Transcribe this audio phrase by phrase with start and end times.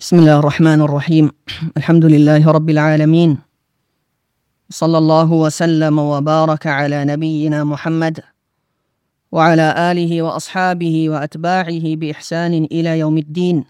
[0.00, 1.30] بسم الله الرحمن الرحيم
[1.76, 3.38] الحمد لله رب العالمين
[4.70, 8.20] صلى الله وسلم وبارك على نبينا محمد
[9.32, 13.64] وعلى اله واصحابه واتباعه باحسان إلى يوم الدين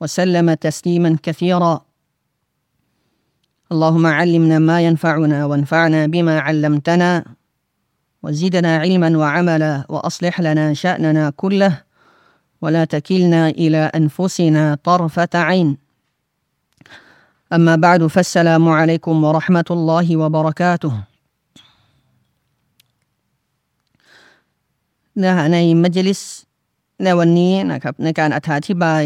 [0.00, 1.80] وسلم تسليما كثيرا
[3.72, 7.24] اللهم علمنا ما ينفعنا وانفعنا بما علمتنا
[8.22, 11.87] وزدنا علما وعملا واصلح لنا شاننا كله
[12.63, 15.77] ولا تكلنا الى انفسنا طرفه عين
[17.53, 20.93] اما بعد فالسلام عليكم ورحمه الله وبركاته
[25.17, 26.21] เนื้อหาในมัจลิส
[27.03, 29.01] ในวันนี้นะครับในการอธิบาย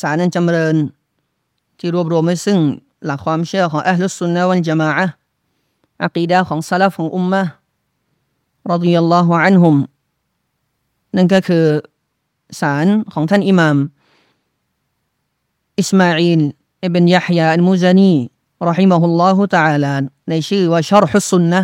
[0.00, 0.76] สารนันจำเริญ
[1.78, 2.58] ที่รวบรวมไว้ซึ่ง
[3.04, 4.88] หลักความเชื่อของอัลลุสุนนะวันจามะ
[6.02, 7.42] อะกีดาของซาลฟของอุมมะ
[8.72, 9.76] รดิยัลลอฮุอันฮุม
[11.16, 11.64] นั่นก็คือ
[12.61, 13.77] สาลของท่านอิหมาม
[15.79, 16.41] อิสมาอิล
[16.83, 18.13] อิบนยะฮยาอันมูซานี
[18.69, 19.93] รอฮิมะฮุลลอฮุตะอาลา
[20.29, 21.61] ในชื่อว่าชรฮุสุนนะ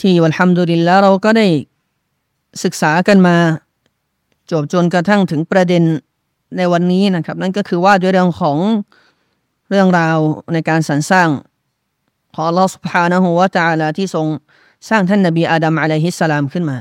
[0.00, 1.46] ที่วัลฮัมดุลิลละเราก็ได้
[2.64, 3.36] ศึกษากันมา
[4.50, 5.82] จบจนกระทั่งถึงประเด็น
[6.56, 8.58] ในวันนี้นะครับ นั่นก็คือว่าด้วยเรื่องของ
[9.68, 10.18] เรื่องราว
[10.52, 11.28] ในการสรรสร้าง
[12.34, 14.26] ของอัลลอฮฺ سبحانه และวะ تعالى ที่ทรง
[14.88, 16.78] สร้างท่านนบีอาดัมอะลัยฮิสสลามขึ้นมา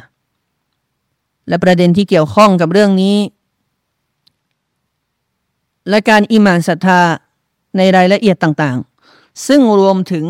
[1.47, 3.17] และประเด็นที่เกี่ยวข้องกับเรื่องนี้
[5.89, 7.01] และการอิมานศรัทธา
[7.77, 10.25] ในรายละเอียดต่างๆ ซึ่งรวมถึง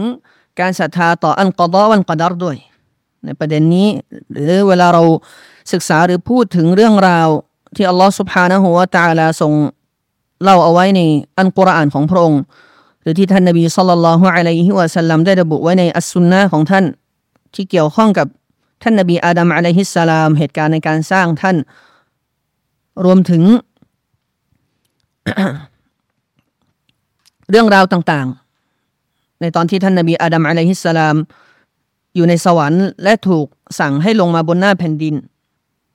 [0.60, 2.58] การศรัทธาต่ออันกอดอวันกอดารด้วย
[3.26, 3.88] ในประเด็นนี้
[4.32, 5.04] หรือเวลาเรา
[5.72, 7.28] ศึกษาหรือพูดถึงเรื่องราว
[7.76, 9.54] ที่อัลลอฮฺสุบฮานะฮูวะตาลาทรง
[10.44, 11.02] เล่าเอาไว้ใน
[11.38, 12.42] อันกุรอานของพระองค์
[13.02, 16.86] หรือที่ท่านนบีสัลลัลลอฮุอะลัยฮิวะสัลลัมได้ระบุไว้ในอัสซุนนะของท่าน
[17.54, 18.28] ที่เกี่ยวข้องกับ
[18.82, 21.58] ท่านนบีอาดัมอะลัยฮิสสลาม เหตุการณ์ในการสร้างท่าน
[23.06, 23.44] รวมถึง
[27.50, 31.16] เรื่องราวต่างๆ ในตอนที่ท่านนบีอาดัมอะลัยฮิสสลาม
[32.16, 33.46] อยู่ในสวรรค์และถูก
[33.80, 35.16] สั่งให้ลงมาบนหน้าแผ่นดิน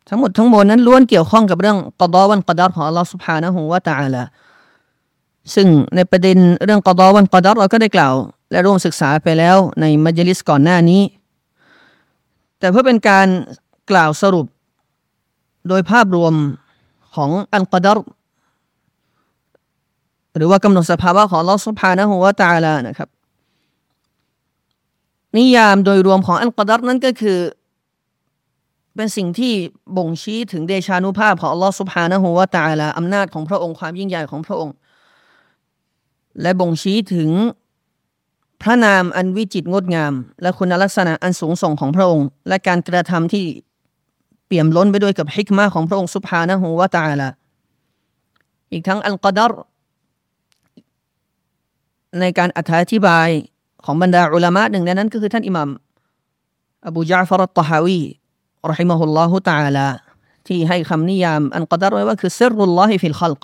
[0.08, 4.22] ทั้งหมดทั้งมวลนั้นล้วนเกี่ยวข้องกับเรื่องกอดอวันกอดัรของอัลลอฮฺสุบฮานะฮูวะตะอาลา
[5.54, 8.14] ซึ่งในประเด็นเรื่องกอดอวันกอดัรเราก็ได้กล่าว
[8.50, 11.00] และร่วมศึกษาไปแล้วในมัจลิสก่อนหน้านี้
[12.62, 13.28] แต่เพื่อเป็นการ
[13.90, 14.46] กล่าวสรุป
[15.68, 16.34] โดยภาพรวม
[17.14, 17.98] ของอันกอดัร
[20.36, 23.08] หรือว่ากำหนดสภาวะของลอสุภานะฮูวะตาลานะครับ
[25.36, 27.38] นิยามโดยรวมของอันกอดัรนั้นก็คือ
[28.94, 29.54] เป็นสิ่งที่
[29.96, 34.74] บ่งชี้ถึงเดชานุภาพของอัลลอฮฺสุบฮานะฮูวตาลาอำนาจของพระองค์ความยิ่งใหญ่ของพระองค์
[36.40, 37.30] และบ่งชี้ถึง
[38.62, 40.12] พระนามอันวิจิตงดงาม
[40.42, 43.44] และคุณลักษณะอันสูงส่งของพระองค์ และการกระทำที่
[44.46, 47.28] เปี่ยมล้นไปด้วยกับฮิกมาของพระองค์สุภานะฮูวะตาละ
[48.72, 49.52] อีกทั้งอัลกอดร
[52.20, 52.58] ในการอ
[52.92, 53.28] ธิบาย
[53.84, 55.68] ของบรรดาอุลามะหนึ่งในนั้นก็คือท่านอิหม่าม
[56.86, 58.00] อบูจาฟรัตตฮาวี
[58.70, 59.86] رحمه الله تعالى
[60.46, 63.42] ที่ให้คำนิยามالقدرไว้ว่าคือسر الله في الخلق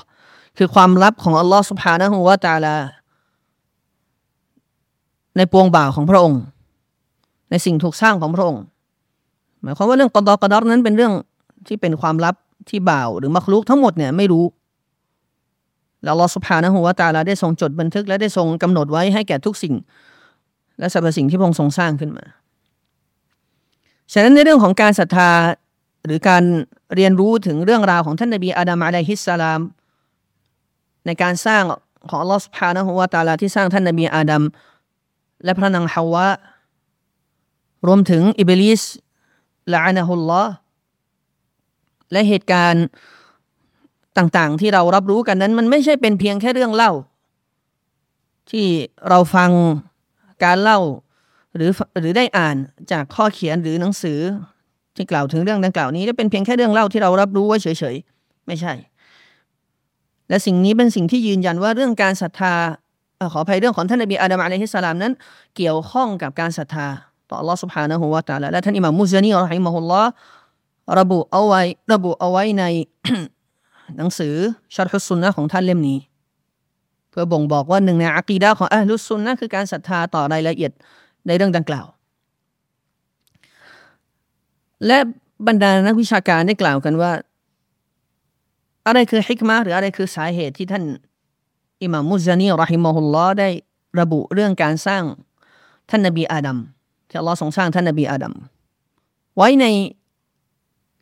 [0.58, 2.76] คือความลับของอัลลอฮ์سبحانه وتعالى
[5.38, 6.40] ในปวงบ่าวของพระองค์
[7.50, 8.62] ในสิ่งถูกสร้างของพระองค์
[9.62, 11.12] หมายความว่าเรื่องกอดอกอดัรนั้นเป็นเรื่อง
[11.66, 12.34] ที่เป็นความลับ
[12.68, 14.44] ที่บ่าวหรือمخلوقทั้งหมดเนี่ยไม่รู้
[16.04, 19.74] แล้วลอสุภานะหัวตาลาได้ทรงจดบันทึกและได้ทรงกำหนดไว้ให้แก่ทุกสิ่ง
[20.78, 22.24] และสรรพสิ่งที่พระองค์ทรงสร้างขึ้นมา
[24.12, 25.30] ฉะนั้นในเรื่องของการศรัทธา
[26.06, 26.42] หรือการ
[26.94, 29.60] เรียนรู้ถึงเรื่องราวของท่านนบีอาดัมอะลัยฮิสสลาม
[31.06, 31.62] ในการสร้าง
[32.08, 34.42] ของลอสุภานะหัวตาลาที่สร้างท่านนบีอาดัม
[35.44, 36.28] และพระนางฮาวะ
[37.86, 38.82] รวมถึงอิบลิส
[39.72, 40.52] ละอานะฮุลลอฮ์
[42.12, 42.84] และเหตุการณ์
[44.18, 46.92] ต่างๆ ที่เรารับรู้กันนั้น มันไม่ใช่เป็นเพียงแค่เรื่องเล่า
[48.50, 48.66] ที่
[49.08, 49.50] เราฟัง
[50.44, 50.78] การเล่า
[51.56, 51.70] หรือ
[52.00, 52.56] หรือได้อ่าน
[52.92, 54.20] จากข้อเขียนหรือหนังสือ
[54.96, 58.72] ที่กล่าวถึงเรื่องดังกล่าวนี้จะเป็นเพียงแค่เรื่องเล่าที่เรารับรู้ไว้เฉยๆ ไม่ใช่
[60.28, 62.54] และสิ่งนี้เป็นสิ่งที่ยืนยันว่าเรื่องการศรัทธา
[63.33, 65.13] ขออภัยเรื่องของท่านนบีอาดัมอะลัยฮิสสลามนั้น
[65.55, 66.87] เกี่ยวข้องกับการศรัทธา
[67.29, 70.09] ต่อ Allah سبحانه และ تعالى และท่านอิหม่ามมุซานีรอฮิมะฮุลลอฮ์
[70.99, 71.61] ระบุเอาไว้
[71.93, 72.63] ระบุเอาไว้ใน
[73.97, 74.33] หนังสือ
[74.75, 75.99] ชัรฮุสุนนะของท่านเล่มนี้
[77.09, 80.71] เพื่อบ่งบอกว่าหนึ่งในอักีดะของอัลลุสุนนะคือการศรัทธาต่อรายละเอียด
[81.27, 81.85] ในเรื่องดังกล่าว
[84.87, 84.97] และ
[85.47, 87.11] บรรดานักวิชาการได้กล่าวกันว่า
[88.87, 90.83] อะไรคือฮิกมาหรืออะไรคือสาเหตุที่ท่าน
[91.82, 93.48] อิหม่ามมุซานีรอฮิมะฮุลลอได้
[94.00, 95.02] ระบุเรื่องการสร้าง
[95.90, 96.58] ท่านนบีอาดัม
[97.08, 98.34] ที่อัลลอฮ์ทรงสร้างท่านนบีอาดัม
[99.36, 99.66] ไว้ใน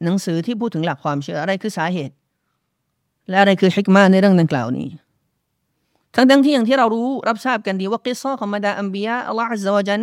[0.05, 2.15] หนังสือที่พูดถึงหลักความเชื่ออะไรคือสาเหตุ
[3.29, 4.89] และอะไรคือฮิกมาในเรื่องดังกล่าวนี้
[6.15, 10.01] ทั้งทั้งที่อย่างที่เรารู้รับทราบกันดีว่ากิซอของบรรดาอัมบียะอัลลอฮฺอัลลอฮจัน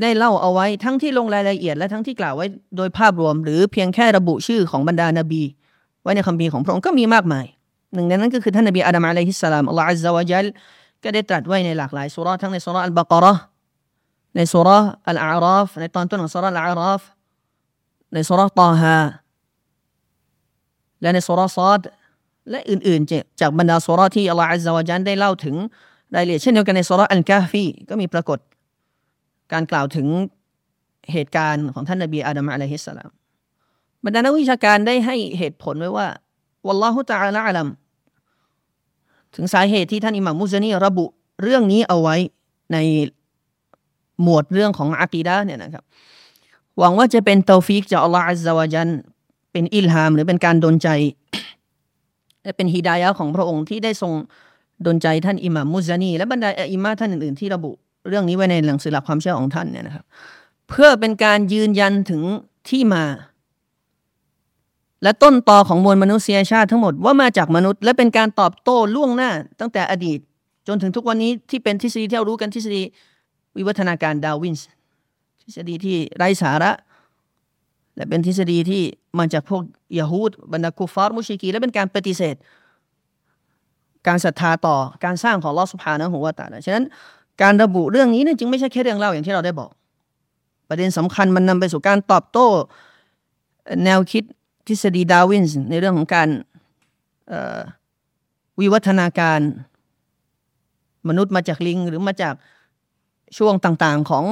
[0.00, 5.42] ได้เล่าเอาไว้ทั้งที่ลงรายละเอียด และทั้งที่กล่าวไว้โดยภาพรวม หรือเพียงแค่ระบุชื่อของบรรดานาบี
[6.02, 7.46] ไว้ในคัมภีร์ของพระองค์ก็มีมากมาย
[7.94, 10.46] หนึ่งในนั้นก็คือท่านนบีอาดัมอะลัยฮิสสลามอัลลอฮฺอัลลอฮจัล
[11.02, 13.34] ก็ได้ตรัสไว้ในหลากหลายสุราทั้งในสุราอัลบากระ
[14.36, 14.78] ในสุรา
[15.08, 17.02] อัลอาราฟในตอนต้นของสุราอัลอาราฟ
[18.12, 18.98] ในสุราตาฮา
[21.00, 21.80] และในสุราซอด
[22.50, 25.56] และอื่นๆ จากบรรดาสุราที่อัลลอฮฺอัลลอฮฺจันได้เล่าถึง
[26.14, 28.38] รายละเอียดเช่นเดียวกันในสุราอัลกาฟีก็มีปรากฏ
[29.52, 30.06] การกล่าวถึง
[31.12, 33.10] เหตุการณ์ของท่านนบีอาดัมอะลัยฮิสสลาม
[34.04, 36.08] บรรดานักวิชาการได้ให้เหตุผลไว้ว่า
[36.66, 37.68] วัลลอฮุตะอาลาอัลัม
[39.34, 41.04] ถึงสาเหตุที่ท่านอิหม่ามมุซนีระบุ
[41.42, 42.16] เรื่องนี้เอาไว้
[42.72, 42.76] ใน
[44.22, 45.84] หมวดเรื่องของอากีดะเนี่ยนะครับ
[46.78, 48.88] หวังว่าจะเป็นเตาฟิกจากอัลลอฮฺอัลลอฮฺจัน
[49.52, 50.88] เป็นอิลฮาม หรือเป็นการดนใจ
[52.42, 54.12] และเป็นฮิดายะของพระองค์ที่ได้ทรง
[54.86, 57.70] ดนใจท่านอิหม่ามมุซานี และบรรดาอิหมาท่านอื่นๆ ที่ระบุ
[58.08, 60.04] เรื่องนี้ไว้ในหนังสือหลักความเชื่อของท่านเนี่ยนะครับ
[60.68, 62.22] เพื่อเป็นการยืนยันถึง
[62.68, 63.02] ที่มา
[65.02, 70.18] และต้นตอของมวลมนุษยชาติทั้งหมดว่ามาจากมนุษย์ และเป็นการตอบโต้ล่วงหน้า ตั้งแต่อดีต
[70.68, 72.82] จนถึงทุกวันนี้ที่เป็นทฤษฎีที่เรารู้กันทฤษฎี
[73.56, 74.68] วิวัฒนาการดาวินส์
[75.42, 76.72] ทฤษฎีที่ไร้สาระ
[77.96, 78.82] และเป็นทฤษฎีที่
[79.18, 79.62] มาจากพวก
[79.98, 82.36] ยาฮูดบรรดาคูฟาร์มุชิกี และเป็นการปฏิเสธ
[84.06, 86.84] การศรัทธาต่อการสร้างของลอสุภานะหัวตาฉะนั้น
[87.42, 89.70] การระบุเรื่องนี้เนี่ยจึงไม่ใช่แค่เรื่องเล่าอย่างที่เราได้บอก
[90.68, 92.46] ประเด็นสำคัญมันนำไปสู่การตอบโต้
[93.84, 94.24] แนวคิด
[94.66, 96.28] ทฤษฎีดาวินส์ในเรื่องของการ
[98.60, 99.40] วิวัฒนาการ
[101.08, 102.34] มนุษย์มาจากลิง หรือมาจาก
[103.38, 104.24] ช่วงต่างๆของ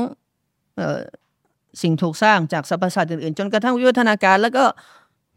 [1.83, 4.65] สิ่งถูกสร้างจากสรรพสัตว์อื่นๆ จนกระทั่งวิวัฒนาการ แล้วก็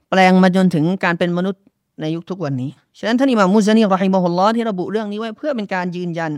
[0.10, 1.63] แปลงมาจนถึงการเป็นมนุษย์
[2.01, 2.69] ในยุคทุกวันนี้
[3.00, 6.31] ฉะนั้นท่านอิมามมุซานีรอฮิมะฮุลลอที่ระบุเรื่องนี้ไว้เพื่อเป็นการยืนยัน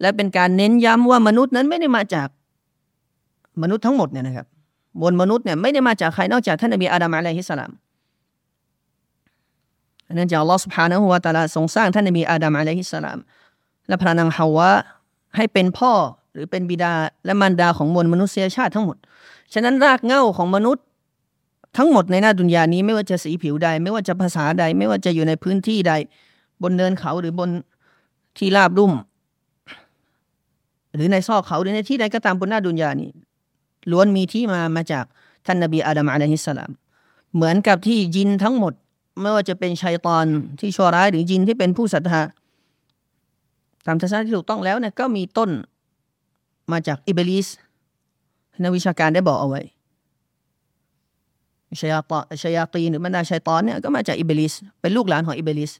[0.00, 2.28] และเป็นการเน้นย้ำว่ามนุษย์นั้นไม่ได้มาจาก
[3.62, 4.46] มนุษย์ทั้งหมดเนี่ยนะครับ
[5.00, 7.70] มวลมนุษย์เนี่ยไม่ได้มาจากใครนอกจากท่านนบีอาดัมอะลัยฮิสสลาม
[10.14, 13.18] เนื่องจากอัลลอฮ์สุบฮานะฮูวาตาลาทรงสร้างท่านนบีอาดัมอะลัยฮิสสลาม
[13.88, 14.70] และพระนางฮาวะ
[15.36, 15.92] ให้เป็นพ่อ
[16.34, 16.92] หรือเป็นบิดา
[17.24, 18.96] และมารดาของมวลมนุษยชาติทั้งหมด
[19.54, 20.84] ฉะนั้นรากเหง้าของมนุษย์
[21.76, 25.92] ทั้งหมดในหน้าดุนยานี้ไม่ว่าจะสีผิวใด ไม่ว่าจะภาษาใด ไม่ว่าจะอยู่ในพื้นที่ใด
[26.62, 27.50] บนเนินเขาหรือบน
[28.38, 28.92] ที่ราบรุ่ม
[30.94, 33.10] หรือในซอกเขาหรือในที่ใดก็ตามบนหน้าดุนยานี้
[33.90, 35.04] ล้วนมีที่มามาจาก
[35.46, 36.70] ท่านนบีอาดัมอะลัยฮิสสลาม
[37.34, 38.72] เหมือนกับที่ยินทั้งหมด
[39.21, 40.25] ไม่ว่าจะเป็นชัยตอน
[40.59, 42.21] ที่ชั่วร้าย หรือยินที่เป็นผู้ศรัทธา
[43.85, 45.49] ตามทัศนะที่ถูกต้องแล้วเนี่ยก็มีต้น
[46.71, 47.47] มาจากอิบลิส
[48.63, 49.61] นักวิชาการได้บอกเอาไว้
[51.81, 52.11] ชยาต
[52.41, 55.71] ชยาตีนหรือบรรดาชัยตอนเนี่ยก็มาจากอิบลิสเป็นลูกหลานของอิบลิส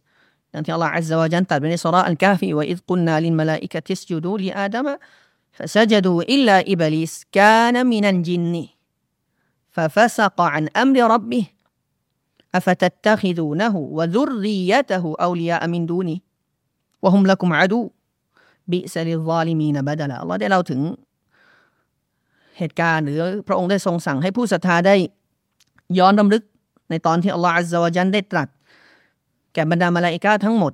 [0.53, 4.87] ดังที่อัลลอฮฺอัลลอฮฺจันตัดไปในสุราอัลกาฟีว่าอิดกุนนาลินมาลาอิกะติสจูดูลีอาดัม
[5.59, 8.67] فسجدوا إلا إبليس كان من الجن
[9.75, 11.43] ففسق عن أمر ربه
[12.55, 16.17] أفتتخذونه وذريته أولياء من دوني
[17.03, 17.81] وهم لكم عدو
[18.71, 20.81] บิสลิซอลิมีนบัดละเราได้เล่าถึง
[22.57, 24.95] เหตุการณ์หรือพระองค์ได้ทรงสั่งให้ผู้ศรัทธาได้
[25.99, 26.43] ย้อนรำลึก
[26.89, 28.47] ในตอนที่อัลลอฮฺอัลลอฮฺยันได้ตรัส
[29.53, 30.73] แก่บรรดามาลาอิกาทั้งหมด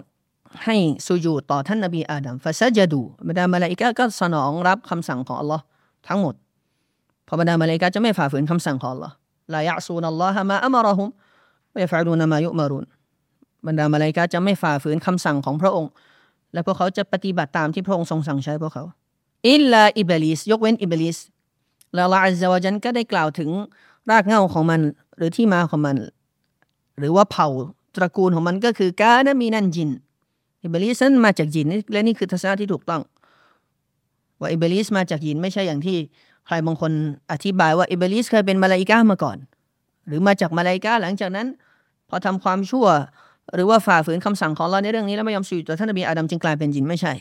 [0.63, 0.75] ให้
[1.07, 5.63] สุญูต่อท่านนบีอาดัมฟาซาจดูบรรดามาลาอิกาก็สนองรับคำสั่งของอัลลอฮ์
[6.07, 6.35] ทั้งหมด
[7.27, 9.13] พอบรรดามาลาอิกาจะไม่ฝ่าฝืนคำสั่งของอัลลอฮ์
[9.53, 11.07] ลายะซูนัลลอฮะมาอัมรหุม
[11.72, 12.84] ไม่ฟาดูนามายุมารุน
[13.66, 15.90] บรรดามาลาอิกาจะไม่ฝ่าฝืนคำสั่งของพระองค์
[16.52, 18.84] และพวกเขาจะปฏิบัติตามที่พระองค์ทรงสั่งใช้พวกเขา
[19.48, 21.18] إلا إبليسยกเว้นอิบลิส
[21.94, 23.50] แล้วลาอัลลอฮฺจันก็ได้กล่าวถึง
[24.10, 24.80] รากเหง้าของมัน
[25.16, 25.96] หรือที่มาของมัน
[26.98, 27.48] หรือว่าเผ่า
[27.96, 29.90] ตระกูลของมันก็คือكان من الجن
[30.62, 33.02] อิบลิสนั้นมาจากยินและนี่คือทัศนะที่ถูกต้อง
[34.40, 35.96] ว่าอิบลิสมาจากยินไม่ใช่อย่างที่
[36.46, 36.92] ใครบางคน
[37.32, 39.36] อธิบายว่าอิบลิสเคยเป็นมาลาอิกามาก่อน
[40.06, 41.46] หรือมาจากมาลาอิกาหลังจากนั้น
[42.08, 42.86] พอทำความชั่ว
[43.54, 47.12] หรือว่าฝ่าฝืนคำสั่งของเราในเรื่องนี้แล้วไม่ยอมสุญต่อท่านนบีอาดัมจึงกลายเป็นยินไม่ใช่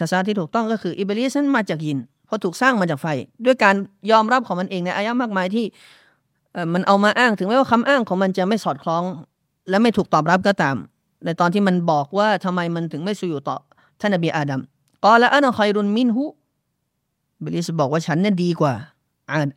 [0.00, 3.06] ทัศนะที่ถูกต้องก็คืออิบลิสนั้นมาจากยินเพราะถูกสร้างมาจากไฟ
[3.44, 3.74] ด้วยการ
[4.10, 5.66] ยอมรับของมันเองในอายะมากมายที่
[6.74, 9.02] มันเอามาอ้างถึงแม้ว่าคำอ้างของมันจะไม่สอดคล้อง
[9.70, 10.76] และไม่ถูกตอบรับก็ตาม
[11.24, 13.56] ในตอนที่มันบอกว่าทำไมมันถึงไม่สุญต่อ
[14.00, 14.60] ท่านนบีอาดัม
[15.04, 16.24] กอละอันคอยรุนมินหุ
[17.42, 18.72] บิลิสบอกว่าฉันเนี่ยดีกว่า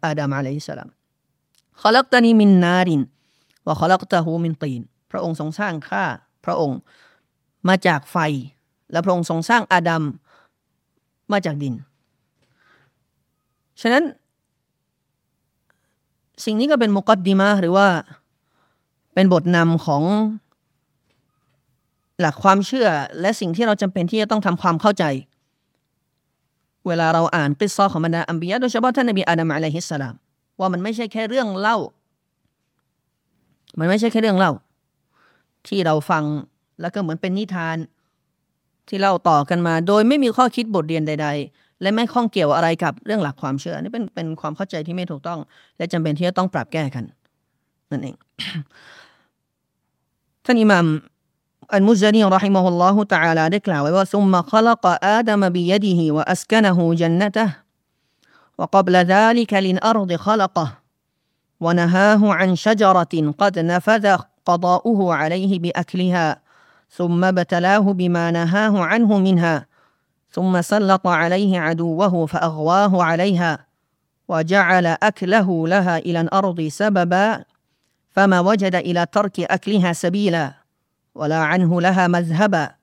[0.05, 0.89] อาดัมอะลัยฮิสสลาม
[1.81, 3.01] ขลักตานีมินนาริน
[3.65, 4.81] ว่าขลักตาหูมินตีน
[5.11, 6.03] พระองค์ทรงสร้างข้า
[6.45, 6.79] พระองค์
[7.67, 8.17] มาจากไฟ
[8.91, 10.03] และพระองค์ทรงสร้างอาดัม
[11.31, 11.73] มาจากดิน
[13.81, 14.03] ฉะนั้น
[16.45, 17.87] สิ่งนี้ก็เป็นมุกัดดิมาหรือว่า
[19.13, 20.03] เป็นบทนำของ
[22.19, 22.87] หลักความเชื่อ
[23.21, 25.03] และสิ่งที่เราจำเป็นที่จะต้องทำความเข้าใจ
[26.87, 30.15] เวลาเราอ่านปิซอของบรรดาอัมบียะโดยเฉพาะท่านนบีอาดัมอะลัยฮิสสลาม
[30.59, 31.77] ว่ามันไม่ใช่แค่เรื่องเล่า
[33.79, 34.51] มันไม่ใช่แค่เรื่องเล่า
[35.67, 36.23] ที่เราฟัง
[36.81, 37.77] แล้วก็เหมือนเป็นนิทาน
[38.87, 45.39] ที่เล่าต่อกันมา โดยไม่มีข้อคิดบทเรียนใด ๆ และไม่ข้องเกี่ยวอะไรกับเรื่องหลักความเชื่อนี่เป็นเป็นความเข้าใจที่ไม่ถูกต้อง
[45.77, 47.03] และจำเป็นที่จะต้องปรับแก้กัน
[47.91, 48.15] นั่นเอง
[50.45, 50.85] ท่านอิหมัม
[51.73, 57.45] อันมุจนีรอฮิมะฮุลลอฮุตะอาลาได้กล่าวไว้ว่าซุมมะคลักอาดัมบิยดิฮิวะอัสกนะฮูจันนะตะ
[58.57, 60.73] وقبل ذلك للأرض خلقه
[61.59, 66.41] ونهاه عن شجرة قد نفذ قضاؤه عليه بأكلها
[66.89, 69.65] ثم ابتلاه بما نهاه عنه منها
[70.31, 73.67] ثم سلط عليه عدوه فأغواه عليها
[74.27, 77.43] وجعل أكله لها إلى الأرض سببا
[78.11, 80.53] فما وجد إلى ترك أكلها سبيلا
[81.15, 82.76] ولا عنه لها مذهبا.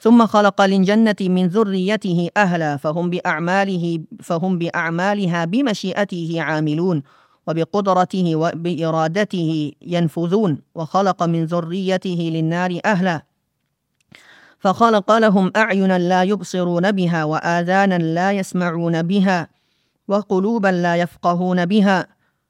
[0.00, 7.02] ثم خلق للجنة من ذريته أهلا فهم بأعماله فهم بأعمالها بمشيئته عاملون
[7.46, 13.22] وبقدرته وبإرادته ينفذون وخلق من ذريته للنار أهلا.
[14.58, 19.48] فخلق لهم أعينا لا يبصرون بها وآذانا لا يسمعون بها
[20.08, 22.06] وقلوبا لا يفقهون بها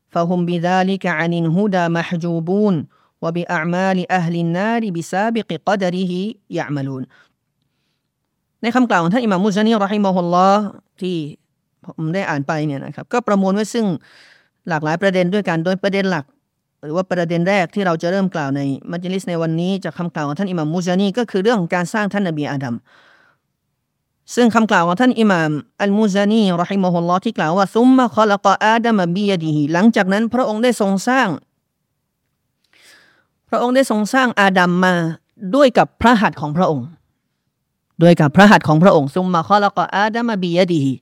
[0.09, 2.87] فهم بذلك عن الهدى محجوبون
[3.23, 7.07] وبأعمال أهل النار بسابق قدره يعملون.
[8.63, 10.49] ในคำกล่าวของท่านอิหม่ามมุซานีรอฮิมะฮุลลอ
[11.01, 11.17] ที่
[11.87, 13.87] ผมได้อ่านไปเนี่ยนะครับก็ประมวลไว้ซึ่ง
[14.69, 16.25] หลากหลายประเด็นด้วยกันโดยประเด็นหลัก
[16.85, 18.61] หรือว่าประเด็นแรกที่เราจะเริ่มกล่าวใน
[18.91, 22.75] มัจลิสในวันนี้จากคำกล่าวของท่านอิหม่ามมุซานีก็คือเรื่องของการสร้างท่านนบีอาดัม
[24.35, 25.51] ซึ่งคำกล่าวของท่านอิหม่าม
[25.83, 31.29] อัลมูซานีรอฮิมะฮุลลอที่กล่าวว่าซุมมะคอลกออาดัมบียดีฮีหลังจากนั้นพระองค์ได้ทรงสร้าง
[33.49, 34.95] พระองค์ได้ทรงสร้างอาดัมมา
[35.55, 36.87] ด้วยกับพระหัตถ์ของพระองค์
[38.03, 40.95] ด้วยกับพระหัตถ์ของพระองค์ซุมมะคอลกออาดัมบียดีฮี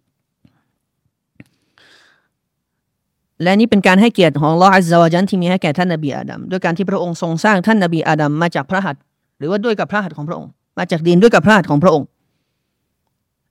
[3.42, 9.00] และนี่เป็นการให้เกียรติของลออัลลอฮฺจันที่มีให้แก่ท่านนบีอาดัมด้วยการที่พระองค์ทรงสร้างท่านนบีอาดัมมาจากพระหัตถ์
[9.38, 12.06] หรือว่าด้วยกับพระหัตถ์ของพระองค์ มาจากดินด้วยกับพระหัตถ์ของพระองค์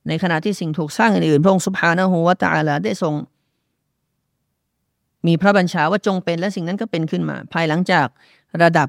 [0.08, 3.14] ในขณะที่สิ่งถูกสร้างอื่นๆพระองค์สุภาณหูวตาลาได้ทรง
[5.26, 8.06] มีพระบัญชาว่าจงเป็นและสิ่งนั้นก็เป็นขึ้นมา ภายหลังจาก
[8.62, 8.88] ระดับ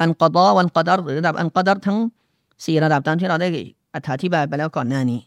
[0.00, 1.98] อันกอดอวันกอดอหรือระดับอันกอดอทั้ง
[2.65, 3.49] สี่ระดับตามที่เราได้
[4.13, 5.19] อธิบายไปแล้วก่อนหน้านี้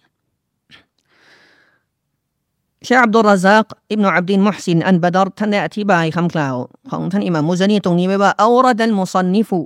[2.84, 6.54] เชคอับดุลราซักอิบนุอับดินมุฮซินอันบดรท่านได้อธิบายคำกล่าว
[6.90, 9.58] ของท่านอิหม่ามมุซานีตรงนี้ไว้ว่าอัลรดัลมุซันนิฟุ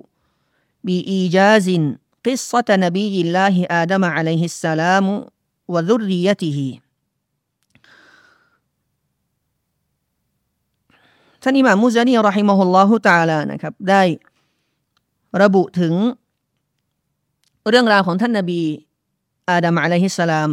[0.86, 1.84] บีอีจาซิน
[2.26, 5.06] قصة نبي الله آدم عليه السلام
[5.72, 6.58] وذريته
[11.42, 14.02] ท่านอิหม่ามมุซานีรอฮิมะฮุลลอฮุตาลานะครับได้
[15.42, 15.94] ระบุถึง
[17.70, 18.60] เรื่องราวของท่านนบี
[19.48, 20.50] อาดัมอะลัยฮิสสลาม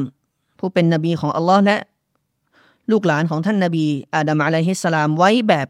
[0.60, 1.78] ผู้เป็นนบีของอัลลอฮ์และ
[2.92, 5.68] ลูกหลานของท่านนบีอาดัมอะลัยฮิสสลาม ไว้แบบ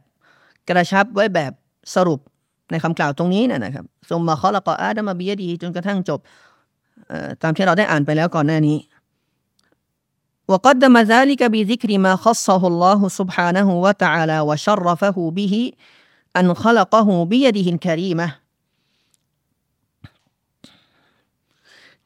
[0.70, 1.52] กระชับไว้แบบ
[1.96, 2.20] สรุป
[2.72, 6.20] ในคำกล่าวตรงนี้นะครับทรงมาเคาะละกออาดัมบียดีจนกระทั่งจบ
[7.42, 8.78] ตามที่เราได้อ่านไปแล้วก่อนหน้านี้
[10.52, 15.72] وقدم ذلك بذكر ما خصه الله سبحانه وتعالى وشرفه به
[16.40, 18.28] أن خلقه بيده الكريمة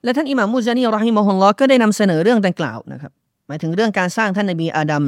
[0.05, 3.13] และท่านอิหม่ามมุซานีรอฮิมะฮุลลอก็ได้นำเสนอเรื่องดังกล่าวนะครับ
[3.47, 5.05] หมายถึงเรื่องการสร้างท่านนบีอาดัม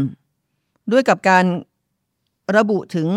[0.93, 1.45] ด้วยกับการ
[2.57, 3.09] ระบุถึง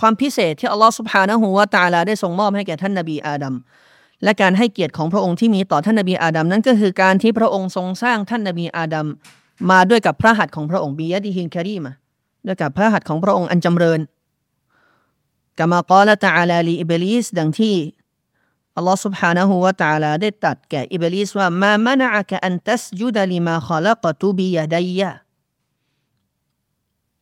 [0.00, 3.54] ความพิเศษที่อัลลอฮฺสุบฮานะฮูวาตาลาได้ทรงมอบให้แก่ท่านนบีอาดัม
[4.24, 9.06] และการให้เกียรติของพระองค์ที่มีต่อท่านนบีอาดัมนั้นก็คือการที่พระองค์ทรงสร้างท่านนบีอาดัม
[9.70, 11.92] มาด้วยกับพระหัตถ์ของพระองค์บียดิฮินคารีมา
[12.46, 14.00] ด้วยกับพระหัตถ์ของพระองค์อันจำเริญ
[15.58, 17.74] กามากอละตาลาลีอิบลิสดังที่
[18.75, 25.11] อัลลอฮฺ سبحانه และ تعالى ได้ตัดแก่อิบลิสว่ามามะนะอะกะอันตัสจุดลิมาขลักตุบิยาดัยยะ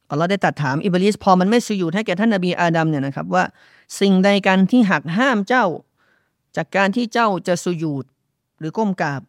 [0.09, 3.43] อัลลอฮ์ได้ตัดถามอิบลิสพอมันไม่สุญูดให้แก่ท่านนบีอาดัมเนี่ยนะครับว่า
[3.99, 5.65] สิ่งใดกันที่หักห้ามเจ้า
[6.55, 8.05] จากการที่เจ้าจะสุญูด
[8.59, 9.21] หรือก้มกราบ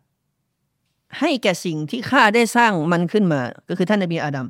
[1.19, 4.47] ให้แก่สิ่งที่ข้าได้สร้างมันขึ้นมา ก็คือท่านนบีอาดัม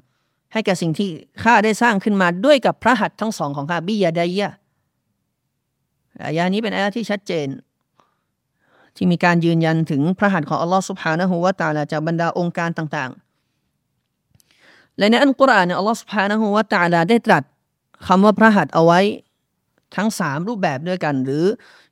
[0.52, 1.08] ให้แก่สิ่งที่
[1.42, 4.48] ข้าได้สร้างขึ้นมาด้วยกับพระหัตถ์ทั้งสองของข้าบิยาดายะ
[6.21, 7.47] อายานี้เป็นอายาที่ชัดเจน
[8.95, 17.43] ที่มีการยืนยันถึงพระหัตถ์ของอัลลอฮ์สุบฮานะฮูวาตาลาจากบรรดาองค์การต่างๆ และในอัลกุรอานเนี่ยอัลลอฮฺสุบฮานะฮูวะตาลาได้ตรัส
[18.07, 18.99] คำว่าพระหัตถ์เอาไว้
[19.95, 21.43] ทั้งสามรูปแบบด้วยกัน หรือ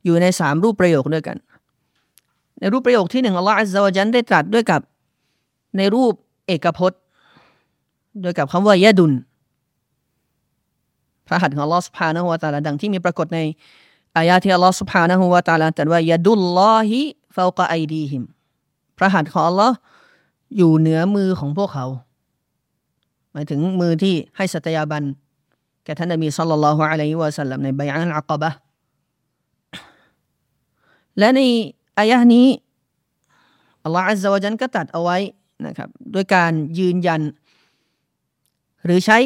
[0.06, 1.38] อยู่ในสามรูปประโยคด้วยกัน
[2.60, 4.82] ในรูปประโยคที่หนึ่งอัลลอฮฺอัลลอฮฺจันได้ตรัสด้วยกับ
[5.78, 6.14] ในรูป
[6.48, 7.02] เอกพจน์
[8.24, 9.14] ด้วยกับคำว่ายะดุน
[11.28, 13.40] พระหัตถ์ของอัลลอฮฺสุบฮานะฮูวะตาลาดังที่มีปรากฏใน
[14.17, 17.01] อายาที่อัลลอฮ์ سبحانه และ تعالى ตรัสว่ายาดุลลอฮิ
[17.35, 18.23] ฟาวกะไอดีฮิม
[18.99, 19.77] พระหัตถ์ของอัลลอฮ์
[20.57, 21.87] อยู่เหนือมือของพวกเขา
[23.33, 25.05] หมายถึงมือที่ให้สัตยาบัน
[25.85, 28.51] แก่ท่านนบีสัลลัลลอฮุอะลัยฮิวะสัลลัมในใบอัลอักบะ
[31.19, 31.41] และใน
[31.99, 32.47] อายะนี้
[33.85, 35.19] อัลลอฮฺอัลลอฮฺจันก็ตัดเอาไว้
[35.67, 37.21] นะครับด้วยการยืนยัน
[38.85, 39.19] หรือใช้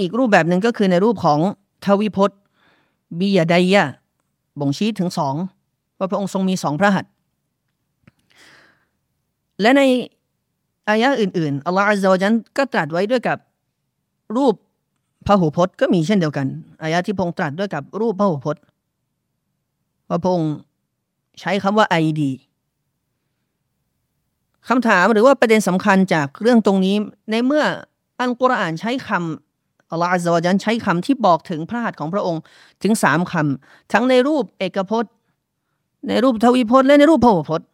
[0.00, 1.40] อีกรูปแบบหนึ่งก็คือในรูปของ
[1.84, 2.38] ทวิพจน์
[3.18, 3.84] บียาไดยะ
[4.59, 5.35] บ่งชี้ถึงสอง
[5.97, 7.11] ว่าพระองค์ทรงมีสองพระหัตถ์
[9.61, 9.81] และใน
[10.89, 13.37] อายะอื่นๆอัลลอฮฺอัลลอฮฺจันก็ตรัสไว้ด้วยกับ
[14.35, 14.55] รูป
[15.27, 16.47] พระหูพจน์ก็มีเช่นเดียวกัน
[16.83, 18.63] อายะที่พระองค์ตรัสด้วยกับรูปพระหูพจน์
[20.09, 20.53] ว่าพระองค์
[21.39, 22.31] ใช้คำว่าไอดี
[24.69, 26.95] คำถามหรือว่าประเด็นสำคัญจากเรื่องตรงนี้
[27.31, 27.63] ในเมื่อ
[28.19, 29.52] อัลกุรอานใช้คำ
[29.93, 32.41] อัลลอฮฺอัลลอฮฺใช้คำที่บอกถึงพระหัตถ์ของพระองค์
[32.83, 35.11] ถึงสามคำทั้งในรูปเอกพจน์
[36.07, 37.67] ในรูปทวีพจน์ และในรูปพหูพจน์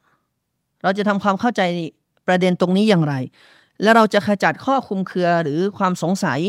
[0.83, 1.61] เราจะทำความเข้าใจ
[2.27, 3.13] ประเด็นตรงนี้อย่างไร
[3.81, 6.39] และเราจะขจัดข้อคุมเครือหรือความสงสัย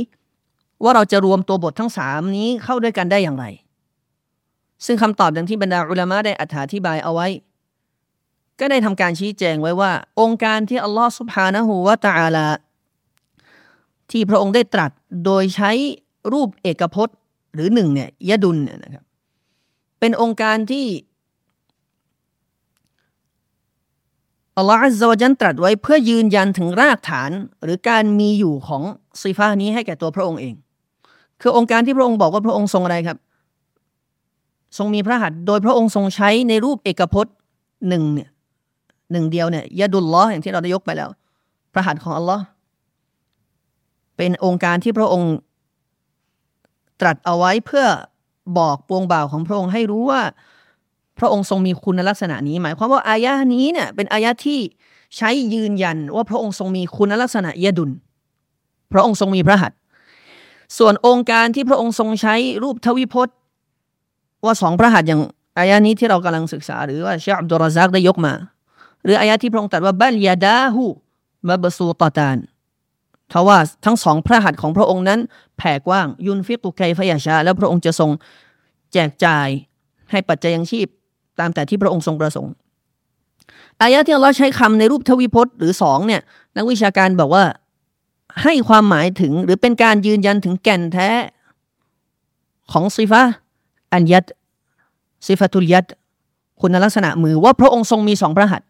[0.82, 3.44] ว่าเราจะรวมตัวบททั้งสามนี้เข้าด้วยกันได้อย่างไร
[4.86, 7.28] ซึ่งคำตอบดังที่บรรดาอุลามะได้อธิบายเอาไว้
[8.60, 12.46] ก็ได้ทำการชี้แจงไว้ว่า องค์การที่อัลลอฮฺสุบฮานะฮูวะตะอาลา
[14.10, 14.90] ที่พระองค์ได้ตรัส
[15.24, 15.70] โดยใช้
[16.32, 17.16] รูปเอกพจน์
[17.54, 19.04] หรือหนึ่งเนี่ยยะดุลเนี่ยนะครับ
[20.00, 20.86] เป็นองค์การที่
[24.56, 27.30] อัลลอฮฺอัลลอฮฺจันตรัสไว้เพื่อยืนยันถึงรากฐาน
[27.62, 28.82] หรือการมีอยู่ของ
[29.20, 30.54] ซีฟ้านี้ให้แก่ตัวพระองค์เอง
[31.40, 33.18] คือองค์การที่พระองค์บอกว่าพระองค์ทรงอะไรครับ
[34.78, 37.34] ทรงมีพระหัตถ์โดยพระองค์ทรงใช้ในรูปเอกพจน์
[37.88, 38.28] หนึ่งเนี่ย
[39.12, 41.08] หนึ่งเดียวเนี่ยยะดุลลออย่างที่เราได้ยกไปแล้ว
[41.72, 42.42] พระหัตถ์ของอัลลอฮ์
[44.22, 45.34] เป็นองค์การที่พระองค์
[47.00, 47.86] ตรัสเอาไว้เพื่อ
[48.58, 50.22] บอกปวงบ่าวของพระองค์ให้รู้ว่า
[51.18, 54.60] พระองค์ทรงมีคุณลักษณะนี้ หมายความว่าอายะนี้เนี่ยเป็นอายะที่
[55.16, 57.90] ใช้ยืนยันว่าพระองค์ทรงมีคุณลักษณะยดุล
[58.92, 59.78] พระองค์ทรงมีพระหัตถ์
[60.78, 63.36] ส่วนองค์การที่พระองค์ทรงใช้รูปทวิพจน์
[64.44, 65.20] ว่าสองพระหัตถ์อย่าง
[65.58, 68.32] อายะนี้ที่เรากำลังศึกษา หรือว่าเชคอับดุลรซักได้ยกมา
[69.04, 70.84] หรืออายะที่พระองค์ตรัสว่าบัลยาดาหู
[71.46, 72.36] มาบสูตตาน
[73.32, 75.20] ทว่าทั้งสองพระหัตถ์ของพระองค์นั้น
[75.58, 78.10] แผ่กว้างยุนฟิกุไกฟยาชา แล้วพระองค์จะทรง
[78.92, 79.48] แจกจ่าย
[80.10, 80.86] ให้ปัจจัยยังชีพ
[81.38, 82.52] ตามแต่ที่พระองค์ทรงประสงค์
[83.80, 86.20] อายะที่เราใช้คำในรูปทวิพจน์หรือสองเนี่ย
[86.56, 87.44] นักวิชาการบอกว่า
[88.42, 91.10] ให้ความหมายถึงหรือเป็นการยืนยันถึงแก่นแท้
[92.72, 93.22] ของซิฟะ
[93.92, 94.24] อันยัด
[95.26, 95.86] ซิฟะตุลยัด
[96.60, 98.68] คุณลักษณะมือว่าพระองค์ทรงมีสองพระหัตถ์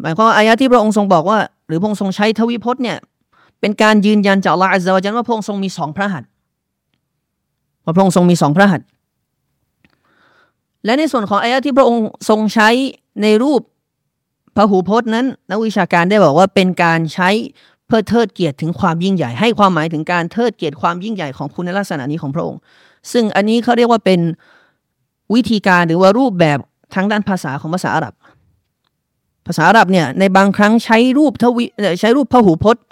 [0.00, 2.98] หมายความว่าอายะที่พระองค์ทรงบอกว่า หรือพระองค์ทรงใช้ทวิพจน์เนี่ย
[3.60, 6.28] เป็นการยืนยันจากอัลลอฮฺอัลลอฮฺว่าพระองค์ทรงมีสองพระหัตถ์
[7.84, 8.86] ว่าพระองค์ทรงมีสองพระหัตถ์
[10.84, 12.68] และในส่วนของอายะที่พระองค์ทรงใช้
[13.22, 13.60] ในรูป
[14.56, 17.28] พระหูพจน์นั้นนักวิชาการได้บอกว่าเป็นการใช้
[17.86, 22.60] เพื่อเทิดเกียรติถึงความยิ่งใหญ่ ให้ความหมายถึงการเทิดเกียรติความยิ่งใหญ่ของคุณลักษณะนี้ของพระองค์
[23.12, 24.20] ซึ่งอันนี้เขาเรียกว่าเป็น
[25.34, 26.58] วิธีการหรือว่ารูปแบบ
[26.94, 28.14] ทางด้านภาษาของภาษาอาหรับ
[29.46, 31.64] ภาษาอาหรับเนี่ยในบางครั้งใช้รูปทวิ
[32.00, 32.84] ใช้รูปพหูพจน์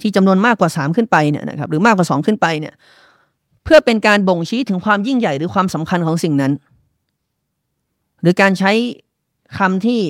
[0.00, 2.74] ที่จำนวนมากกว่าสามขึ้นไปเนี่ยนะครับหรือมากกว่าสองขึ้นไปเนี่ย
[3.64, 6.52] เพื่อเป็นการบ่งชี้ถึงความยิ่งใหญ่หรือความสำคัญของสิ่งนั้น
[8.22, 8.72] หรือการใช้
[9.58, 10.00] คำที่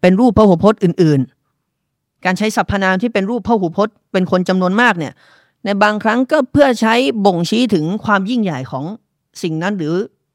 [0.00, 1.20] เป็นรูปพหูพจน์อื่น
[1.72, 5.12] ๆ การใช้สรรพนามที่เป็นรูปพหูพจน์ เป็นคนจำนวนมากเนี่ย
[5.64, 6.94] ในบางครั้งก็เพื่อใช้
[7.26, 8.84] บ่งชี้ถึงความยิ่งใหญ่ของ
[9.42, 9.94] สิ่งนั้นหรือ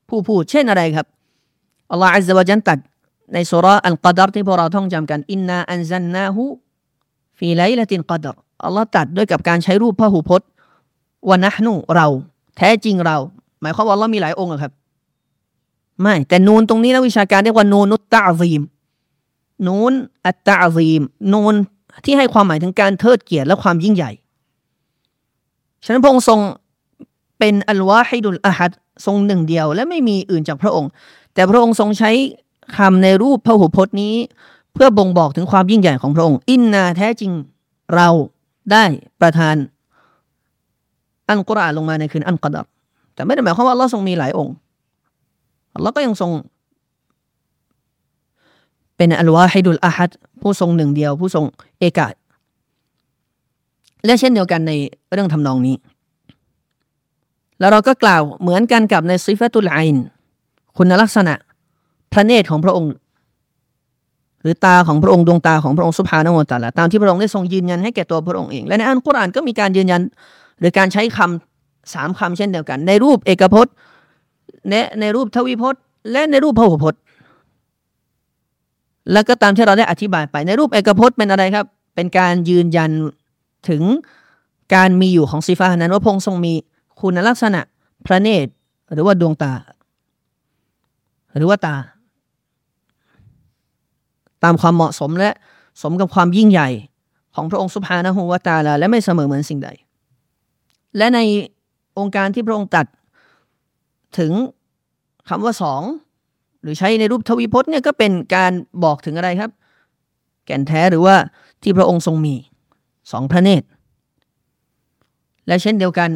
[0.09, 1.07] ผู้พูด เช่นอะไรครับ
[1.91, 2.79] อัลลอฮฺอัลลอฮฺจันตัด
[3.33, 6.43] ในสุราอัลกัดรที่พวกเราท่องจำกันอินนาอันซันนาหู
[7.41, 10.47] ฟีไลละตินกัดรอัลลอฮฺตัดด้วยกับการใช้รูปพระหูพจน์
[11.29, 12.07] วานะนูเรา
[12.57, 13.17] แท้จริงเรา
[13.61, 14.73] หมายความว่าอัลลอฮ์มีหลายองค์ครับ
[16.01, 18.61] ไม่ แต่นูนตรงนี้นักวิชาการเรียกว่านูนุตตะซีม
[19.67, 19.93] นูน
[20.25, 21.01] อัตตะซีม
[21.33, 21.55] นูน
[22.05, 24.11] ที่ให้ความหมายถึงการเทิดเกียรติและความยิ่งใหญ่
[25.85, 26.39] ฉะนั้นพระองค์ทรง
[27.39, 28.71] เป็นอัลวาฮิดุลอะฮัด
[29.05, 30.89] ทรงหนึ่งเดียว และไม่มีอื่นจากพระองค์
[31.33, 32.11] แต่พระองค์ทรงใช้
[32.77, 34.15] คำในรูปพระหุพจน์นี้
[34.73, 37.31] เพื่อบ่งบอกถึงความยิ่งใหญ่ของพระองค์ อินนาแท้จริง
[37.95, 38.09] เรา
[38.71, 38.83] ได้
[39.21, 39.55] ประทาน
[41.29, 42.65] อันกุรอานลงมาในคืนอันกอดับ
[43.13, 44.55] แต่ไม่ได้หมายความว่าเราทรงมีหลายองค์
[45.81, 46.31] เราก็ยังทรง
[48.97, 51.45] เป็นอัลวาฮิดุลอาฮัดผู้ทรงหนึ่งเดียว ผู้ทรง
[51.79, 52.07] เอกา
[54.05, 54.71] และเช่นเดียวกันใน
[55.13, 55.75] เรื่องทำนองนี้
[57.59, 59.95] แล้วเราก็กล่าวเหมือนกันกับในซิฟตุลไอน
[60.77, 61.33] คุณลักษณะ
[62.11, 62.93] พระเนตรของพระองค์
[64.41, 70.01] หรือตาของพระองค์ดวงตาของพระองค์สุภาโนตาละตามที่พระองค์ได้ทรงยืนยันให้แก่ตัวพระองค์เอง และในอัลกุรอานก็มีการยืนยัน
[70.59, 73.73] หรือการใช้คำสามคำเช่นเดียวกัน ในรูปเอกพจน์
[74.69, 77.01] แนะในรูปทวีพจน์ และในรูปพหุพจน์
[79.11, 82.91] แล้วก็ตามที่เราได้อธิบายไป ในรูปเอกพจน์เป็นอะไรครับ เป็นการยืนยัน
[83.69, 83.83] ถึง
[84.75, 86.53] การมีอยู่ของสีฟ้านั้นว่าพระองค์ทรงมี
[87.01, 87.61] คุณลักษณะ
[88.05, 88.51] พระเนตร
[88.93, 89.53] หรือว่าดวงตา
[91.35, 91.75] หรือว่าตา
[94.43, 95.29] ตามความเหมาะสมและ
[95.81, 96.69] สมกับความยิ่งใหญ่
[97.35, 99.69] ของพระองค์สุภานะฮูวาตาลาและไม่เสมอเหมือนสิ่งใด
[100.97, 101.19] และใน
[101.99, 102.85] องค์การที่พระองค์ตัด
[104.19, 104.31] ถึง
[105.29, 105.81] คำว่าสอง
[106.61, 108.51] หรือใช้ในรูปทวีพจน์เนี่ยก็เป็นการ
[108.83, 109.51] บอกถึงอะไรครับ
[110.45, 111.15] แก่นแท้หรือว่า
[111.63, 112.35] ที่พระองค์ทรงมี
[113.11, 113.67] สองพระเนตร
[115.47, 116.09] และเช่นเดียวกัน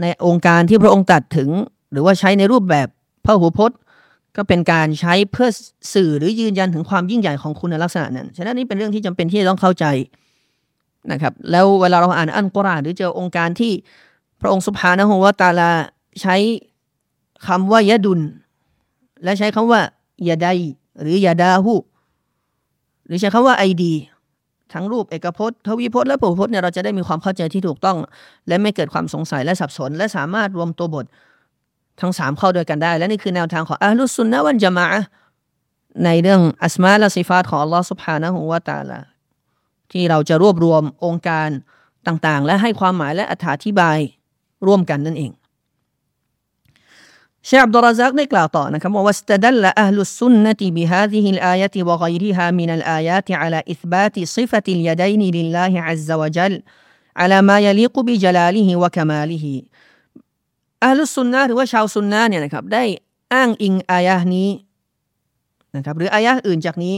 [0.00, 1.50] ในองค์การที่พระองค์ตัดถึง
[1.92, 2.88] หรือว่าใช้ในรูปแบบ
[3.24, 3.78] พระหูพจน์
[4.36, 5.48] ก็เป็นการใช้เพื่อ
[5.94, 9.84] สื่อหรือยืนยันถึงความยิ่งใหญ่ของคุณลักษณะนั้น ฉะนั้นนี่เป็นเรื่องที่จำเป็นที่จะต้องเข้าใจ
[11.12, 13.72] นะครับ แล้วเวลาเราอ่านอันกุรอานหรือเจอองค์การที่
[14.40, 15.70] พระองค์สุภานะฮูวาตาลา
[16.20, 16.36] ใช้
[17.46, 18.20] คำว่ายะดุล
[19.24, 19.80] และใช้คำว่า
[20.28, 20.46] ยาได
[21.00, 21.74] หรือยาดาหู
[23.06, 23.92] หรือใช้คำว่าไอดี
[24.72, 27.96] ทั้งรูปเอกพจน์ทวีพจน์และปุพจน์เนี่ยเราจะได้มีความเข้าใจที่ถูกต้อง
[28.48, 31.04] และไม่เกิดความสงสัยและสับสน และสามารถรวมตัวบท
[32.01, 34.87] ทั้งสามเข้าด้วยกันได้ และนี่คือแนวทางของอัลลุสุนนะวันจามะ
[36.05, 38.99] ในเรื่องอัสมาและสิฟาตของอัลลอฮฺสุบฮานะฮูวาตาลา
[39.91, 41.49] ที่เราจะรวบรวมองค์การ
[42.07, 43.33] ต่างๆ และให้ความหมายและอ
[43.65, 43.97] ธิบาย
[44.67, 45.31] ร่วมกันนั่นเอง
[47.45, 56.53] เชคอับดุลราซักได้กล่าวต่อนะครับว่า واستدل أهل السنة بهذه الآية وغيرها من الآيات على إثبات صفة اليدين لله عز وجل
[57.21, 59.45] على ما يليق بجلاله وكماله
[60.84, 62.84] อัลลุสุนนะหรือว่าชาวซุนนะเนี่ยนะครับได้
[63.32, 64.50] อ้างอิงอายะนี้
[65.76, 66.94] นะครับหรืออายะอื่นจากนี้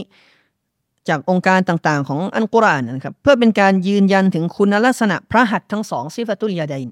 [1.09, 6.89] จากองค์การต่างๆ ของอันกุรอานนะครับเพื่อเป็นการยืนยันถึงคุณลักษณะพระหัตถ์ทั้งสองซิฟตุลยาดัยน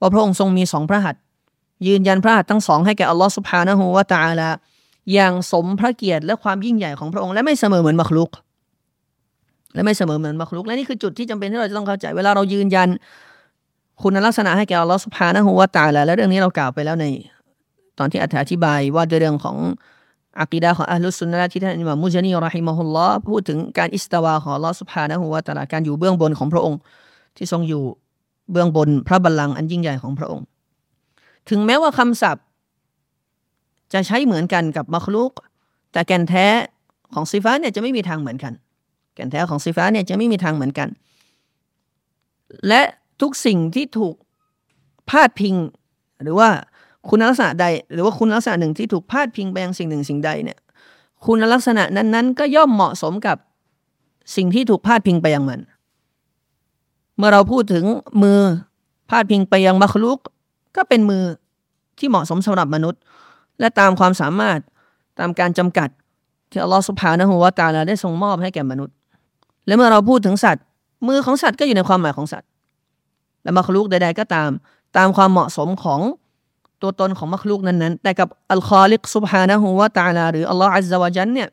[0.00, 1.20] ว่าพระองค์ทรงมีสองพระหัตถ์
[1.86, 4.48] ยืนยันพระหัตถ์ทั้งสองให้แก่อัลลอฮฺสุบฮานะฮูวาตาลา
[5.14, 8.30] อย่างสมพระเกียรติและความยิ่งใหญ่ของพระองค์และไม่เสมอเหมือนมักลุก
[9.74, 12.88] และไม่เสมอเหมือนมักลุกและนี่คือจุดที่จำเป็นที่เราจะต้องเข้าใจ เวลาเรายืนยัน
[14.02, 17.06] คุณลักษณะให้แก่อัลลอฮฺสุบฮานะฮูวาตาลาและเรื่องนี้เรากล่าวไปแล้วใน
[17.98, 19.56] ตอนที่อธิบายว่าเรื่องของ
[20.40, 26.78] อักีดาของอัลลุสุนนะที่ท่านอิมามมุจนีรอฮิมะฮุลลอฮ์พูดถึงการอิสตาวาของอัลลอฮฺสุบฮานะฮูวาตาลาการอยู่เบื้องบนของพระองค์
[27.36, 27.82] ที่ทรงอยู่
[28.52, 30.44] เบื้องบนพระบัลลังก์อันยิ่งใหญ่ของพระองค์
[31.50, 32.44] ถึงแม้ว่าคำศัพท์
[33.92, 35.32] จะใช้เหมือนกันกับมัคลุก
[35.92, 36.46] แต่แก่นแท้
[37.14, 38.52] ของซีฟ้าเนี่ยจะไม่มีทางเหมือนกัน
[39.14, 40.88] แก่นแท้ของซีฟ้าเนี่ยจะไม่มีทางเหมือนกัน
[42.68, 42.82] และ
[43.20, 44.14] ทุกสิ่งที่ถูก
[45.10, 45.54] พาดพิง
[46.22, 46.48] หรือว่า
[47.08, 50.58] คุณลักษณะใด หรือว่าคุณลักษณะหนึ่งที่ถูกพาดพิงไปยังสิ่งหนึ่งสิ่งใดเนี่ย
[51.26, 53.36] คุณลักษณะนั้นๆ ก็ย่อมเหมาะสมกับ
[54.36, 55.60] สิ่งที่ถูกพาดพิงไปยังมัน
[57.16, 57.84] เมื่อเราพูดถึง
[58.22, 58.40] มือ
[59.10, 60.18] พาดพิงไปยังมัคลุก
[60.76, 61.24] ก็เป็นมือ
[61.98, 63.00] ที่เหมาะสมสำหรับมนุษย์
[63.60, 64.58] และตามความสามารถ
[65.18, 65.88] ตามการจำกัด
[66.50, 68.94] ที่อัลลอฮฺสุบฮานะฮูวาตาลาได้ทรงมอบให้แก่มนุษย์
[69.66, 70.64] และเมื่อเราพูดถึงสัตว์
[71.08, 72.48] มือของสัตว์ก็อยู่ในความหมายของสัตว์
[73.46, 74.50] และมัคลูกใดๆก็ตาม
[74.96, 76.00] ตามความเหมาะสมของ
[76.82, 81.48] ตัวตนของมัคลูกนั้นๆ แต่กับอัลคอลิกสุบฮานะฮูวาตาลาหรืออัลลอฮฺอัลลอฮฺวะจันเนี่ย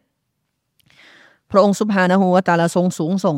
[1.52, 3.38] พระองค์สุบฮานะฮูวาตาลาทรงสูงส่ง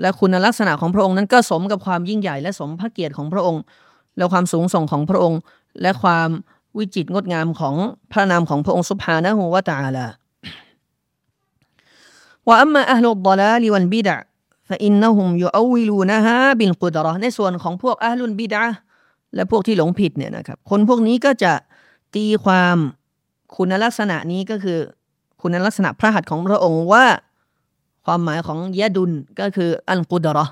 [0.00, 3.62] และคุณลักษณะของพระองค์นั้นก็สมกับความยิ่งใหญ่ และสมพระเกียรติของพระองค์
[4.16, 5.40] และความสูงส่งของพระองค์
[5.80, 6.28] และความ
[6.78, 7.74] วิจิตรงดงามของ
[8.12, 10.06] พระนามของพระองค์สุภานะฮูวะตาลา
[12.48, 14.16] ว่าอัมมาอัลลุดลาลิวันบิดะ
[14.84, 18.64] อินนะฮุมยูอวิลูนะฮะบิลกุดรอในส่วนของพวกอัลลุนบิดะ
[19.34, 21.52] และพวกที่หลงผิดเนี่ยนะครับ คนพวกนี้ก็จะ
[22.14, 22.76] ตีความ
[23.56, 24.78] คุณลักษณะนี้ก็คือ
[25.40, 27.04] คุณลักษณะพระหัตถ์ของพระองค์ว่า
[28.04, 30.46] ความหมายของยะดุลก็คืออันกุดรอ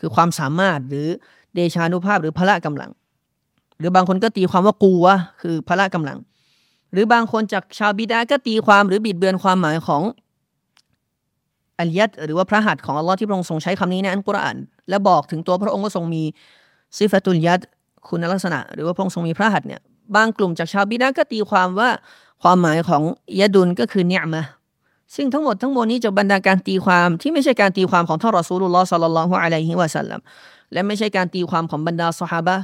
[0.00, 1.06] คือความสามารถหรือ
[1.54, 2.90] เดชานุภาพหรือพละกำลัง
[3.78, 6.18] หรือบางคนก็ตีความว่ากูวะคือพละกำลัง
[6.92, 10.02] หรือบางคนจากชาวบิดาก็ตีความหรือบิดเบือนความหมายของ
[11.82, 14.56] อัลยัดหรือว่าพระหัตถ์ของอัลลอฮ์ที่พระองค์ทรงใช้คำนี้ในอันกุรอาน
[14.88, 16.22] และบอกถึงตัวพระองค์ว่าทรงมี
[16.98, 17.60] ซิฟตุลยัด
[18.08, 19.80] คุณลักษณะ หรือว่าพระองค์ทรงมีพระหัตถ์เนี่ย
[20.16, 21.90] บางกลุ่มจากชาวบิดาก็ตีความว่า
[22.42, 23.02] ความหมายของ
[23.40, 24.44] ยะดุลก็คือเนี่ยมะ
[25.14, 30.20] ซึ่งทั้งหมดทั้งมวลนี้จะบรรดาการตีความที่ไม่ใช่การตีความของท่านรอซูลุลลอฮ์สัลลัลลอฮุอะลัยฮิวะสัลลัม
[30.72, 32.56] และไม่ใช่การตีความของบรรดาสหาบะ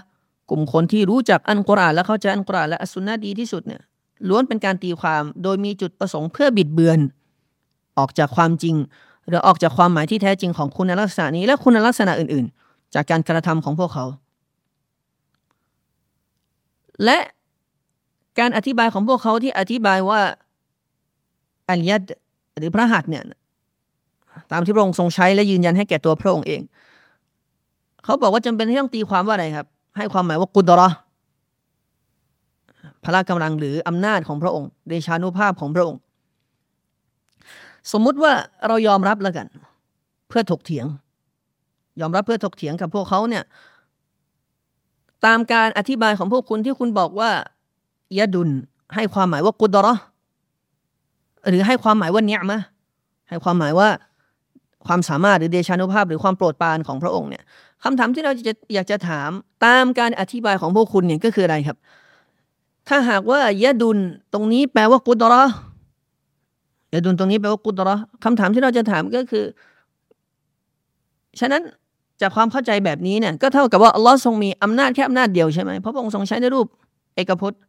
[0.51, 3.83] กลุ่มคนที่รู้จักอันกุรอานและเข้าใจอันกุรอานและอัสุนนะดีที่สุดเนี่ย
[4.29, 6.99] ล้วนเป็นการตีความโดยมีจุดประสงค์เพื่อบิดเบือน
[7.99, 8.77] ออกจากความจริง
[9.29, 14.05] หรือออกจากความหมายที่แท้จริงของคุณลักษณะนี้และคุณลักษณะอื่นๆ จากการกระทำของพวกเขา
[17.05, 17.19] และ
[18.39, 20.21] การอธิบายของพวกเขาที่อธิบายว่า
[21.71, 22.03] อัลยัด
[22.59, 23.25] หรือพระหัตถ์เนี่ย
[24.53, 26.61] ตามที่พระองค์ทรงใช้และยืนยันให้แก่ตัวพระองค์เอง
[28.05, 30.89] เขาบอกว่าจำเป็นที่ต้องตีความว่าอะไรครับ ให้ความหมายว่ากุดรอ
[33.15, 36.01] ละกำลังหรืออำนาจของพระองค์เดชานุภาพของพระองค์
[37.93, 38.33] สมมุติว่า
[38.67, 39.47] เรายอมรับแล้วกัน
[40.29, 40.87] เพื่อถกเถียง
[42.01, 43.45] ยอมรับเพื่อถกเถียงกับพวกเขาเนี่ย
[45.27, 47.31] ตามการอธิบายของพวกคุณที่คุณบอกว่า
[48.19, 48.49] ยะดุล
[48.95, 49.95] ให้ความหมายว่ากุดรอ
[51.49, 52.61] หรือให้ความหมายว่าเนียมะ
[53.29, 53.89] ให้ความหมายว่า
[54.87, 57.43] ความสามารถหรือเดชานุภาพหรือความโปรดปรานของพระองค์เนี่ย
[57.85, 59.31] คำถามที่เราจะอยากจะถาม
[59.65, 61.77] ตามการอธิบายของพวกคุณเนี่ยก็คืออะไรครับ
[62.89, 63.99] ถ้าหากว่ายะดุล
[64.33, 65.43] ตรงนี้แปลว่ากุดรอ
[66.95, 67.91] ยะดุลตรงนี้แปลว่ากุดร
[68.25, 69.45] คำถามที่เราจะถามก็คือ
[71.41, 71.63] ฉะนั้น
[72.21, 76.67] จากความเข้าใจแบบนี้เนี่ย ก็เท่ากับว่าอัลลอฮ์ทรงมีอำนาจแค่อำนาจเดียวใช่ไหมเพราะพระองค์ทรงใช้ในรูป
[77.15, 77.61] เอกพจน์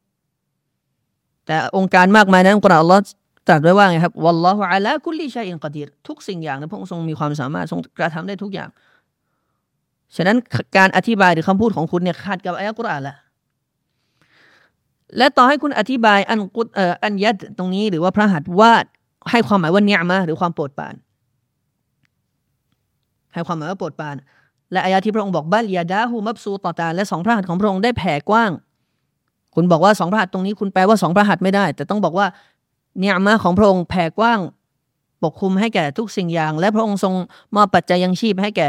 [1.46, 3.02] แต่องค์การมากมายนั้นกุรอานอัลลอฮ์
[3.48, 8.70] ตรัสไว้ว่าไงครับวัลลอฮุอะลาคุลิชัยอินกอดีรทุกสิ่งอย่างนะพระองค์ทรงมีความสามารถทรงกระทำได้ทุกอย่าง
[10.16, 10.38] ฉะนั้น
[10.78, 13.16] การอธิบายหรือคำพูดของคุณเนี่ยขาดกับอายะกุรอานละ
[15.18, 18.86] และต่อให้คุณอธิบายอันกุเอ่ออันยัดตรงนี้หรือว่าพระหัตถ์วาด
[19.32, 20.96] ให้ความหมายว่าเนี่ยมาหรือความโปรดปราน
[23.34, 24.16] ให้ความหมายว่าโปรดปราน
[24.72, 28.52] และอายะที่พระองค์บอกบัลยาดาหูมับซูต่อตา และสองพระหัตถ์ของพระองค์ได้แผ่กว้าง
[29.56, 32.28] คุณบอกว่าสองพระหัตถ์ตรงนี้คุณแปลว่าสองพระหัตถ์ไม่ได้ แต่ต้องบอกว่า
[33.00, 34.40] เนี่ยมาของพระองค์แผ่กว้าง
[35.24, 37.14] ปกคลุมให้แก่ทุกสิ่งอย่าง และพระองค์ทรง
[37.56, 38.68] มอบปัจจัยยังชีพให้แก่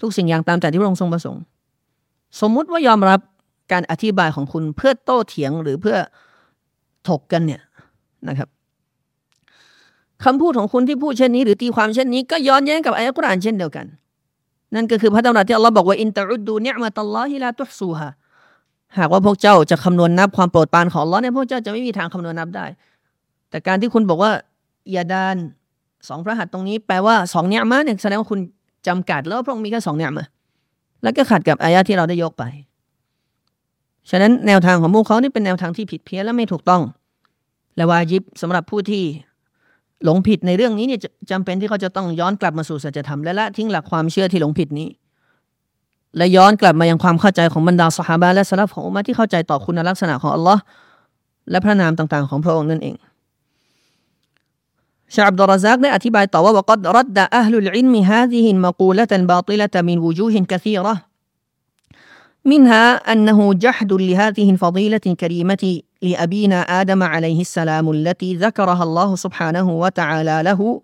[0.00, 1.42] ทุกสิ่งอย่างตามแต่ที่พระองค์ทรงประสงค์
[2.40, 3.20] สมมุติว่ายอมรับ
[3.72, 5.96] การอธิบายของคุณเพื่อโต้เถียงหรือเพื่อ
[7.08, 7.62] ถกกันเนี่ย
[8.28, 8.48] นะครับ
[10.24, 13.86] คำพูดของคุณที่พูดเช่นนี้ หรือตีความเช่นนี้ก็ย้อนแย้งกับอายะกุรอานเช่นเดียวกัน
[14.74, 18.08] นั่นก็คือพระตำรัสที่อัลลอฮ์บอกว่าอินตะอุดดูเนียมาตัลลอฮิลาตุฮซูฮา
[18.98, 22.66] หากว่าพวกเจ้าจะคำนวณนับความโปรดปรานของอัลลอฮ์เนี่ยพวกเจ้าจะไม่มีทางคำนวณนับได้
[23.50, 24.32] แต่การที่คุณบอกว่า
[24.92, 25.36] อย่าดาน
[26.08, 28.40] สองพระหัตถ์ตรงนี้แปลว่าสองเนี่ยมาเนี่ยแสดงว่าคุณ
[28.86, 30.24] จำกัดแล้วพระองค์มีแค่สองเนี่ยมา
[31.02, 32.44] แล้วก็ขัดกับอายะที่เราได้ยกไป
[34.10, 36.82] ฉะนั้นแนวทางของพวกเขานี่เป็นแนวทางที่ผิดเพี้ยนและไม่ถูกต้อง
[37.76, 39.04] และวาจิบสำหรับผู้ที่
[40.04, 44.88] หลงผิดในเรื่องนี้เนี่ยจำเป็นที่เขาจะต้องย้อนกลับมาสู่สัจธรรมและละทิ้งหลักความเชื่อที่หลงผิดนี้
[46.16, 50.62] และย้อนกลับมายังความเข้าใจของบรรดาสหาบะและสลับของอุมาที่เข้าใจต่อคุณลักษณะของอัลลอฮ์
[51.50, 52.96] และพระนามต่างๆ ของพระองค์นั่นเอง
[55.14, 60.94] ชาอับดุลรซักได้อธิบายต่อว่าว่ากัดรัดดะอัลลุลอินมีฮาดิฮินมะกูละตันบาติละตัมินวูจูฮินกะซีระ
[62.45, 70.41] منها أنه جحد لهذه الفضيلة الكريمة لأبينا آدم عليه السلام التي ذكرها الله سبحانه وتعالى
[70.43, 70.81] له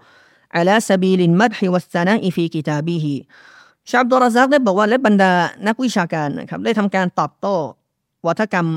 [0.51, 3.05] على سبيل المدح والثناء في كتابه
[3.89, 5.31] ชาอับดุลรซักได้บอกว่าและบรรดา
[5.67, 7.55] นักวิชาการนะครับได้ทำการตอบโต้
[8.27, 8.67] วัฒกรรม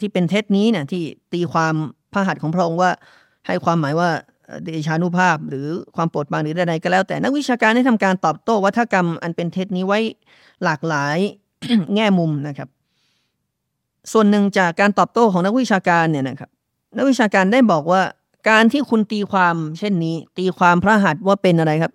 [0.00, 1.74] ที่เป็นเท็จนี้เนี่ยที่ตีความ
[2.12, 2.90] พระหัตถ์ของพระองค์ว่า
[3.46, 4.08] ให้ความหมายว่า
[4.64, 9.98] เดชานุภาพหรือความโปรดปรานหรือใดๆก็แล้ว แต่นักวิชาการได้ทำการตอบโต้วัฒกรรมอันเป็นเท็จนี้ไว้
[10.64, 11.18] หลากหลาย
[11.95, 12.69] แง่มุมนะครับ
[14.11, 16.49] ส่วนหนึ่งจากการตอบโต้ของนักวิชาการเนี่ยนะครับ
[16.97, 18.01] นักวิชาการได้บอกว่า
[18.49, 21.93] การที่คุณตีความเช่นนี้ ตีความพระหัตถ์ว่าเป็นอะไรครับ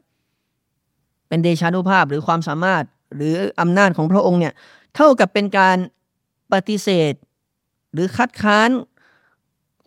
[1.29, 2.85] เป็นเดชานุภาพหรือความสามารถ
[3.16, 4.52] หรืออำนาจของพระองค์เนี่ย
[4.96, 5.76] เท่ากับเป็นการ
[6.52, 7.14] ปฏิเสธ
[7.92, 8.70] หรือคัดค้าน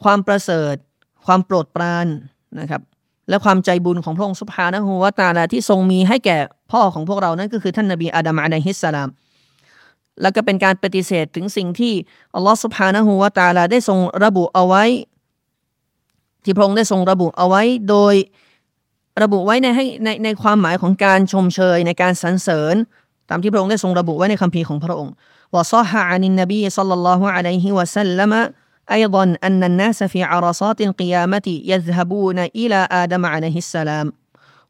[0.04, 0.76] ความประเสริฐ
[1.26, 2.08] ความโปรดปราน
[2.60, 2.82] นะครับ
[3.30, 6.38] และความใจบุญของพระองค์สุภานะฮูวาตาลาที่ทรงมีให้แก่
[6.72, 9.10] พ่อของพวกเรานั่นก็คือท่านนบีอาดัมอะลัยฮิสสลาม
[10.23, 11.95] แล้วก็เป็นการปฏิเสธถึงสิ่งที่
[12.35, 14.85] อัลลอฮฺสุบฮานะฮูวาตาลาได้ทรงระบุเอาไว้
[16.45, 18.15] ที่พระองค์ได้ทรงระบุเอาไว้ โดย
[19.23, 22.75] ระบุไว้ในให้ในในความหมายของการชมเชยในการสรรเสริญ
[23.29, 25.13] ตามที่พระองค์ได้ทรงระบุไว้ในคัมภีร์ของพระองค์
[25.55, 28.33] ว่าซอฮะอานินนบีสัลลัลลอฮุอะลัยฮิวะสัลลัม
[28.93, 34.13] أيضا أن الناس في عرصات القيامة يذهبون إلى آدم عليه السلام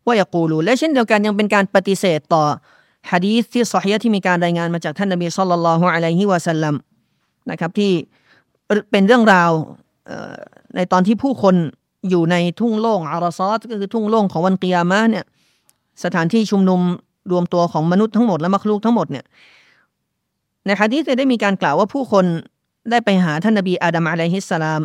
[0.07, 2.45] ويقولون และเช่นเดียวกันยังเป็นการปฏิเสธต่อ
[3.12, 6.76] ฮะดีษที่สอฮีที่มีการรายงานมาจากท่านนบีสุลต่านละฮ์อะลัยฮิวะสัลลัม
[7.52, 7.92] นะครับที่
[8.92, 9.52] เป็นเรื่องราว
[10.76, 11.56] ในตอนที่ผู้คน
[12.10, 15.26] อยู่ในทุ่งโล่งอารซอสก็คือทุ่งโล่งของวันกิยามะเนี่ย
[16.04, 16.82] สถานที่ชุมนุม
[17.32, 19.26] รวมตัวของมนุษย์ทั้งหมดและมักลูกทั้งหมดเนี่ย
[20.66, 22.26] ในฮะดีษได้มีการกล่าวว่าผู้คน
[22.92, 24.82] ได้ไปหาท่านนบีอาดัมอะลัยฮิสสลาม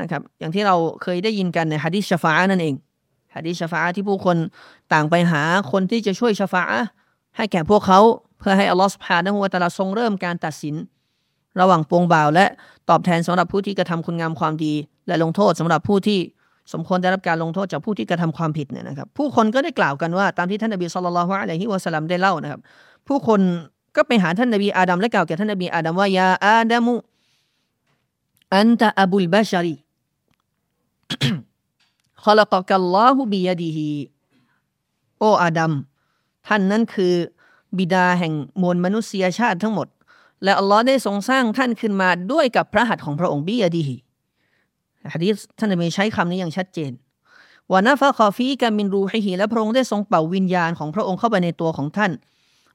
[0.00, 2.74] นะครับอย่างที่เราเคยได้ยินกันในฮะดิษชฟานั่นเอง
[3.34, 4.36] ฮะดิษชฟาที่ผู้คน
[4.92, 6.64] ต่างไปหาคนที่จะช่วยชฟา
[7.37, 7.99] ให้แก่พวกเขา
[8.39, 10.75] เพื่อให้อัลลอฮฺสุบฮานะฮูวะตะลาทรงเริ่มการตัดสิน
[11.61, 12.45] ระหว่างปวงบ่าว และ
[12.89, 14.73] ตอบแทนสำหรับผู้ที่กระทำคุณงามความดี
[15.07, 16.19] และลงโทษสำหรับผู้ที่
[16.73, 22.59] สมควรได้รับการลงโทษจากผู้ที่กระทำความผิดเนี่ยนะครับ ผู้คนก็ได้กล่าวกันว่าตามที่ท่านนบีสุลต่านละฮ์อะลัยฮิวะสัลลัมได้เล่านะครับ
[23.07, 23.39] ผู้คน
[23.95, 26.93] ก็ไปหาท่านนบีอาดัมและกล่าวแก่ท่านนบีอาดัมว่ายาอาดัมุ
[28.55, 29.75] อันตะอบุลบาชารี
[32.25, 33.79] خلقك الله بيده
[35.19, 35.71] โออาดัม
[36.48, 37.14] ท่านนั้นคือ
[37.78, 38.32] บิดาแห่ง
[38.62, 39.88] มวลมนุษยชาติทั้งหมด
[40.44, 43.96] และอัลลอฮ์ได้ทรงสร้างท่านขึ้นมาด้วยกับพระหัตถ์ของพระองค์บียดีฮี
[45.14, 46.92] ฮะดีษท่านจะมีใช้คำนี้อย่างชัดเจน
[47.72, 52.12] วานาฟะคอฟีกามินรูฮิฮีและพระองค์ได้ทรงเป่าวิญญาณของพระองค์เข้าไปในตัวของท่าน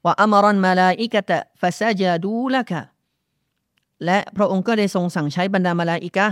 [0.06, 2.82] ว่าอัมรันมาลาอิกะตะฟาซาจาดูละกะ
[4.06, 6.28] และพระองค์ก็ได้ทรงสั่งใช้บรรดามาลาอิกะ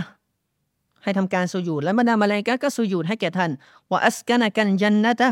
[1.02, 3.50] ให้ทำการสุญูดและบรรดามาลาอิกะก็สุญูดให้แก่ท่าน
[3.90, 5.28] ว่าอัสกานะกันจันนะตะ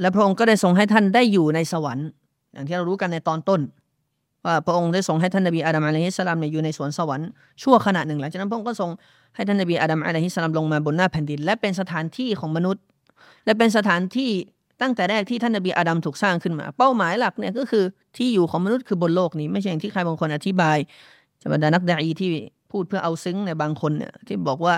[0.00, 2.06] และพระองค์ก็ได้ทรงให้ท่านได้อยู่ในสวรรค์
[2.52, 3.60] อย่างที่เรารู้กันในตอนต้น
[4.44, 7.28] ว่าพระองค์ได้ทรงให้ท่านนบีอาดัมอะลัยฮิสสลามเนี่ยอยู่ในสวนสวรรค์
[7.62, 8.90] ชั่วขณะหนึ่ง หลังจากนั้นพระองค์ก็ทรง
[9.34, 12.82] ให้ท่านนบีอาดัมอะลัยฮิสสลามลงมาบนหน้าแผ่นดิน และเป็นสถานที่ของมนุษย์
[13.44, 14.30] และเป็นสถานที่
[14.82, 17.84] ตั้งแต่แรกที่ท่านนบีอาดัมถูกสร้างขึ้นมา เป้าหมายหลักเนี่ยก็คือ
[18.16, 20.78] ที่อยู่ของมนุษย์คือบนโลกนี้ ไม่ใช่อย่างที่ใครบางคนอธิบาย
[21.42, 22.30] จะบรรดานักดาอีที่
[22.70, 24.74] พูดเพื่อเอาซึ้งในบางคนเนี่ยที่บอกว่า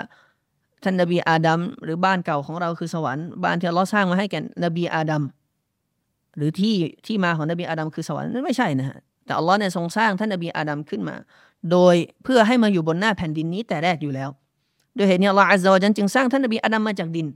[0.84, 5.22] ท่านนบีอาดัมหรือบ้านเก่าของเราคือสวรรค์บ้านที่เราสร้างมาให้แก่นบีอาดัม
[6.36, 6.74] หรือที่
[7.06, 11.16] ที่มาของนบีอาดัมคือสวรรค์นั่นไม่ใช่นะฮะแต่อัลลอฮ์เนี่ยทรงสร้างท่านนบีอาดัมขึ้นมา
[11.70, 11.94] โดย
[12.24, 14.28] เพื่อให้มาอยู่บนหน้าแผ่นดินนี้แต่แรกอยู่แล้ว
[14.94, 17.26] โดยเหตุนี้อัลลอฮ์อัลลอฮ์จึงสร้างท่านนบีอาดัมมาจากดิน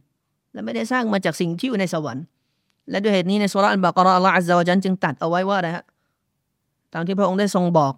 [0.52, 2.24] และไม่ได้สร้างมาจากสิ่งที่อยู่ในสวรรค์
[2.90, 5.84] และด้วยเหตุนี้ในสุราอัลบากรอัลลอฮฺอัลลอฮฺจึงตรัสเอาไว้ว่านะฮะ
[6.92, 7.94] ตามที่พระองค์ได้ทรงบอก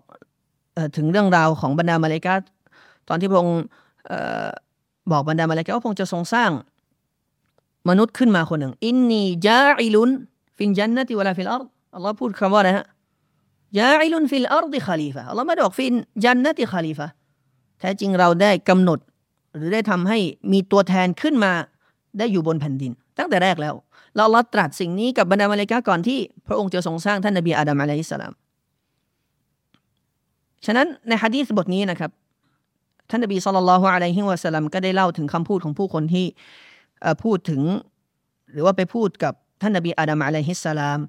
[0.97, 2.35] ถึงเรื่องราวของบรรดามาเลกา
[3.09, 3.59] ตอนที่พระองค์
[5.11, 6.51] บอกบรรดามาเลกาว่าพระองค์จะทรงสร้าง
[7.89, 12.87] มนุษย์ขึ้นมาคนหนึ่ง إني جاعل في الجنة ولا في الأرضอัลลอฮ์พูดคำว่าอะไรฮะ
[13.79, 17.09] جاعل في الأرض خليفةอัลลอฮ์ไม่ได้บอกفي الجنة خليفة
[17.81, 18.99] แท้จริงเราได้กำหนด
[19.57, 20.19] หรือได้ทำให้
[20.53, 21.53] มีตัวแทนขึ้นมา
[22.19, 23.75] ได้อยู่บนแผ่นดิน ตั้งแต่แรกแล้ว
[24.17, 28.33] เราลอตรัสสิ่งนี้กับบรรดามาเลกาก่อนที่พระองค์จะทรงสร้างท่านนบีอาดัมอะลัยฮิสสลาม
[30.67, 32.11] ฉะนั้นในฮะดีษบทนี้นะครับ
[33.11, 36.27] ท่านนบีสุลต่านละฮ์อะลัยฮิวะสัลลัมก็ได้เล่าถึงคำพูดของผู้คนที่
[37.23, 37.62] พูดถึง
[38.53, 41.01] หรือว่าไปพูดกับท่านนบีอาดัมอะลัยฮิสสลาม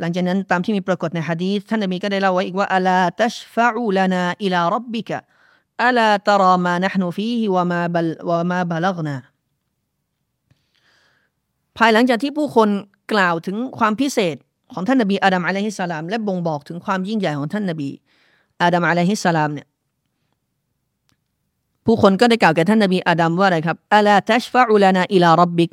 [0.00, 5.18] หลังจากนั้นตามที่มีปรากฏในฮะดีษท่านนบีก็ได้เล่าไว้อีกว่าอัลาตัชฟะอูลานาอิลารับบิกะ
[5.84, 9.16] อัลาตรามานะฮนุฟีฮิวะมาบัลวะมาบลักนา
[11.76, 12.68] ภายหลังจากที่ผู้คน
[13.12, 14.36] กล่าวถึงความพิเศษ
[14.72, 17.88] ของท่านนบีอาดัมอะลัยฮิสสลาม และบ่งบอกถึงความยิ่งใหญ่ของท่านนบี
[18.62, 19.66] อาดัมอะลัยฮิสสลามเนี่ย
[21.86, 25.70] ผู้คนก็ได้กล่าวแก่ท่านนบีอาดัมว่าอะไรครับอัลาตัชฟะอุลานาอิลารับบิก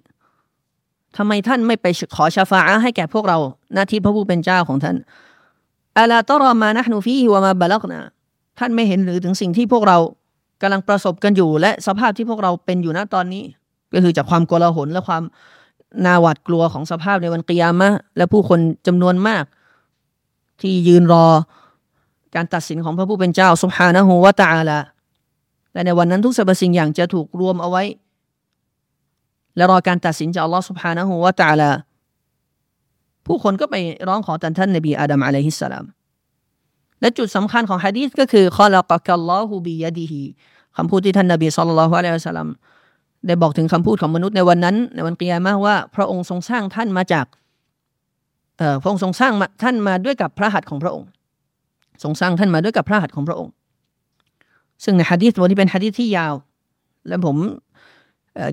[1.18, 3.38] ทำไมท่านไม่ไปขอชาฟาให้แก่พวกเรา
[3.74, 4.96] หน้าที่พระผู้เป็นเจ้าของท่าน
[5.98, 8.00] อัลาตรอมานะนูฟีวะมาบลักนา
[8.60, 9.98] ท่านไม่เห็นหรือถึงสิ่งที่พวกเรา
[10.62, 13.44] กำลังประสบกันอยู่ และสภาพที่พวกเราเป็นอยู่ณตอนนี้
[13.94, 15.24] ก็คือจากความกลาหลและความ
[16.06, 19.44] นาหวาดกลัวของสภาพในวันกิยามะและผู้คนจำนวนมาก
[20.62, 21.26] ที่ยืนรอ
[22.36, 24.80] การตัดสินของพระผู้เป็นเจ้าสุภานะฮูวาตาละ
[25.74, 27.84] และในวันนั้นทุกสรรพสิ่งอย่างจะถูกรวมเอาไว้
[29.56, 31.72] และรอการตัดสินจากอัลลอฮฺสุภานะฮูวาตาละ
[33.26, 33.76] ผู้คนก็ไป
[34.08, 35.86] ร้องขอต่ท่านนบีอาดัมอะลัยฮิสสลาม
[37.02, 40.22] และจุดสำคัญของฮะดีษก็คือขอลกักัลลอฮูบียดีฮี
[40.78, 42.50] คำพูดที่ท่านนบีสุลต่านละฮ์อะลัยฮิสสลาม
[43.28, 47.26] ได้บอกถึงคำพูดของมนุษย์ในวันนั้น ในวันกิยามะว่า พระองค์ทรงสร้างท่านมาจาก
[48.58, 51.08] เอ่อพระองค์ทรงสร้างท่านมาด้วยกับพระหัตถ์ของพระองค์
[52.04, 53.52] ทรงสร้างท่านมาด้วยกับพระหัตถ์ของพระองค์
[54.84, 56.34] ซึ่งในฮะดีษบทนี้เป็นฮะดีษที่ยาว
[57.08, 57.38] และผม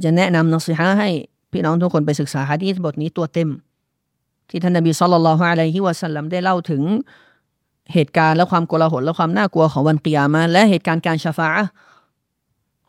[0.04, 1.08] จะแนะนำนักศึกษาให้
[1.52, 3.48] พี่น้องทุกคนไปศึกษาฮะดีษบทนี้ตัวเต็ม
[4.48, 6.82] ที่ท่านนบีสุลต่านละฮ์อะลัยฮิวะสัลลัมได้เล่าถึง
[7.94, 11.50] เหตุการณ์และความโกลาหลและความน่ากลัวของวันกิยามะและเหตุการณ์การชาฟา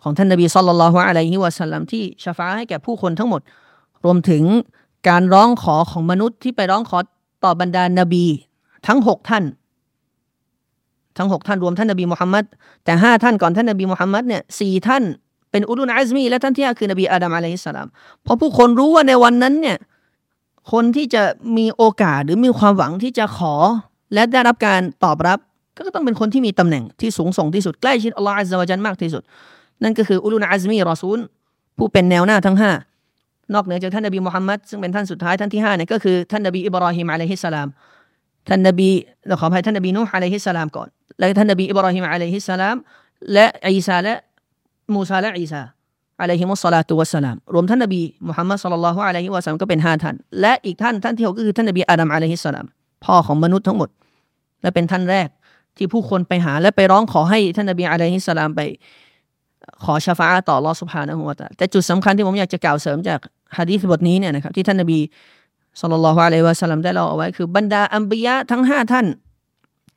[0.04, 3.42] ของท่านนบีสุลต่านละฮ์อะลัยฮิวะสัลลัมที่ชฟาให้แก่ผู้คนทั้งหมด
[4.06, 4.44] รวมถึง
[5.10, 6.98] การร้องขอของมนุษย์ที่ไปร้องขอ
[7.44, 8.26] ต่อบรรดานบี
[8.88, 9.44] ทั้งหกท่าน
[11.20, 12.44] ทั้งหกท่านรวมท่านนบีมุฮัมมัด
[12.86, 15.04] แต่ห้าท่านก่อนท่านนบีมุฮัมมัดเนี่ยสี่ท่าน
[15.52, 17.88] เป็นอุลุนอัซมีและท่านที่ห้าคือนบีอาดัมอะลัยฮิสสลาม
[18.24, 19.78] เพราะผู้คนรู้ว่าในวันนั้นเนี่ย
[20.72, 21.24] คนที่จะ
[21.58, 23.54] มีโอกาสหรือมีความหวังที่จะขอ
[24.14, 25.40] และได้รับการตอบรับ
[25.78, 29.24] ก็ต้องเป็นคนที่มีตำแหน่งที่สูงส่งที่สุดใกล้ชิดอัลลอฮฺอัลลอฮฺจันมากที่สุด
[29.84, 31.18] นั่นก็คืออุลุนอัซมีรอซูล
[31.78, 32.72] ผู้เป็นแนวหน้าทั้งห้า
[33.54, 37.68] นอกเหนือจากท่านนบีมุฮัมมัดซึ่งเป็นท่านสุดท้ายท่านที่ห้าเนี่ยก็คือท่านนบีอิบราฮิมอะลัยฮิสสลาม
[38.50, 38.90] ท่านนบี
[39.28, 40.88] เราขออภัยท่านนบีนูฮ์อะลัยฮิสสลามก่อน
[41.18, 42.76] แล้วท่านนบีอิบราฮิมอะลัยฮิสสลาม
[43.34, 44.16] และอีสาและ
[44.94, 45.62] มูซาและอีสา
[46.22, 52.66] อะลัยฮิมุสลาตุวะสลาม รวมท่านนบีมุฮัมมัดสัลลัลลอฮุอะลัยฮิวะสัลลัมก็เป็นห้าท่าน และอีกท่านท่านที่หกก็คือท่านนบีอาดัมอะลัยฮิสสลาม
[53.06, 53.90] พ่อของมนุษย์ทั้งหมด
[54.62, 55.28] และเป็นท่านแรก
[55.78, 58.62] ที่ผู้คนไปหาและไปร้องขอให้ท่านนบีอะลัยฮิสสลามไป
[59.84, 63.20] ขอชาฟาต่อรอสุภานะหัวตาแต่จุดสำคัญที่ผมอยากจะกล่าวเสริมจาก
[63.58, 65.00] ฮะดีษบทนี้เนี่ยนะครับที่ท่านนบี
[65.80, 69.06] สุลต่านละฮ์อะลัยวะสัลลัมได้เล่าเอาไว้คือบรรดาอัมบียะทั้งห้าท่าน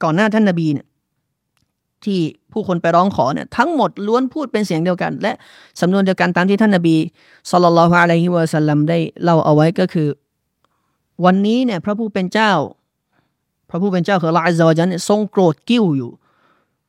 [0.03, 0.87] ก่อนหน้าท่านนบีเนี่ย
[2.05, 2.21] ที่
[2.53, 5.33] ผู้คนไปร้องขอเนี่ยทั้งหมดล้วนพูดเป็นเสียงเดียวกัน และ
[5.81, 6.97] สำนวนเดียวกันตามที่ท่านนบี
[7.51, 10.09] สุลต่านละฮ์อะลัยฮิวะสัลลัมได้เล่าเอาไว้ก็คือ
[11.25, 12.53] วันนี้เนี่ยพระผู้เป็นเจ้า
[13.71, 16.11] พระผู้เป็นเจ้าคือลาอิซาวจันทรงโกรธกิ้วอยู่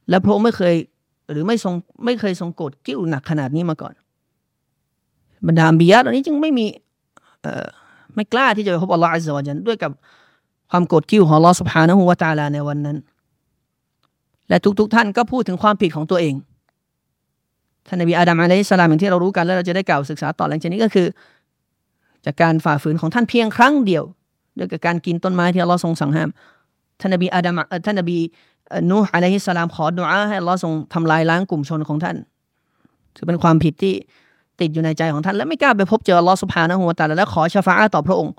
[0.09, 0.75] และพระองค์ไม่เคย
[1.31, 1.73] หรือไม่ทรง
[2.05, 3.93] ไม่เคยทรงโกรธกิ้วหนักขนาดนี้มาก่อน
[5.47, 6.65] บรรดาอัมบียะตอนนี้จึงไม่มี
[7.41, 7.67] เอ่อ
[8.15, 9.91] ไม่กล้าที่จะไปพบอัลลอฮฺอัลลอฮฺจันด้วยกับ
[10.71, 12.97] ความโกรธกิ้วของอัลลอฮฺสุบฮานะฮูวะตาลาในวันนั้น
[14.49, 16.35] และทุกๆทท่านก็พูดถึงความผิดของตัวเอง
[17.87, 21.07] ท่านนบีอาดัมอะลัยฮิสสลามอย่างที่เรารู้กันแล้วเราจะได้กล่าวศึกษาต่อหลังจากนี้ก็คือ
[22.25, 24.03] จากการฝ่าฝืนของท่านเพียงครั้งเดียว
[24.57, 26.29] ด้วยกับการกินต้นไม้ที่อัลลอฮ์ทรงสั่งห้าม
[26.99, 27.55] ท่านนบีอาดัม
[27.85, 28.17] ท่านนบี
[28.91, 32.15] นูฮ์อะลัยฮิสสลามขอดุอาให้อัลลอฮ์ทรงทำลายล้างกลุ่มชนของท่าน
[33.15, 33.93] ถือเป็นความผิดที่
[34.61, 38.33] ติดอยู่ในใจของท่าน และไม่กล้าไปพบเจอลอสุบฮานะฮูวตาลาและขอชาฟาต่อพระองค์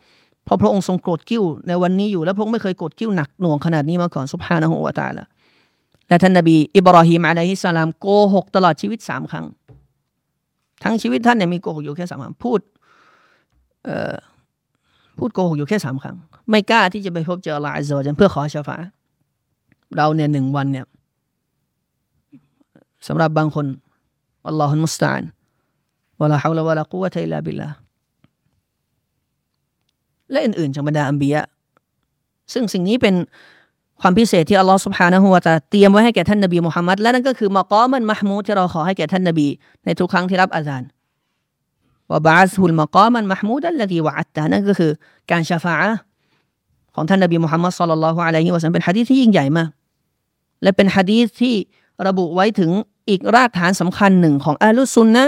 [0.45, 5.25] เพราะพระองค์ทรงโกรธกิ้วในวันนี้อยู่และพระองค์ไม่เคยโกรธกิ้วหนักหน่วงขนาดนี้มาก่อนสุบฮานะฮูวตาลา
[6.09, 9.47] และท่านนบีอิบราฮิมอะลัยฮิสสลามโกหกตลอดชีวิตสามครั้ง
[10.83, 12.61] ทั้งชีวิตท่านเนี่ยมีโกหกอยู่แค่สามครั้งพูด
[13.85, 14.15] เอ่อ
[15.19, 16.17] พูดโกหกอยู่แค่สามครั้ง
[16.51, 18.77] ไม่กล้าที่จะไปพบเจออัลลอฮฺอัลลอฮฺเพื่อขอชาฟา
[19.97, 20.87] เราเนี่ยหนึ่งวันเนี่ย
[23.09, 23.67] สำหรับบางคน
[24.49, 25.21] อัลลอฮฺมุสตาน
[26.21, 27.69] วะลาฮาวลาวะลากุวะตัอิลาบิลลา
[30.31, 31.45] และอื่นๆจากบรรดาอัมบียะ
[32.53, 33.15] ซึ่งสิ่งนี้เป็น
[34.01, 39.47] ความพิเศษที่อัลลอฮฺสุบฮานะฮูวะตาเตรียมไว้ให้แก่ท่านนบีมุฮัมมัดและนั่นก็คือมากอมันมหมูดที่เราขอให้แก่ท่านนบี
[39.85, 40.89] ในทุกครั้งที่รับอาจารย์
[42.11, 44.91] ว่าบาสฮุลมากอมันมหมูดัลลดีวะอัตตานั่นก็คือ
[45.31, 45.77] การชาฟา
[46.95, 49.69] ของท่านนบีมุฮัมมัดสัลลัลลอฮุอะลัยฮิวะสัลลัมเป็นฮะดีษที่ยิ่งใหญ่มาก
[50.63, 51.55] และเป็นฮะดีษที่
[52.07, 52.71] ระบุไว้ถึง
[53.11, 55.25] อีกรากฐานสำคัญหนึ่งของอัลลุซุนนะ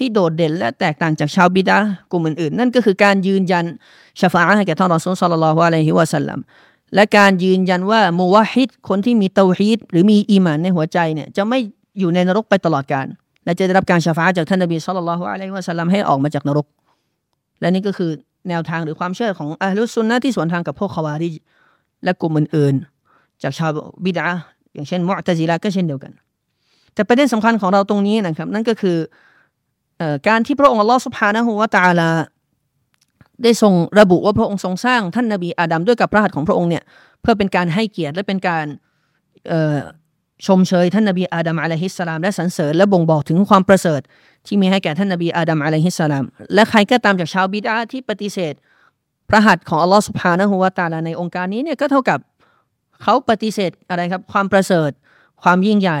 [0.00, 1.78] ที่โดดเด่นและแตกต่างจากชาวบิดา
[2.10, 3.64] กลุ่มอื่นๆ นั่นก็คือการยืนยัน
[4.20, 6.38] ชาฟาให้แก่ท่านรอซูลสัลลัลลอฮุอะลัยฮิวะสัลลัม
[6.94, 11.58] และการยืนยันว่ามูวาฮิดคนที่มีเตาฮีดหรือมีอีมานในหัวใจเนี่ยจะไม่
[11.98, 13.06] อยู่ในนรกไปตลอดกาล
[13.44, 16.66] และจะได้รับการชฟ้าจากท่านนบีสุลต่านละฮ์อะลัยฮิวะสัลลัมให้ออกมาจากนรก
[17.60, 18.10] และนี่ก็คือ
[18.48, 21.30] แนวทางหรือความเชื่อของอัลลุซุนนะที่สวนทางกับพวกขวาริ
[22.04, 23.70] และกลุ่มอื่นๆ จากชาว
[24.04, 24.26] บิดา
[24.74, 26.12] อย่างเช่นมุอตซิลาก็เช่นเดียวกัน
[26.94, 28.96] แต่ประเด็นสำคัญของเราตรงนี้นะครับ นั่นก็คือ
[30.28, 32.10] การที่พระองค์อัลลอฮฺสุบฮานะฮูวะตาลา
[33.42, 36.82] ได้ทรงระบุว่าพระองค์ทรงสร้างท่านนบีอาดัมด้วยกับพระหัตถ์ของพระองค์เนี่ย
[37.20, 38.66] เพื่อเป็นการให้เกียรติและเป็นการ
[40.46, 44.00] ชมเชยท่านนบีอาดัมอะลัยฮิสสลามและสรรเสริญและบ่งบอกถึงความประเสริฐ
[44.46, 46.24] ที่มีให้แก่ท่านนบีอาดัมอะลัยฮิสสลาม
[46.54, 48.54] และใครก็ตามจากชาวบิดาที่ปฏิเสธ
[49.28, 52.18] พระหัตถ์ของอัลลอฮฺสุบฮานะฮูวาตาลาในองค์การนี้เนี่ยก็เท่ากับ
[53.02, 54.90] เขาปฏิเสธอะไรครับความประเสริฐ
[55.42, 56.00] ความยิ่งใหญ่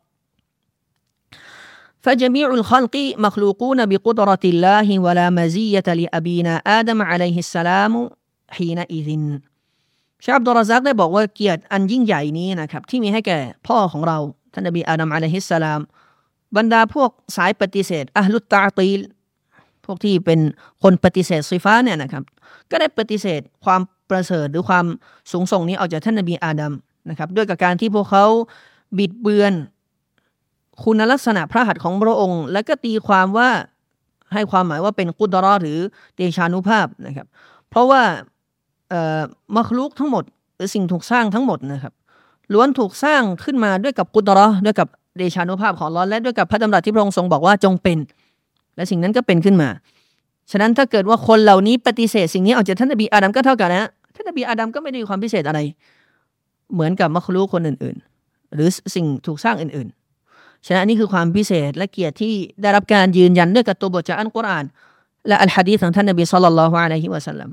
[2.06, 7.92] فجميع الخلق مخلوقون بقدرة الله ولا مزية لأبينا آدم عليه السلام
[8.56, 9.10] حينئذ
[10.24, 14.18] ชาอับดุลราซักได้บอกว่าเกียรติอันยิ่งใหญ่นี้นะครับที่มีให้แก่พ่อของเรา
[14.52, 15.80] ท่านนบีอาดัมอะลัยฮิสสลาม
[16.56, 19.00] บรรดาพวกสายปฏิเสธอัลลุตตาตีล
[19.84, 20.40] พวกที่เป็น
[20.82, 22.22] คนปฏิเสธซีฟ้าเนี่ยนะครับ
[22.70, 23.80] ก็ได้ปฏิเสธความ
[24.10, 24.86] ประเสริฐหรือความ
[25.32, 26.72] สูงส่งนี้ออกจากท่านนบีอาดัม
[27.10, 28.26] นะครับด้วยกับการที่พวกเขา
[28.98, 29.52] บิดเบือน
[30.83, 33.49] คุณลักษณะพระหัตถ์ของพระองค์ และก็ตีความว่า
[34.33, 35.77] ให้ความหมายว่าเป็นกุดรอหรือ
[36.15, 37.27] เดชานุภาพนะครับ
[37.69, 38.01] เพราะว่า
[39.55, 40.23] มัคลุกทั้งหมด
[40.55, 41.93] หรือสิ่งถูกสร้างทั้งหมดนะครับ
[42.53, 47.97] ล้วนถูกสร้างขึ้นมาด้วยกับกุตรอด้วยกับเดชานุภาพของร้อนและด้วยกับพระดำรัสที่พระองค์ทรงบอกว่าจงเป็น
[48.75, 49.69] และสิ่งนั้นก็เป็นขึ้นมา
[50.51, 55.59] ฉะนั้นถ้าเกิดว่าคนเหล่านี้ปฏิเสธ สิ่งนี้ออกจากท่านนบีอาดัมก็เท่ากันนะท่านนบีอาดัมก็ไม่ได้มีความพิเศษอะไร
[56.73, 60.00] เหมือนกับมัคลุกคนอื่น ๆ หรือสิ่งถูกสร้างอื่น ๆ
[60.67, 64.65] ฉะนั้นนี่คือความพิเศษและเกียรติที่ได้รับการยืนยันด้วยกับตัวบทจากอัลกุรอาน
[65.27, 67.49] และอัลฮะดีษของท่านนบีสุลต่านละฮ์อะลัยฮิวะสัลลัม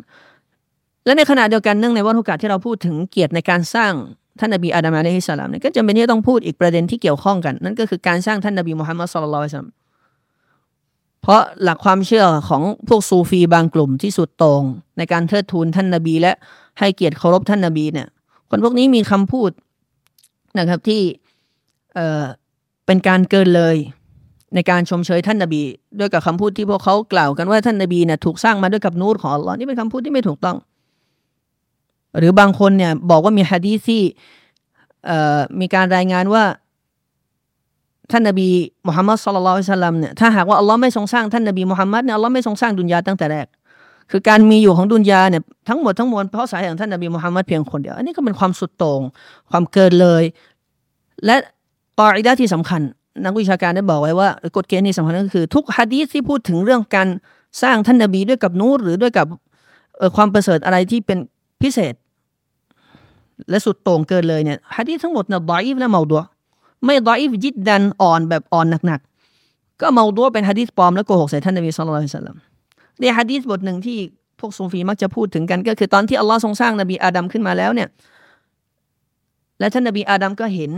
[1.05, 3.93] และในขณะเดียวกันเนื่องในวันโอกาสที่เราพูดถึงเกียรติในการสร้าง
[4.41, 9.61] ท่านนบีอาดัมอะลัยฮิสสลามเนี่ยก็จำเป็นที่ต้องพูดอีกประเด็นที่เกี่ยวข้องกัน นั่นก็คือการสร้างท่านนบีมุฮัมมัดสุลลัลลอฮุ
[11.23, 14.63] เพราะหลักความเชื่อของพวกซูฟีบางกลุ่มที่สุดตรง
[14.99, 16.33] ในการเทิดทูนท่านนบี และ
[16.79, 18.09] ให้เกียรติเคารพท่านนบีเนี่ย
[18.51, 19.51] คนพวกนี้มีคำพูด
[20.59, 21.01] นะครับที่
[21.95, 22.25] เอ่อ
[22.89, 23.77] เป็นการเกินเลย
[24.55, 25.61] ในการชมเชยท่านนบี
[25.99, 30.57] ด้วยกับคำพูดที่พวกเขากล่าวกันว่าท่านนบีเนี่ยถูกสร้างมาด้วยกับนูรของอัลลอฮ์นี่เป็นคำพูดที่ไม่ถูกต้อง
[32.19, 34.03] หรือบางคนเนี่ยบอกว่ามีฮะดีที่
[35.61, 36.45] มีการรายงานว่า
[38.11, 38.49] ท่านนบี
[38.87, 43.47] มุฮัมมัดสุลลัลลซัลลัมเนี่ยถ้าหากว่าอัลลอฮ์ไม่ทรงสร้างท่านนบีมุฮัมมัดเนี่ยอัลลอฮ์ไม่ทรงสร้างดุนยาตั้งแต่แรก
[44.11, 49.01] คือการมีอยู่ของดุนยาเนี่ยทั้งหมดทั้งมวลเพราะสาเหตุของท่านนบีมุฮัมมัดเพียงคนเดียว อันนี้ก็เป็นความสุดโต่ง
[49.51, 50.25] ความเกินเลย
[51.25, 51.37] และ
[51.99, 52.81] ปาอิดาที่สำคัญ
[53.25, 57.09] นักวิชาการได้บอกไว้ว่ากฎเกณฑ์นี้สำคัญก็คือ ทุกฮะดีษที่พูดถึงเรื่องการ
[57.63, 59.27] สร้างท่านนบีด้วยกับนูรหรือด้วยกับ
[60.17, 61.19] ความประเสริฐอะไรที่เป็น
[61.63, 61.95] พิเศษ
[63.51, 66.23] และสุดโต่งเกินเลยเนี่ยฮะดีษทั้งหมดเนี่ยดอยฟและเมาดัว
[66.85, 72.37] ไม่ดอยฟจิตดันอ่อนแบบอ่อนหนักๆก็เมาดัวเป็นฮะดีษปลอมและโกหกใส่ท่านนบีสุลต่านสัลลัม
[72.99, 73.99] ในฮะดีษบทหนึ่งที่
[74.41, 77.89] พวกซูฟีมักจะพูดถึงกันก็คือตอนที่อัลลอฮ์ทรงสร้างนบีอาดัมขึ้นมาแล้วเนี่ย
[79.61, 80.73] และท่านนบีอาดัมก็เห็น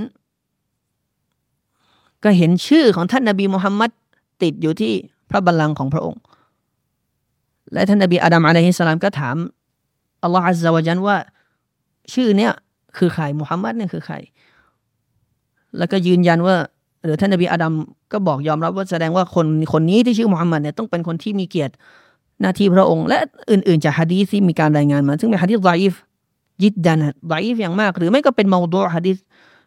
[2.25, 3.91] ก็เห็นชื่อของท่านนบีมุฮัมมัด
[4.43, 4.93] ติดอยู่ที่
[5.31, 6.21] พระบัลลังก์ของพระองค์
[7.73, 9.37] และท่านนบีอาดัมอะลัยฮิสสลามก็ถาม
[10.23, 11.16] อัลลอฮฺอัลลอฮฺจันว่า
[12.12, 12.53] ชื่อเนี้ย
[12.97, 14.14] คือใครมุฮัมมัดเนี่ยคือใคร
[15.79, 16.57] แล้วก็ยืนยันว่า
[17.05, 17.73] หรือท่านนบีอาดัม
[18.12, 21.75] ก็บอกยอมรับว่าแสดงว่าคนคนนี้ที่ชื่อมุฮัมมัดเนี่ยต้องเป็นคนที่มีเกียรติ
[22.41, 23.18] หน้าที่พระองค์ และ
[23.51, 25.95] อื่นๆจากฮะดีที่มีการรายงานมา ซึ่งเป็นฮะดีษไดฟ
[26.62, 26.99] ยิดดัน
[27.29, 29.16] ไดฟอย่างมาก หรือไม่ก็เป็นมาดูฮะดีษ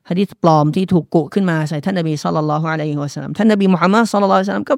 [0.10, 4.76] ฮะดีษปลอมที่ถูกกุขึ้นมาใส่ท่านนบีสุลต่านละฮ์อะลัยฮิวะสัลลัมท่านนบีมุฮัมมัดสุลลัลลอฮุอะลัยฮิวะสัลลัมก็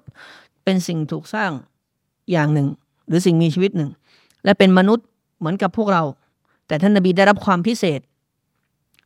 [0.64, 1.52] เป็นสิ่งถูกสร้าง
[2.32, 2.68] อย่างหนึ่ง
[3.08, 3.90] หรือสิ่งมีชีวิตหนึ่ง
[4.44, 5.06] และเป็นมนุษย์
[5.40, 6.04] เหมือนกับพวกเรา
[6.68, 8.00] แต่ท่านนบีได้รับความพิเศษ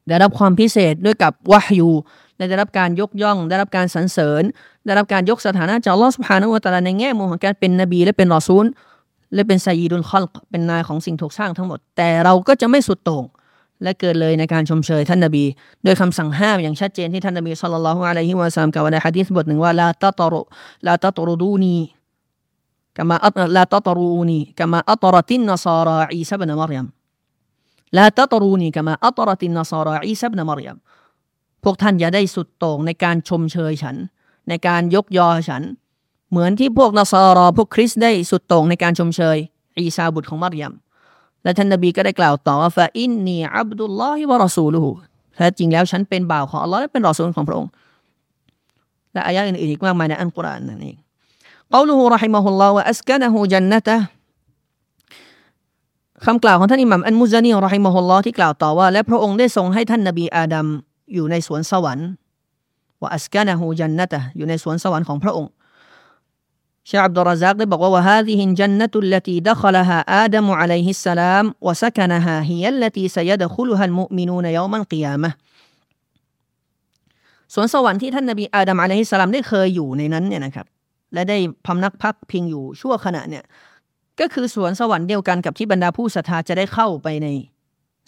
[0.09, 1.89] ได้รับความพิเศษด้วยกับวะฮยู
[2.37, 4.43] ได้รับการยกย่อง ได้รับการสรรเสริญ
[4.85, 8.65] ได้รับการยกสถานะจากอัลลอฮฺสุบฮานะวตะลาในแง่มุมของการเป็นนบี และเป็นรอซูล
[9.33, 13.23] และเป็นไซยีดุลคอลเป็นนายของสิ่งถูกสร้างทั้งหมด แต่เราก็จะไม่สุดโต่ง
[13.83, 15.43] และเกิดเลยในการชมเชยท่านนบี
[15.83, 20.41] โดยคำสั่งห้ามอย่างชัดเจนที่ท่านนบีสุลต่านละฮ์อะลัยฮิวะซัลลัมกล่าวในฮะดีษบทหนึ่งว่าลาตตรุ
[20.87, 21.75] ลาตตรุดูนี
[22.97, 23.15] กามา
[23.55, 26.87] ลาตตรูนีกามาอัตรตินนซาราอีซาบนมารยม
[27.97, 30.77] ลาตตรูนีกามาอัตรตินนซาราอีซาบนมารยม
[31.63, 33.95] พวกท่านอย่าได้สุดโต่งในการชมเชยฉัน
[34.49, 35.63] ในการยกยอฉัน
[36.29, 39.37] เหมือนที่พวกนสารอพวกคริสได้สุดโต่งในการชมเชย
[39.77, 40.73] อีซาบุตรของมารยม
[41.43, 44.83] และท่านนบีก็ได้กล่าวต่อว่าฟาอินนีอับดุลลอฮิวะรอซูลู
[45.35, 47.69] แท้จริงแล้วฉันเป็นบ่าวของอัลลอฮ์และเป็นรอซูลของพระองค์
[49.13, 50.97] และอายะอื่นๆอีกมากมายในอัลกุรอานนั่นเอง
[51.73, 53.97] กาลูรหิมะฮุลลอฮ์วะอัสกานะฮูจันนะตะ
[56.25, 60.67] คำกล่าวของท่านอิหมัมอันมุซานีรหิมะฮุลลอฮ์ที่กล่าวต่อว่า และพระองค์ได้ทรงให้ท่านนบีอาดัม
[61.13, 62.07] อยู่ในสวนสวรรค์
[63.03, 65.49] วะอัสกานะฮูจันนะตะอยู่ในสวนสวรรค์ของพระองค์
[66.89, 75.31] ชาอับดุลรซักได้บอกว่าวะฮาซิฮินจันนะตุลลตีดัคลฮาอาดัมอะลัยฮิสสลามวะสักนะฮาฮิยัลลตีซยดคลฮัลมุมินูนยอมันกิยามะ
[77.53, 80.65] สวนสวรรค์ที่ท่านนบีอาดัมอะลัยฮิสสลามได้เคยอยู่ในนั้นเนี่ยนะครับ
[81.13, 83.43] และได้พำนักพักพิงอยู่ชั่วขณะเนี่ย
[84.19, 87.27] ก็คือสวนสวรรค์เดียวกันกับที่บรรดาผู้ศรัทธาจะได้เข้าไปใน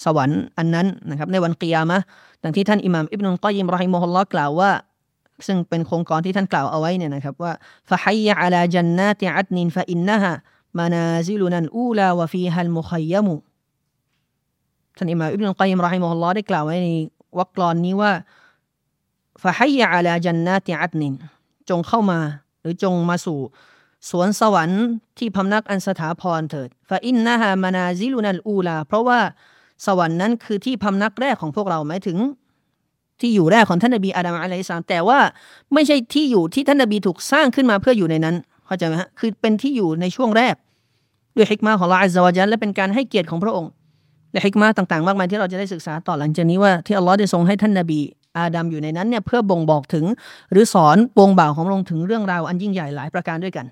[0.06, 1.98] สวรรค์อันนั้นนะครับในวันกิยามะ
[2.44, 4.72] ดังที่ท่านอิหม่ามอิบนุกอยิมรอฮิมุฮัลลอฮ์กล่าวว่า
[5.48, 7.54] ซึ่งเป็นโครงการที่ท่านกล่าวเอาไว้เนี่ยนะครับว่า
[7.90, 10.34] ฟะฮัยยะอัลาจันนาติอัดนินฟะอินนะฮะ
[10.80, 13.36] มานาซิลุนันอูลาวะฟีฮัลมุขัยมุ
[14.98, 16.90] ท่านอิมามอิบนุลกอยิมรอฮิมุฮุลลอฮ์ได้กล่าวไว้ใน
[17.38, 18.12] วรรคกลอนนี้ว่า
[19.44, 21.14] ฟะฮัยยะอัลาจันนาติอัดนิน
[21.70, 22.20] จงเข้ามา
[22.62, 23.40] หรือจงมาสู่
[24.10, 24.84] สวนสวรรค์
[25.18, 29.20] ที่พำนักอันสถาพรเถิดฟะอินนะฮะมานาซิลุนัลอูลา เพราะว่า
[29.86, 32.18] สวรรค์นั้นคือที่พำนักแรกของพวกเราหมายถึง
[33.22, 35.20] ที่อยู่แรกของท่านนบีอาดัมอะลัยฮิสสลามแต่ว่า
[35.74, 40.56] ไม่ใช่ที่อยู่ที่ท่านนบีถูกสร้างขึ้นมาเพื่ออยู่ในนั้นเข้าใจไหมฮะคือเป็นที่อยู่ในช่วงแรก
[41.36, 43.72] ด้วยฮิกมาของลาอัลลอฮฺและเป็นการให้เกียรติของพระองค์
[44.32, 48.00] และฮิกมาต่างๆ มากมายที่เราจะได้ศึกษาต่อหลังจากนี้ว่าที่อัลลอฮ์ได้ทรงให้ท่านนบี
[48.38, 50.06] อาดัมอยู่ในนั้นเนี่ยเพื่อบ่งบอกถึง
[50.52, 53.66] หรือสอนปวงบ่าวของพระองค์ถึงเรื่องราวอันยิ่งใหญ่หลายประการด้วยกัน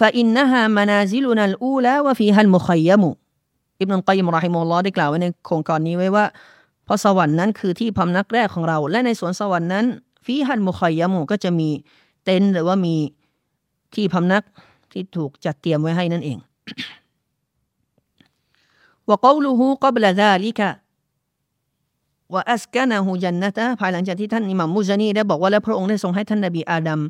[0.00, 3.10] فإنها منازلنا الأولى وفيها المخيم
[3.80, 6.24] อิบนุลกัยมرحمه اللهได้กล่าวไว้ในโคลงกลอนนี้ไว้ว่า
[6.84, 9.84] เพราะสวรรค์นั้นคือที่พำนักแรกของเรา และในสวนสวรรค์นั้น
[10.24, 11.68] ฟีฮันมุคอยยมุก็จะมี
[12.24, 12.94] เต็นท์หรือว่ามี
[13.94, 14.42] ที่พำนัก
[14.92, 16.38] ที่ถูกจัดเตรียมไว้ให้นั่นเอง
[19.08, 20.70] ว่ากูลูฮูกับละซาลิกะ
[22.32, 27.00] ว่าอัสกานะฮูจันนะตะภายหลังจากที่ท่านอิหม่ามมุซานีได้บอกว่าและพระองค์ได้ทรงให้ท่านนบีอาดัม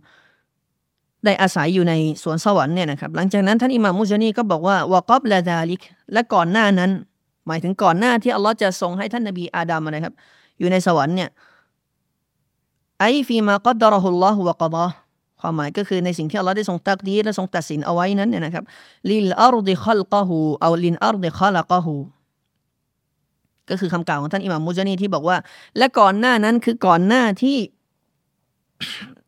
[1.26, 5.80] ได้อาศัยอยู่ในสวนสวรรค์เนี่ยนะครับหลังจากนั้นท่านอิหม่ามมุจนีก็บอกว่าวกอบละดาลิก
[6.12, 6.90] และก่อนหน้านั้น
[7.46, 10.14] หมายถึงก่อนหน้าที่อัลลอฮ์จะทรงให้ท่านนบีอาดัมนะครับ
[10.58, 11.28] อยู่ในสวรรค์เนี่ย
[13.00, 14.84] أي فيما قدر الله وقضى
[15.40, 18.64] ความหมายก็คือในสิ่งที่อัลลอฮ์ได้ทรงตักดีรและทรงตัดสินเอาไว้นั้นเนี่ยนะครับ
[19.10, 21.94] للأرض خلقه أو للأرض خلقه
[23.70, 25.36] ก็คือคำกล่าวของท่านอิหม่ามมุจนีที่บอกว่า
[25.78, 27.58] และก่อนหน้านั้นคือก่อนหน้าที่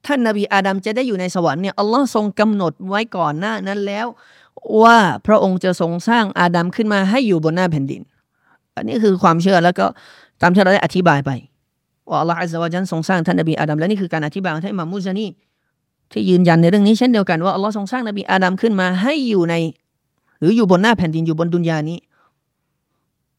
[0.09, 4.07] ท่านนบีอาดัมจะได้อยู่ในสวรรค์เนี่ยอัลลอฮ์ทรงกำหนดไว้ก่อนหน้านั้นแล้ว
[4.83, 8.03] ว่าพระองค์จะทรงสร้างอาดัมขึ้นมาให้อยู่บนหน้าแผ่นดิน
[8.77, 9.87] อันนี้คือความเชื่อแล้วก็
[10.43, 11.31] ตามที่เราได้อธิบายไป
[12.09, 15.27] ว่าอัลลอฮ์อัลลอฮฺจันทรงสร้างท่านนบีอาดัมและนี่คือการอธิบายของท่านมามุซานี
[16.13, 19.55] ที่ยืนยันในเรื่องนี้เช่นเดียวกันว่าอัลลอฮ์ทรงสร้างนบีอาดัมขึ้นมาให้อยู่ใน
[20.41, 21.99] หรืออยู่บนหน้าแผ่นดินอยู่บนดุนยานี้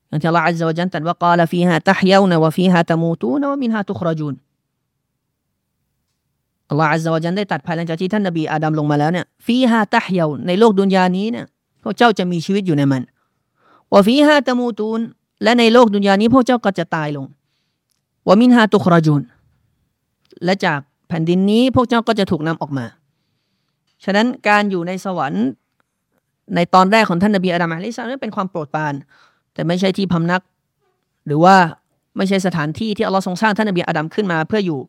[0.07, 4.33] อย่างที่อัลลอฮฺอัลลอฮฺจันตรัสว่ากาลฟีฮาตะฮยานวะฟีฮาตะมูตูนวะมินฮาตุครจูน
[6.69, 11.45] อัลลอฮฺอัลลอฮฺจันได้ตัดภายหลังจากที่ท่านนบีอาดัมลงมาแล้วเนี่ยฟีฮาตะฮยาในโลกดุนยานี้เนี่ย
[11.83, 13.01] พวกเจ้าจะมีชีวิตอยู่ในมัน
[13.93, 14.99] วะฟีฮาตะมูตูน
[15.43, 17.25] และในโลกดุนยานี้พวกเจ้าก็จะตายลง
[18.27, 19.21] วะมินฮาตุครจูน
[20.45, 22.85] และจากแผ่นดินนี้พวกเจ้าก็จะถูกนำออกมา
[24.03, 25.45] ฉะนั้นการอยู่ในสวรรค์
[26.55, 28.93] ในตอนแรกของท่านนบีอาดัมอะลัยฮิสสลามเป็นความโปรดปราน
[29.53, 30.41] แต่ไม่ใช่ที่พำนัก
[31.27, 31.55] หรือว่า
[32.17, 34.79] ไม่ใช่สถานที่ที่อัลลอฮ์ทรงสร้างท่านนบีอาดัมขึ้นมาเพื่ออยู่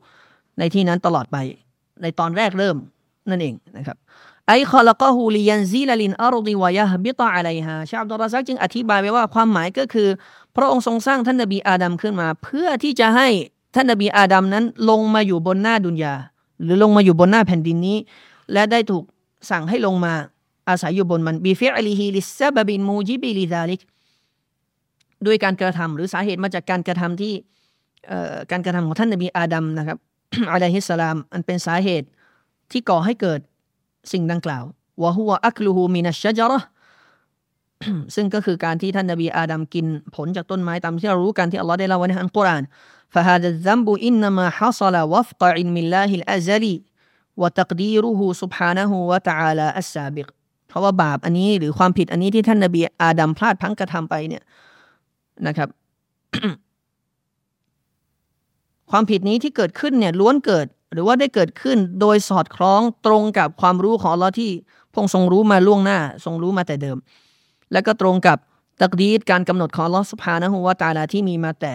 [0.58, 1.36] ในที่นั้นตลอดไป
[2.02, 2.76] ในตอนแรกเริ่ม
[3.30, 3.96] นั่นเองนะครับ
[4.46, 10.08] ไอคอลกฮูลียันซีลลินอารดีวายะบิตาอะไรฮะชาอับดุลราซักจึงอธิบายไว้ว่าความหมายก็คือ
[10.56, 13.28] พระองค์ทรงสร้างท่านนบีอาดัมขึ้นมา เพื่อที่จะให้
[13.74, 16.14] ท่านนบีอาดัมนั้นลงมาอยู่บนหน้าดุนยา
[16.62, 17.98] หรือลงมาอยู่บนหน้าแผ่นดินนี้
[18.52, 19.04] และได้ถูก
[19.50, 20.14] สั่งให้ลงมา
[20.68, 23.80] อาศัยอยู่บนมันبفعله لسبب موجب لذلك
[25.26, 27.32] ด้วยการกระทำหรือสาเหตุมาจากการกระทำที่
[28.50, 29.98] การกระทำของท่านนบีอาดัมนะครับ
[30.51, 32.07] อะลัยฮิสสลาม อันเป็นสาเหตุ
[32.71, 33.39] ที่ก่อให้เกิด
[34.11, 34.63] สิ่งดังกล่าว
[35.03, 36.59] วะฮุวะอัคลูฮูมินัชชจระ
[38.15, 42.63] ซึ่งก็คือการที่ท่านนบีอาดัมกินผลจากต้นไม้ตามที่เรารู้กันที่อัลลอฮ์ได้เล่าไว้ในอัลกุรอาน
[43.13, 46.75] فهذا الذنب إنما حصل وفق علم الله الأزلي
[47.41, 50.27] وتقديره سبحانه وتعالى السابق
[50.67, 54.43] เพราะว่าบาปอันนี้หรือความผิดอันนี้ที่ท่านนบีอาดัมพลาดพังกระทำไปเนี่ย
[55.47, 55.69] นะครับ
[58.90, 64.50] ความผิดนี้ที่เกิดขึ้นเนี่ยล้วนเกิด หรือว่าได้เกิดขึ้นโดยสอดคล้องตรงกับความรู้ของเราที่
[64.94, 66.96] พงทรงรู้มาล่วงหน้า ทรงรู้มาแต่เดิม
[67.72, 68.38] และก็ตรงกับ
[68.80, 71.74] ตักดีดการกำหนดของลอสุภานะฮูวาตาลาที่มีมาแต่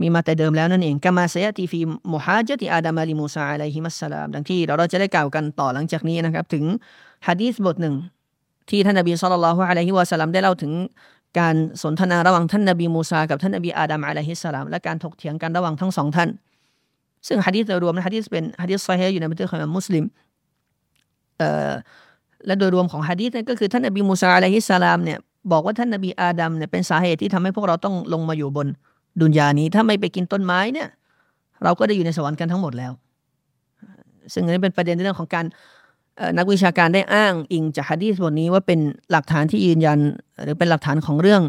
[0.00, 1.80] มีมาแต่เดิมแล้วนั่นเองกามาเซียตีฟี
[2.12, 6.64] มุฮาจติอาดามาลิมูซาอะลัยฮิมัสสลามดังที่เราจะได้กล่าวกันต่อหลังจากนี้นะครับ ถึง
[7.26, 7.94] ฮะดีษบทหนึ่ง
[8.70, 10.72] ที่ท่านนบีสุลต่านละฮ์อะลัยฮิวะสลลัมได้เล่าถึง
[11.38, 16.28] การสนทนาระหว่างท่านนบีมูซากับท่านนบีอาดัมอะลัยฮิสสลามและการถกเถียงกันระหว่างทั้งสองท่าน
[17.28, 20.04] ซึ่งฮะดีษโดยรวมนะฮะดีษเป็นฮะดีษซอฮีอยู่ในบันทึกของมุสลิม
[21.38, 21.72] เอ่อ
[22.46, 25.18] และโดยรวมของฮะดีษนั่นก็คือท่านนบีมูซาอะลัยฮิสสลามเนี่ย
[25.52, 28.66] บอกว่าท่านนบีอาดัมเนี่ยเป็นสาเหตุที่ทำให้พวกเราต้องลงมาอยู่บน
[29.20, 30.88] ดุนยานี้ ถ้าไม่ไปกินต้นไม้เนี่ย
[31.64, 32.92] เราก็ได้อยู่ในสวรรค์กันทั้งหมดแล้ว
[34.32, 35.46] ซึ่งอันนี้เป็นประเด็นเรื่องของการ
[36.38, 39.98] นักวิชาการได้อ้างอิงจากฮะดีษบทนี้ว่าเป็นหลักฐานที่ยืนยัน
[40.42, 41.42] หรือเป็นหลักฐานของเรื่อง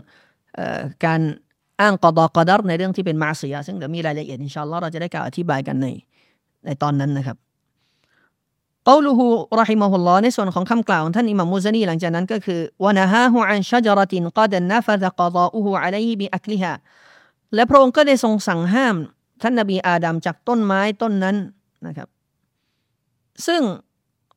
[1.05, 1.21] การ
[1.81, 5.87] อ้างกอดอกอดัรในเรื่องที่เป็นมาเสีย ซึ่งเดี๋ยวมีรายละเอียดอินชาอัลลอฮ์เราจะได้กล่าวอธิบายกันใน
[6.65, 7.37] ในตอนนั้นนะครับ
[8.89, 9.25] กาลูฮู
[9.59, 16.73] รหิมะฮุลลอฮ์ในส่วนของคำกล่าวของท่านอิมามมุซานีหลังจากนั้นก็คือวะนะฮาฮูอันชะจรตินกอดันนะฟะตะกอดาอูฮูอะลัยฮิบิอัคลิฮา
[17.55, 18.95] และพระองค์ก็ได้ทรงสั่งห้าม
[19.41, 21.35] ท่านนบีอาดัมจากต้นไม้ต้นนั้น
[21.87, 22.07] นะครับ
[23.47, 23.61] ซึ่ง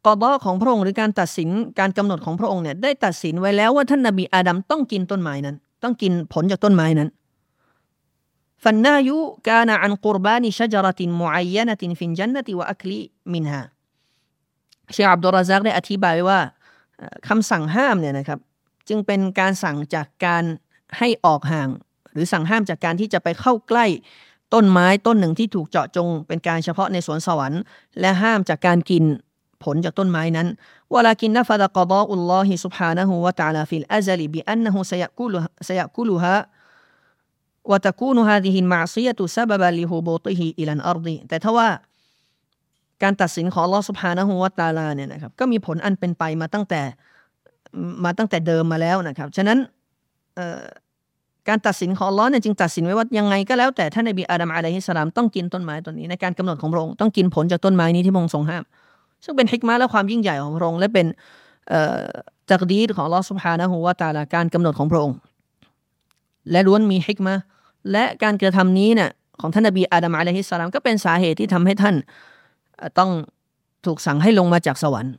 [0.07, 1.48] กอดอของพระองค์หรือการตัดสิน
[1.78, 7.09] การกำหนดของพระองค์เนี่ยได้ตัดสินไว้แล้วว่าท่านนบีอาดัมต้องกินต้นไม้นั้น ต้องกินผลจากต้นไม้นั้น
[8.64, 13.01] ฟันนายุกานะอันกุรบานิชจรตินมุอัยยนตินฟินจันนติวะอัคลี
[13.32, 13.62] มินฮา
[14.92, 16.38] เชคอับดุลราซักได้อธิบายว่า
[17.28, 18.38] คำสั่งห้ามเนี่ยนะครับ
[18.88, 20.44] จึงเป็นการสั่งจากการ
[20.98, 21.68] ให้ออกห่าง
[22.12, 23.86] หรือสั่งห้ามจากการที่จะไปเข้าใกล้
[24.55, 27.62] ต้นไม้ต้นหนึ่งที่ถูกเจาะจง เป็นการเฉพาะในสวนสวรรค์
[28.01, 29.05] และห้ามจากการกิน
[29.64, 30.47] ผลจากต้นไม้นั้น
[30.93, 36.36] วลากินนฟดกดาอุลลอฮิ سبحانه และ تعالى في الأزل بأنه سيأكلها سيأكلها
[37.72, 41.70] وتكون هذه المعصية سببا لهبوطه إلى الأرض แต่ถ้าว่า
[43.03, 46.82] การตัดสินของลอสุภานะฮูวาตาลาเนี่ยนะครับก็มีผลอันเป็นไปมาตั้งแต่
[48.03, 49.58] มาตั้งแต่เดิมมาแล้วนะครับฉะนั้น
[51.47, 58.64] การตัดสินของล้อเนี่ยจึงตัดสินไว้ว่ายังไงก็แล้วแต่ท่านนบีอาดัมอะลัยฮิสสลามต้องกินต้นไม้ต้นนี้ในการกำหนดของพระองค์ต้องกินผลจากต้นไม้นี้ที่พระองค์ทรงห้าม
[59.25, 61.07] ซึ่งเป็นฮิกมาและความยิ่งใหญ่ของพระองค์ และเป็น
[62.51, 65.16] จักดีดของลอสุภานะฮูวาตาลาการกำหนดของพระองค์
[66.51, 67.35] และล้วนมีฮิกมา
[67.93, 69.11] และการกระทำนี้เนี่ย
[69.41, 71.95] ของท่านนบีอาดัมอะลัยฮิสสลามก็เป็นสาเหตุที่ทำให้ท่าน
[72.99, 73.11] ต้อง
[73.87, 75.14] ถูกสั่งให้ลงมาจากสวรรค์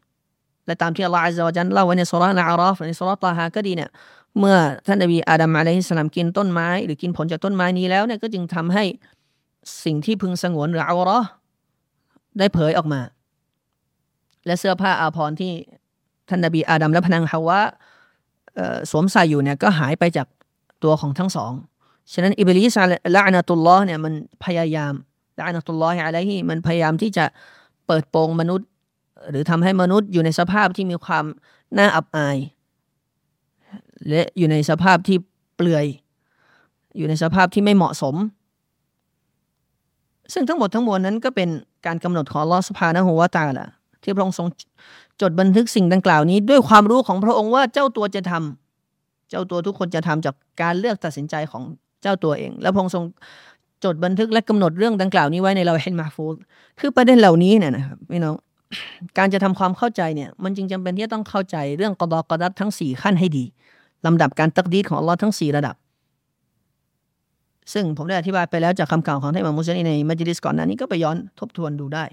[0.66, 3.90] และตามที่อัลลอฮฺอัลลอฮฺจันเล่าไว้ในสุรานะอาราฟในสุราตาฮาก็ดีเนี่ย
[4.40, 8.84] เมื่อท่านนบีอาดัมอะลัยฮิสสลามกินต้นไม้หรือกินผลจากต้นไม้นี้แล้วเนี่ยก็จึงทำให้
[9.84, 11.20] สิ่งที่พึงสงวนหรืออาวรอ
[12.40, 13.02] ได้เผยออกมา
[14.46, 15.52] และเสื้อผ้าอาภรณ์ที่
[16.30, 17.60] ท่านนบีอาดัมและพนังฮาวะ
[18.92, 20.28] สวมใส่อยู่เนี่ยก็หายไปจาก
[20.84, 21.52] ตัวของทั้งสอง
[22.14, 22.78] ฉะนั้นอิบลิส
[23.16, 24.14] ละอานาตุลลอฮ์เนี่ยมัน
[24.46, 24.94] พยายาม
[25.40, 27.26] ละอานาตุลลอฮ์อะไรที่มันพยายามที่จะ
[27.88, 28.68] เปิดโปงมนุษย์
[29.30, 31.26] หรือทำให้มนุษย์อยู่ในสภาพที่มีความ
[31.78, 32.38] น่าอับอาย
[34.10, 35.18] และอยู่ในสภาพที่
[35.56, 35.86] เปลือย
[36.98, 38.16] อยู่ในสภาพที่ไม่เหมาะสม
[40.34, 41.50] ซึ่งทั้งหมดทั้งมวลนั้นก็เป็น
[41.86, 43.68] การกำหนดของลอสภานะหัวตาละ
[44.04, 44.48] ที่พระองค์ทรง
[45.22, 48.34] จดบันทึกสิ่งดังกล่าวนี้ ด้วยความรู้ของพระองค์ว่าเจ้าตัวจะท
[49.30, 51.64] เจ้าตัวทุกคนจะทำจากการเลือกตัดสินใจของ
[52.02, 53.04] เจ้าตัวเอง แล้วพงค์ทรง
[53.84, 56.26] จดบันทึกและกำหนดเรื่องดังกล่าวนี้ไว้ในเราเห็นมาฟู
[56.80, 58.36] คือประเด็นเหล่านี้เนี่ยนะครับพี่น้อง
[59.18, 63.44] การจะทำความเข้าใจเนี่ย มันจึงจำเป็นที่จะต้องเข้าใจเรื่องกอดอกอดัดทั้งสี่ขั้นให้ดี
[64.06, 65.76] ลำดับการตักดีดของอัลลอฮ์ทั้งสี่ระดับ
[67.74, 72.06] ซึ่งผมได้อธิบายไปแล้วจากคำกล่าวของท่านอิมามมุสลิมในมัจลิสก่อนหน้านี้ก็ไปย้อนทบทวนดูได้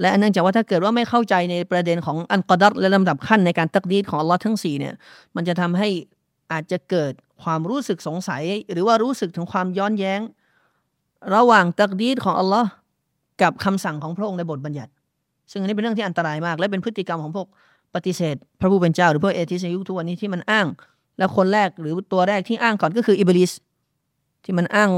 [0.00, 4.94] และเนื่องจากว่าถ้าเกิดว่าไม่เข้าใจในประเด็นของอันกอดัดและลำดับขั้นในการตักดีดของอัลลอฮ์ทั้งสี่เนี่ย
[5.36, 5.88] มันจะทำให้
[6.52, 8.42] อาจจะเกิดความรู้สึกสงสัย
[8.72, 10.20] หรือว่ารู้สึกถึงความย้อนแย้ง
[11.34, 12.68] ระหว่างตักดีดของอัลลอฮ์
[13.42, 14.92] กับคำสั่งของพระองค์ในบทบัญญัติ
[15.50, 17.46] ซึ่งอันนี้เป็นเรื่องที่อันตรายมาก และเป็นพฤติกรรมของพวก
[17.94, 20.66] ปฏิเสธ พระผู้เป็นเจ้าหรือพวกเอทิสยุคทุกวันนี้ที่มันอ้าง
[21.18, 23.52] แล้วคนแรกหรือตัวแรกที่อ้างก่อนก็คืออิบลิส
[24.44, 24.90] ที่มันอ้าง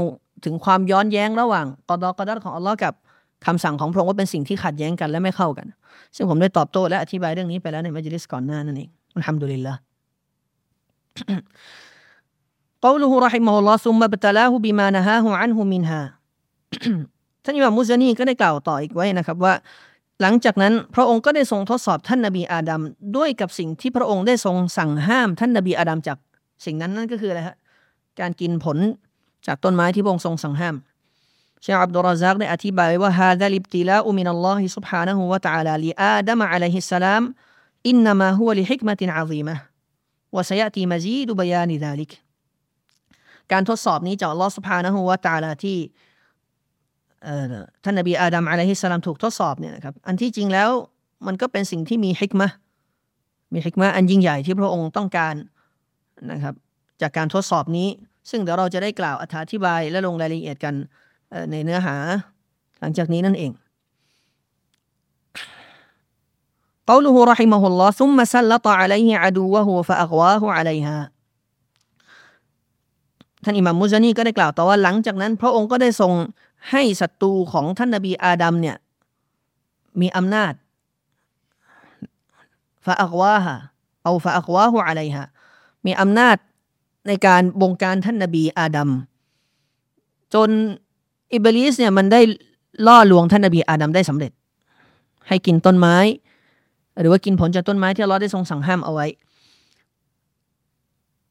[0.45, 2.93] ถึงความย้อนแย้งระหว่างกอดอกอดัดของอัลลอฮ์กับ
[3.46, 5.66] คำสั่งของพระองค์ว่าเป็นสิ่งที่ขัดแย้งกันและไม่เข้ากัน
[6.16, 9.74] ซึ่งผมได้ตอบโต้และอธิบายเรื่องนี้ไปแล้วในมัจลิสก่อนหน้านั่นเองอัลฮัมดุลิลละ
[12.86, 16.02] قوله رحمه الله ثم ابتلاه بما نهاه عنه منها
[17.44, 19.54] ท่านอิมามมุซานีก็ได้กล่าวต่ออีกไว้นะครับว่า
[20.22, 22.80] หลังจากนั้นพระองค์ก็ได้ทรงทดสอบท่านนบีอาดัม
[23.16, 26.18] ด้วยกับสิ่งที่พระองค์ได้ทรงสั่งห้าม ท่านนบีอาดัมจาก
[26.64, 27.56] สิ่งนั้นนั่นก็คืออะไรฮะ
[28.20, 28.78] การกินผล
[29.46, 30.89] จากต้นไม้ที่พระองค์ทรงสั่งห้ามเ
[31.65, 37.23] ชาอับดุลราซักได้อธิบายว่าฮาดะลิบติลาอุมินัลลอฮิซุบฮานะฮูวะตะอาลาลีอาดัมอะลัยฮิสสลาม
[37.87, 39.55] อินนามาฮุวะลิฮิกมะตินอะซีมะ
[40.35, 42.11] วะซะยะตีมะซีดุบะยานิซาลิก
[43.51, 45.77] การทดสอบนี้จากอัลลอฮ์ซุบฮานะฮูวะตะอาลาที่
[47.83, 50.69] ท่านนบีอาดัมอะลัยฮิสสลามถูกทดสอบเนี่ยนะครับอันที่จริงแล้ว
[51.27, 52.47] มันก็เป็นสิ่งที่มีฮิกมะ
[53.53, 55.35] มีฮิกมะอันยิ่งใหญ่ที่พระองค์ต้องการ
[56.31, 56.55] นะครับ
[57.01, 57.87] จากการทดสอบนี้
[58.29, 60.75] ซึ่งเดี๋ยวเราจะได้กล่าวอธิบายและลงรายละเอียดกัน
[61.50, 61.96] ในเนื้อหา
[62.80, 63.52] หลังจากนี้นั่นเอง
[66.90, 70.98] قوله رحمه الله ثم سلط عليه عدوه فأغواه عليها
[73.44, 76.12] ท่านอิหมัมมุซานีก็ได้กล่าวต่อว่าหลังจากนั้น พระองค์ก็ได้ทรง
[76.70, 78.76] ให้ศัตรูของท่านนบีอาดัมเนี่ย
[80.00, 80.52] มีอำนาจ
[82.84, 83.54] ฟาอักวาฮะ
[84.04, 85.28] เอาฟาอักวาฮุอะไรฮะ
[85.86, 86.36] มีอำนาจ
[87.08, 88.90] ในการบงการท่านนบีอาดัม
[90.34, 90.50] จน
[91.33, 92.21] อิบลิสเนี่ยมันได้
[92.87, 94.31] ล่อลวงท่านนบีอาดัมได้สำเร็จ
[95.27, 95.97] ให้กินต้นไม้
[96.99, 99.07] หรือว่ากินผลจากต้นไม้ที่อัลลอฮ์ได้ทรงสั่งห้ามเอาไว้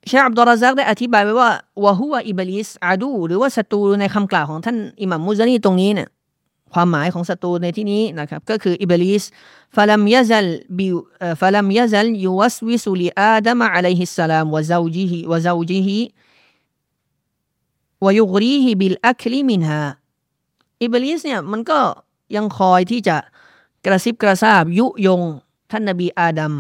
[0.07, 1.51] เชคอับดุลราซักได้อธิบายไว้ว่า
[1.85, 6.09] وهو إبليس عدو หรือว่าศัตรูในคำกล่าวของท่านอิหมัมมุซานีตรงนี้เนี่ย
[6.73, 9.25] ความหมายของศัตรูในที่นี้นะครับก็คืออิบลิส
[9.77, 10.47] فلم يزل
[10.79, 19.81] بـ فلم يزل يوسوس لآدم عليه السلام وزوجه وزوجه ويغريه بالأكل منها
[20.83, 21.79] อิบลิสเนี่ยมันก็
[22.37, 23.17] ยังคอยที่จะ
[23.87, 25.21] กระซิบกระซาบยุยง
[25.71, 26.53] ท่านนบีอาดัม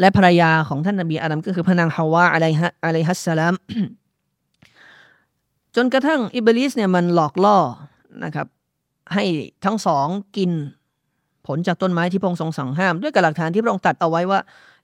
[0.00, 3.54] และภรรยาของท่านนบีอาดัมก็คือพระนางฮาวาعليها عليها السلام
[5.76, 7.58] จนกระทั่งอิบลิสเนี่ยมันหลอกล่อ
[8.24, 8.46] นะครับ
[9.14, 9.24] ให้
[9.64, 10.06] ทั้งสอง
[10.36, 10.50] กิน
[11.46, 14.40] ผลจากต้นไม้ที่พระองค์ทรงสั่งห้าม ด้วยกับหลักฐานที่พระองค์ตัดเอาไว้ว่า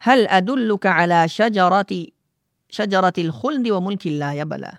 [0.06, 2.00] ฮัลอดุลลุกะอัลาชจารติ
[2.76, 4.72] ชจารติลคุลดิวมุลกิลลายบละ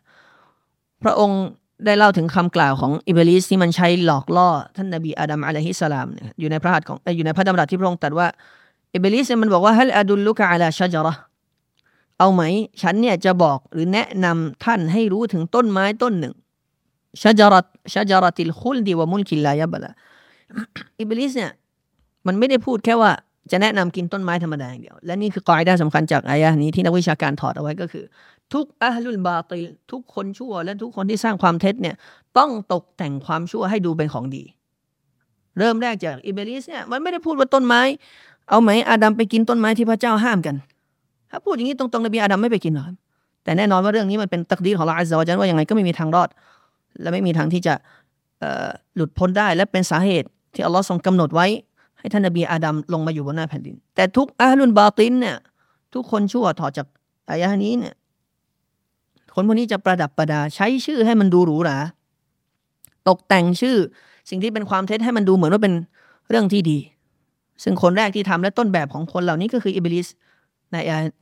[1.05, 1.41] พระองค์
[1.85, 6.07] ได้เล่าถึงคำกล่าวของอิบลิสที่มันใช้หลอกล่อท่านนบีอาดัมعليه السلام
[6.39, 8.27] อยู่ในพระหัตถ์ของอยู่ในพระดำรัสที่พระองค์ตรัสว่า
[8.95, 11.13] อิบลิสมันบอกว่าهل أدلك على شجرة
[12.19, 12.41] เอาไหม
[12.81, 16.33] ฉันเนี่ยจะบอกหรือแนะนำท่านให้รู้ถึงต้นไม้ต้นหนึ่ง
[17.21, 19.91] شجرة شجرة الخلد وملك لا يبلى
[20.99, 21.51] อิบลิสเนี่ย
[22.27, 23.11] มันไม่ได้พูดแค่ว่า
[23.51, 28.03] จะแนะนำกินต้นไม้ธรรมดาอย่างเดียว และนี่คือกออิดะฮ์สำคัญจากอายะนี้ที่นักวิชาการถอดเอาไว้ก็คือ
[28.53, 31.95] ทุกأهل الباطلทุกคนชั่ว และทุกคนที่สร้างความเท็จเนี่ย
[32.37, 34.43] ต้องตกแต่งความชั่วให้ดูเป็นของดี
[35.59, 37.81] เริ่มแรกจากอิบลิสเนี่ยมันไม่ได้พูดว่าต้นไม้
[38.49, 40.55] เอาไหมอาดัมไปกินต้นไม้ที่พระเจ้าห้ามกัน
[41.29, 42.87] ถ้าพูดอย่างนี้ตรงๆนบีอาดัมไม่ไปกินหรอก
[43.43, 46.29] แต่แน่นอนว่าเรื่องนี้มันเป็นตักดีของเราอัลลอฮฺจันว่ายังไงก็ไม่มีทางรอด
[47.01, 47.73] และไม่มีทางที่จะ
[48.95, 51.47] หลุดพ้นได้และเป็นสาเหตุที่อัลลอฮ์ทรงกำหนดไว้
[51.99, 55.37] ให้ท่านนบีอาดัมลงมาอยู่บนหน้าแผ่นดิน แต่ทุกอาลุนบาตินเนี่ย
[55.93, 56.87] ทุกคนชั่วถอดจาก
[57.29, 57.93] อายะนี้เนี่ย
[59.33, 61.77] คนพวกนี้จะประดับประดาใช้ชื่อให้มันดูหรูหรา
[63.07, 63.77] ตกแต่งชื่อ
[64.29, 65.73] สิ่งที่เป็นความเท็จให้มันดูเหมือนว่าเป็น
[66.29, 66.77] เรื่องที่ดี
[67.63, 70.07] ซึ่งคนแรกที่ทำและต้นแบบของคนเหล่านี้ก็คืออิบลิส
[70.71, 70.75] ใน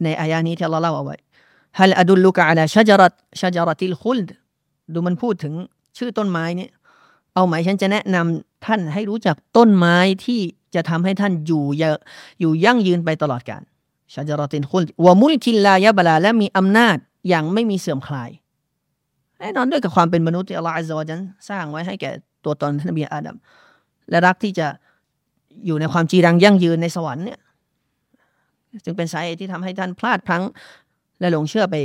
[0.03, 1.17] ในอายานี้ที่เราเล่าเอาไว้
[1.79, 4.29] ฮัลอดุลลุกะอัลาชจรัตชาจรัติลคุลด
[4.93, 5.53] ดูมันพูดถึง
[5.97, 6.67] ชื่อต้นไม้นี้
[7.33, 10.41] เอาหมายฉันจะแนะนำท่านให้รู้จักต้นไม้ที่
[10.75, 11.83] จะทำให้ท่านอยู่ย
[12.39, 13.61] อยู่ยั่งยืนไปตลอดกาล
[14.13, 16.97] ชาจรัติลคุลวะมุลกิลลายะบลาและมีอำนาจ
[17.29, 18.29] อย่างไม่มีเสื่อมคลาย
[19.39, 21.13] แน่นอนด้วยกับความเป็นมนุษย์ที่อัลลอฮฺอัลลอฮฺ
[21.49, 22.11] สร้างไว้ให้แก่
[22.45, 23.35] ตัวตนท่านนบีอาดัม
[24.09, 24.67] และรักที่จะ
[25.65, 27.39] อยู่ในความจีรังยั่งยืนในสวรรค์เนี่ย
[28.85, 30.43] จึงเป็นสาเหตุที่ทำให้ท่านพลาดพลั้ง
[31.19, 31.75] และหลงเชื่อไป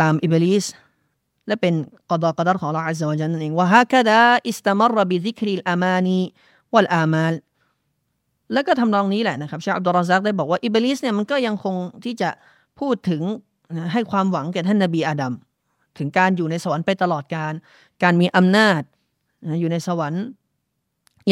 [0.00, 0.64] ตามอิบลิส
[1.46, 1.74] และเป็น
[2.10, 6.18] กอดอกอดัรของเราอัลลอฮฺจันนั่นเองว่าฮะคดาอิสตามรบิซิคริลอามานี
[6.74, 7.34] วัลอามาล
[8.52, 12.30] แล้วก็ทำนองนี้แหละนะครับเชคอับดุลราซักได้บอกว่าอิบลิสเนี่ยมันก็ยังคงที่จะ
[12.80, 13.22] พูดถึง
[13.92, 15.32] ให้ความหวังแก่ท่านนบีอาดัม
[15.98, 17.52] ถึงการอยู่ในสวรรค์ไปตลอดกาล
[18.02, 18.80] การมีอำนาจ
[19.60, 20.24] อยู่ในสวรรค์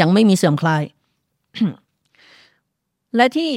[0.00, 0.82] ยังไม่มีเสื่อมคลาย
[3.16, 3.50] และที่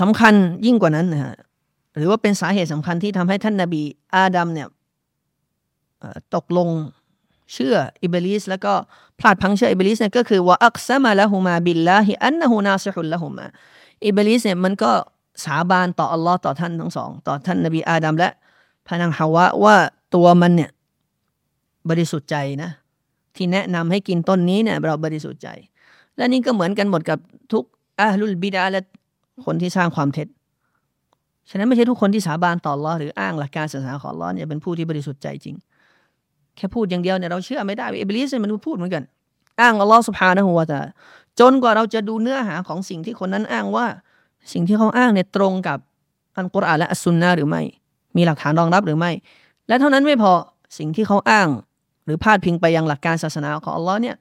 [0.00, 0.34] สำคัญ
[0.66, 1.34] ยิ่งกว่านั้นนะฮะ
[1.96, 3.82] หรือว่าเป็นสาเหตุสำคัญที่ทำให้ท่านนาบี
[4.14, 4.68] อาดัมเนี่ย
[6.34, 6.68] ตกลง
[7.52, 8.72] เชื่ออิบลิสแล้วก็
[9.18, 13.46] พลาดพลั้งเชื่ออิบลิสเนี่ยก็คือว่าأقسم لهما بالله أنه ناصح لهما
[14.06, 14.92] อิบลิสเนี่ยมันก็
[15.44, 18.28] สาบานต่ออัลลอฮ์ต่อท่านทั้งสอง ต่อท่านนบีอาดัมและ
[18.86, 19.76] พระนางฮาวะว่า
[20.14, 20.70] ตัวมันเนี่ย
[21.90, 22.70] บริสุทธิ์ใจนะ
[23.36, 25.48] ที่แนะนำให้กินต้นนี้เนี่ยเราบริสุทธิ์ใจ
[26.16, 27.18] และนี่ก็เหมือนกันหมดกับ
[27.52, 27.64] ทุก
[28.00, 28.80] อาลุลบิดาและ
[29.46, 30.28] คนที่สร้างความเท็จ
[31.50, 35.56] ฉะนั้นไม่ใช่ทุกคนที่สาบานต่อลอหรืออ้างหลักการศาสนาของลอเนี่ยเป็นผู้ที่บริสุทธิ์ใจจริง
[36.56, 39.02] แค่พูดอย่างเดียวเนี่ยเราเชื่อไม่ได้อิบลิสมันพูดเหมือนกัน
[39.60, 40.80] อ้างอัลลอฮ์สุภานะหัวแต่
[41.40, 43.86] จนกว่าเราจะดูเนื้อหาของสิ่งที่คนนั้นอ้างว่า
[44.52, 45.78] สิ่งที่เขาอ้างเนี่ยตรงกับ
[46.36, 47.62] อัลกุรอานและอัสซุนนะหรือไม่
[48.16, 49.10] มีหลักฐานรองรับหรือไม่
[49.68, 50.32] และเท่านั้นไม่พอ
[50.78, 51.48] สิ่งที่เขาอ้าง
[52.04, 54.16] หรือพาดพิงไปยังหลักการศาสนาของอัลลอฮ์เนี่ย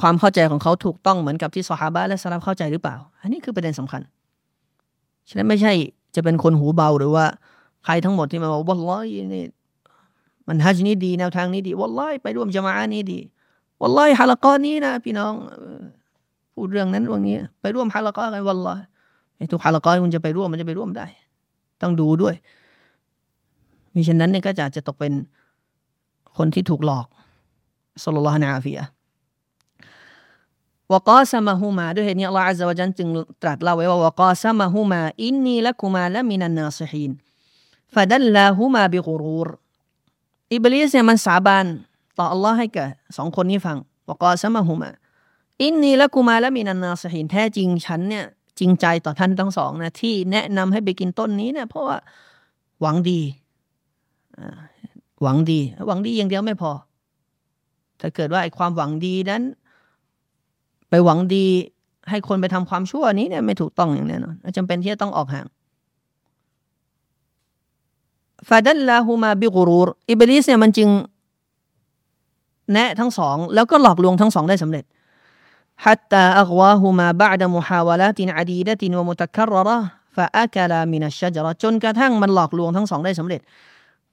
[0.00, 4.02] ความเข้าใจของเขาถูกต้องเหมือนกับที่สฮาบะและสลับเข้าใจหรือเปล่า อันนี้คือประเด็นสำคัญ
[5.28, 5.72] ฉะนั้นไม่ใช่
[6.14, 7.26] จะเป็นคนหูเบาหรือว่า
[7.84, 9.44] ใครทั้งหมดที่มาบอกว่าล้อยนี่
[10.48, 13.18] มันฮัจนี้ดีแนวทางนี้ดีว่าล้อยไปร่วมจมานี้ดี
[13.80, 15.32] ว่าล้อยฮาลกอนี้นะพี่น้อง
[16.56, 18.80] พูดเรื่องนั้นเรื่องนี้ ไปร่วมฮาละกอกันวันลอย
[19.52, 21.06] ทุกฮาละกอคุณจะไปร่วมมันจะไปร่วมได้
[21.82, 22.34] ต้องดูด้วย
[23.94, 25.12] มิฉะนั้นเนี่ยก็จะจะตกเป็น
[26.36, 27.06] คนที่ถูกหลอก
[28.04, 28.84] สุลลฮฺนะอาฟียะ
[30.92, 33.08] วกาสมาฮูมาด้วยเหตุนี้อัลลอฮฺอัลลอฮฺจันจึง
[33.42, 37.10] ตรัสเล่าไว้ว่าวกาสมาฮูมาอินนีละกุมาละมินันนาซิฮิน
[37.94, 39.48] فدلاهما بغرور
[40.54, 41.66] อิบลิสเนี่ยมันสาบาน
[42.18, 42.84] ต่ออัลลอฮ์ให้แก่
[43.16, 43.76] สองคนนี้ฟัง
[44.08, 48.24] وقاسمهما إني لكما لمن الناصحينแท้จริงฉันเนี่ย
[48.58, 51.96] จริงใจต่อท่านทั้งสองนะที่แนะนำให้ไปกินต้นนี้เนี่ยเพราะว่า
[52.80, 53.20] หวังดี
[55.22, 56.72] หวังดี หวังดีอย่างเดียวไม่พอ
[58.00, 59.42] ถ้าเกิดว่าไอ้ความหวังดีนั้น
[60.90, 61.46] ไปหวังดี
[62.10, 65.46] ให้คนไปทำความชั่วนี้เนี่ยไม่ถูกต้องอย่างแน่นอนจำเป็นที่จะต้องออกห่าง
[68.48, 70.88] ฟาดัลลาฮูมาบิกรูรอิบลิสเนี่ยมันจึง
[72.72, 74.84] แนะทั้งสอง แล้วก็หลอกลวงทั้งสองได้สำเร็จ
[75.85, 79.77] حتى أغواهما بعد محاولات عديدة ومتكررة
[80.15, 83.41] فأكلا من الشجرة จนกระทั่งมันหลอกลวงทั้งสองได้สำเร็จ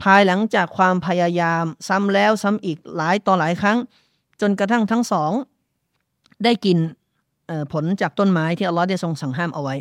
[0.03, 3.79] ภายหลังจากความพยายามซ้ำแล้วซ้ำอีกหลายต่อหลายครั้ง
[4.41, 5.33] จนกระทั่งทั้งสอง
[6.45, 6.79] ได้กิน
[7.73, 9.75] ผลจากต้นไม้ที่อัลลอฮ์ได้ทรงสั่งห้ามเอาไว้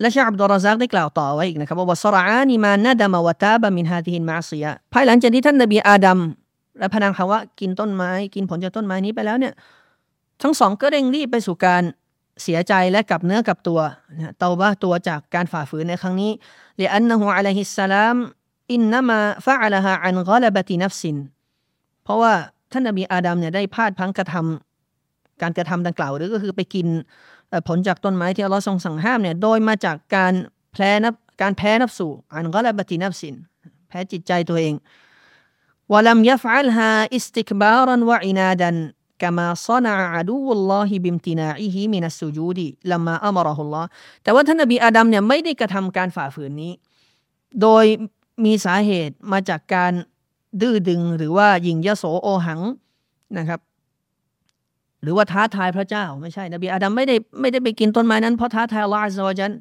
[0.00, 6.18] และชาอับดุลราซักได้กล่าวต่อไว้อีกนะครับว่าสราอานีมานาดามาวตาบามินฮาติฮินมาซียภายหลังจากที่ท่านนบีอาดัม
[6.78, 9.54] และพนังฮาวะกินต้นไม้ กินผลจากต้นไม้นี้ไปแล้วเนี่ย
[10.41, 11.83] ทั้งสองก็เร่งรีบไปสู่การ
[12.43, 13.79] เสียใจและกลับเนื้อกลับตัว
[14.37, 16.31] เตาบัตตัวจากการฝ่าฝืนในครั้งนี้
[16.77, 18.17] لأنه عليه السلام
[18.73, 21.17] إنما فعلها عن غلبة نفس
[22.03, 22.33] เพราะว่า
[22.71, 26.87] ท่านนบีอาดัมเนี่ยได้พลาดพลั้งกระทำการกระทำดังกล่าวหรือก็คือไปกิน
[27.67, 30.33] ผลจากต้นไม้ที่อัลลอฮ์ทรงสั่งห้ามเนี่ยโดยมาจากการ
[30.73, 33.35] แพ้นับการแพ้นับสู่อันก็ลบตินับสิน
[33.87, 34.73] แพ้จิตใจตัวเอง
[35.91, 38.77] วะลัมยัฟอัลฮาอิสติกบารันวะอินาดัน
[39.22, 42.58] كما صنع عدو الله بامتناعه من السجود
[42.90, 43.84] لما أمره الله
[44.22, 46.72] แต่ว่าท่านนบีอาดัมเนี่ยไม่ได้กระทำการฝ่าฝืนนี้
[47.62, 47.84] โดย
[48.44, 49.92] มีสาเหตุมาจากการ
[50.60, 52.60] ดื้อดึงหรือว่ายิงยโสโอหัง
[53.38, 53.60] นะครับ
[55.02, 59.52] หรือว่าท้าทายพระเจ้า ไม่ใช่ นบีอาดัมไม่ได้ไม่ได้ไปกินต้นไม้นั้น เพราะท้าทายอัลลอฮฺซาจัน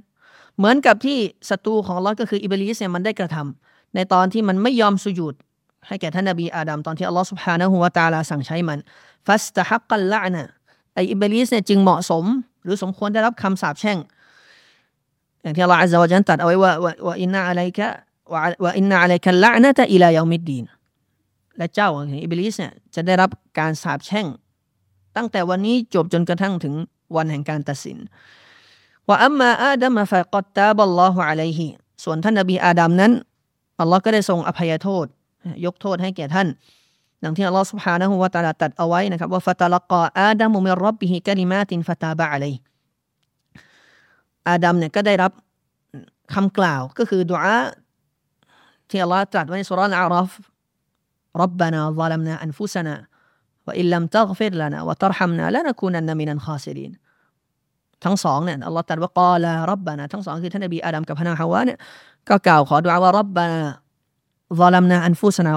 [0.58, 1.18] เหมือนกับที่
[1.50, 5.36] ศัตรูของอัลลอฮ์ก็คืออิบลิสเนี่ยมันได้กระทำ ในตอนที่มันไม่ยอมสุญูด
[5.87, 8.79] ให้แก่ท่านนบีอาดัมตอนที่อัลลอฮ์สุบฮานะฮูวาตาลาสั่งใช้มัน
[9.27, 10.43] ฟัสตะฮักกัลละนะ
[10.95, 12.25] ไออิบลิสเนี่ยจึงเหมาะสม
[12.65, 13.99] หรือสมควรได้รับคำสาปแช่ง
[15.43, 16.73] อย่างที่อัลลอฮ์อัลลอฮฺจันตัดเอาไว้ว่า
[17.07, 17.87] ว่าอินนาอะลัยกะ
[18.65, 20.65] ว่าอินนาอะลัยกัลละนะตะอิลายามิดดีน
[21.59, 24.27] และเจ้าของอิบลิสเนี่ยจะได้รับการสาปแช่ง
[25.17, 26.75] ตั้งแต่วันนี้จบจนกระทั่งถึง
[27.17, 27.99] วันแห่งการตัดสิน
[29.09, 31.67] وأما آدم فقد تاب الله عليه
[32.05, 33.13] ส่วนท่านนบีอาดัมนั้น
[33.81, 35.07] อัลลอฮ์ก็ได้ทรงอภัยโทษ
[35.67, 36.49] ยกโทษให้แก่ท่าน
[37.25, 42.55] ดังที่อัลลอฮฺสุบฮานะฮูวะตาลาตรัสเอาไว้นะครับว่าفتلقى آدم من ربه كلمات فتاب عليه
[44.49, 45.33] อาดัมเนี่ยก็ได้รับ
[46.35, 47.59] คำกล่าวก็คือดุอา
[48.89, 50.31] ที่อัลลอฮฺตรัสไว้ในสุรานอารัฟ
[51.41, 56.93] ربنا ظلمنا أنفسنا وإن لم تغفر لنا وترحمنا لنكونن من الخاسرين
[58.05, 61.79] ทั้งสองเนี่ยอัลลอฮฺตรัสว่าقالا ربناทั้งสองคือท่านนบีอาดัมกับพระนางฮาวาเนี่ย
[62.29, 65.53] ก็กล่าวขอดุอาว่าربنا ظلمنا أنفسنا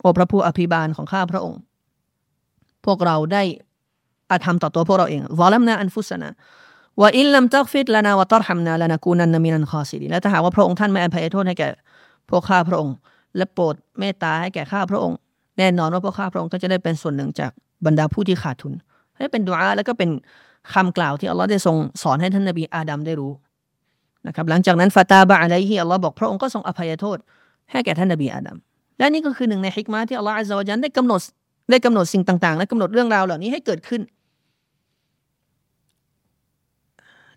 [0.00, 1.60] โอพระผู้อภิบาลของข้าพระองค์
[2.86, 3.42] พวกเราได้
[4.30, 11.68] อาธรรมต่อตัวพวกเราเองظلمنا أنفسنا وإن لم تغفر لنا وترحمنا لنكونن من الخاسرينและถ้าหากว่าพระองค์ท่านไม่อภัยโทษให้แก่
[12.30, 12.94] พวกข้าพระองค์
[13.36, 15.16] และโปรดเมตตาให้แก่ข้าพระองค์
[15.58, 17.50] แน่นอนว่าพวกข้าพระองค์ก็จะได้เป็นส่วนหนึ่งจาก
[17.86, 18.72] บรรดาผู้ที่ขาดทุน
[19.16, 20.10] ให้เป็นดุอาแล้วก็เป็น
[20.72, 23.32] คำกล่าวที่อัลลอฮ์ได้ทรงสอนให้ท่านนบีอาดัมได้รู้
[24.26, 27.18] นะครับหลังจากนั้นฟาตาบะอะไรที่อัลลอฮ์บอกพระองค์ก็ทรงอภัยโทษ
[27.70, 28.56] ให้แก่ท่านนบีอาดัม
[28.98, 31.20] และนี่ก็คือหนึ่งในฮิกมาที่อัลลอฮ์อัลลอฮฺได้กำหนด
[31.70, 34.02] ได้กำหนดสิ่งต่างๆ และกำหนดเรื่องราวเหล่านี้ให้เกิดขึ้น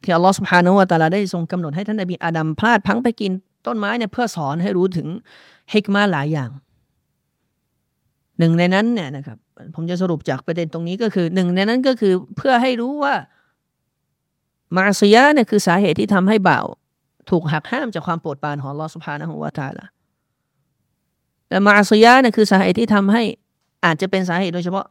[0.04, 3.32] ที่อัลลอฮ์สุบฮานาอูตาลาได้ทรงกำหนดให้ท่านนบีอาดัมพลาดพังไปกิน
[3.68, 5.08] ต้นไม้เนี่ยเพื่อสอนให้รู้ถึง
[5.74, 6.50] ฮิกมาหลายอย่าง
[8.40, 9.38] หนึ่งในนั้นเนี่ยนะครับ
[9.76, 13.16] ผมจะสรุปจากประเด็นตรงนี้ก็คือหนึ่งในนั้นก็คือเพื่อให้รู้ว่า
[14.76, 16.66] มาซียะเนี่ยคือสาเหตุที่ทำให้บ่าว
[17.30, 19.86] ถูกหักห้ามจากความโปรดปรานของลอสุภานะฮุวาตาละ
[21.48, 23.24] แต่มาซียะเนี่ยคือสาเหตุที่ทำให้
[23.86, 24.86] อาจจะเป็นสาเหตุโดยเฉพาะ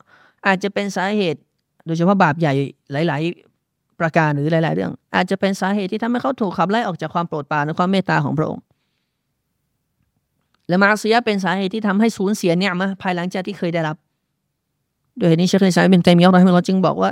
[0.46, 1.38] อาจจะเป็นสาเหตุ
[1.86, 2.52] โดยเฉพาะบาปใหญ่
[2.92, 3.22] หลาย
[3.60, 8.62] ๆ ประการหรือหลาย ๆ เรื่อง อาจจะเป็นสาเหตุที่ทำให้เขาถูกขับไล่ออกจากความโปรดปรานและความเมตตาของพระองค์
[10.68, 13.96] และมาซียะเป็นสาเหตุที่ทำให้สูญเสียเนี่ยมาภายหลังจากที่เคยได้รับ
[15.18, 17.10] โดยเหตุนี้เชคอิสายเป็นเตมียะรอฮิมเราจึงบอกว่า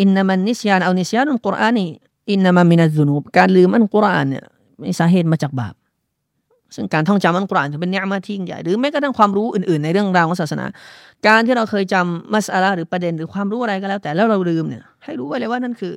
[0.00, 1.86] อินนามันนิสยานเอานิสยานอัลกุรอานี
[2.30, 4.44] อินนามันมินัซุนูบการลืมอัลกุรอานเนี่ย
[4.82, 5.74] มีสาเหตุมาจากบาป
[6.74, 10.66] ซึ่งการท่องจำอัลกุรอานจะเป็นเนื้อมาที่ยิ่งใหญ่ หรือแม้กระทั่งความรู้อื่น ๆ ในเรื่องราวของศาสนา
[11.26, 15.94] การที่เราเคยจำมัสอาลาหรือประเด็นหรือความรู้อะไรก็แล้ว แต่แล้วเราลืมเนี่ย ให้รู้ไว้เลยว่านั่นคือ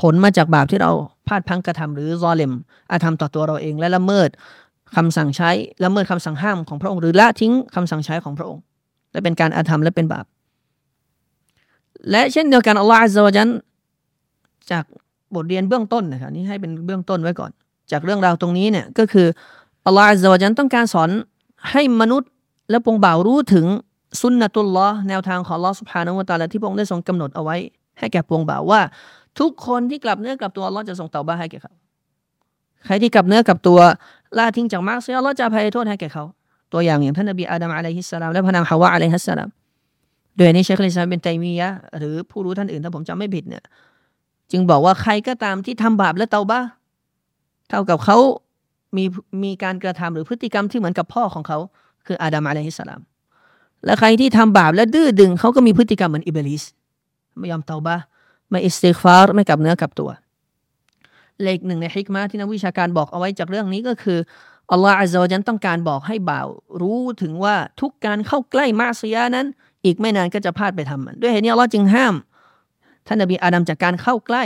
[0.00, 0.90] ผลมาจากบาปที่เรา
[1.26, 2.52] พลาดพังกระทำหรือซอเลม
[2.92, 4.28] อาธรรมต่อตัวเราเอง และละเมิด
[4.96, 5.50] คำสั่งใช้
[5.84, 8.62] ละเมิดคำสั่งห้ามของพระองค์หรือละทิ้งคำสั่งใช้ของพระองค์
[9.12, 10.26] และเป็นการอาธรรมและเป็นบาป
[12.10, 13.50] และเช่นเดียวกันอัลลอฮฺอัลลอฮฺ
[14.70, 14.84] จาก
[15.36, 17.50] บทเรียนเบื้องต้นนะครับนี่ให้เป็นเบื้องต้นไว้ก่อน
[17.92, 19.26] จากเรื่องราวตรงนี้เนี่ยก็คือ
[19.86, 21.10] อัลลอฮฺอัลลอฮฺต้องการสอน
[21.70, 22.30] ให้มนุษย์
[22.70, 23.66] และปวงบ่าวรู้ถึง
[24.20, 27.56] สุนนะตุลลอฮ์แนวทางของลอสุภาโนวตาละที่พระองค์ได้ทรงกำหนดเอาไว้
[27.98, 28.80] ให้แก่ปวงบ่าวว่า
[29.38, 31.72] ทุกคนที่กลับเนื้อกลับตัวอัลลอฮ์จะทรงเตาบ้าให้แก่เขา
[32.84, 33.78] ใครที่กลับเนื้อกลับตัว
[34.38, 36.24] ละทิ้งจากมากเสียอัลลอฮ์จะภัยโทษให้แก่เขา
[36.72, 39.48] ตัวอย่างอย่างท่านนบีอาดัมอะลัยฮิสสลามและพระนางฮาวะอะลัยฮิสสลาม
[40.36, 41.68] โดยนี้เชคลิซามเป็นไตมียะ
[41.98, 43.62] หรือผู้รู้ท่านอื่นถ้าผมจำไม่ผิดเนี่ย
[44.52, 46.60] จึงบอกว่าใครก็ตามที่ทำบาปและเตาบ้า
[47.68, 48.16] เท่ากับเขา
[48.96, 49.04] มี
[49.44, 51.58] มีการกระทำหรือพฤติกรรมที่เหมือนกับพ่อของเขา
[52.06, 53.00] คืออาดัมอะลัยฮิสสลาม
[53.84, 56.62] และใครที่ทำบาปและดื้อดึงเขาก็มีพฤติกรรมเหมือนอิบลิส
[57.38, 57.96] ไม่ยอมเตาบะ
[58.50, 60.10] ไม่อิสติฟาร์ไม่กลับเนื้อกลับตัว
[61.42, 64.18] เลขหนึ่งในฮิกมาที่นักวิชาการบอกเอาไว้จากเรื่องนี้ก็คือ
[64.70, 66.48] อัลลอฮฺอัลลอฮฺต้องการบอกให้บ่าว
[66.80, 69.46] รู้ถึงว่าทุกการเข้าใกล้معصيةนั้น
[69.84, 72.14] อีกไม่นานก็จะพลาดไปทำมัน ด้วยเหตุนี้อัลลอฮฺจึงห้าม
[73.06, 74.44] ท่านนบีอาดัมจากการเข้าใกล้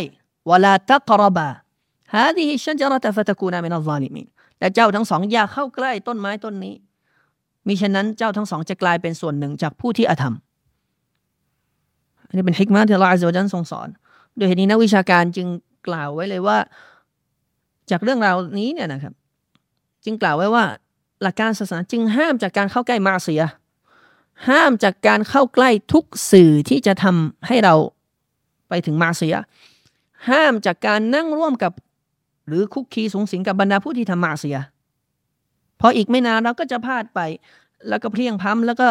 [0.50, 4.26] ولا تقربا هذه الشجرة فتكونا من الظالمين
[4.58, 6.74] แต่เจ้าทั้งสองอย่าเข้าใกล้ต้นไม้ต้นนี้
[7.66, 10.34] มิฉะนั้นเจ้าทั้งสองจะกลายเป็นส่วนหนึ่งจากผู้ที่อธรรม
[12.26, 13.88] อันนี้เป็นحكمةที่อัลลอฮฺจะทรงสอน
[14.36, 15.48] โดยเหตุนี้นักวิชาการจึง
[15.86, 16.58] กล่าวไว้เลยว่า
[17.90, 19.14] จากเรื่องราวนี้เนี่ยนะครับ
[20.04, 20.64] จึงกล่าวไว้ว่า
[21.22, 23.42] หลักการศาสนาจึงห้ามจากการเข้าใกล้มาเสีย
[24.48, 27.74] ห้ามจากการเข้าใกล้ทุกสื่อที่จะทำให้เรา
[28.68, 29.34] ไปถึงมาเสีย
[30.28, 31.72] ห้ามจากการนั่งร่วมกับ
[32.48, 34.56] หรือคุกคีสูงสิงกับบรรดาผู้ที่ทำมาเสีย
[35.80, 37.20] พออีกไม่นานเราก็จะพลาดไป
[37.88, 38.88] แล้วก็เพลียงพ้ำแล้วก็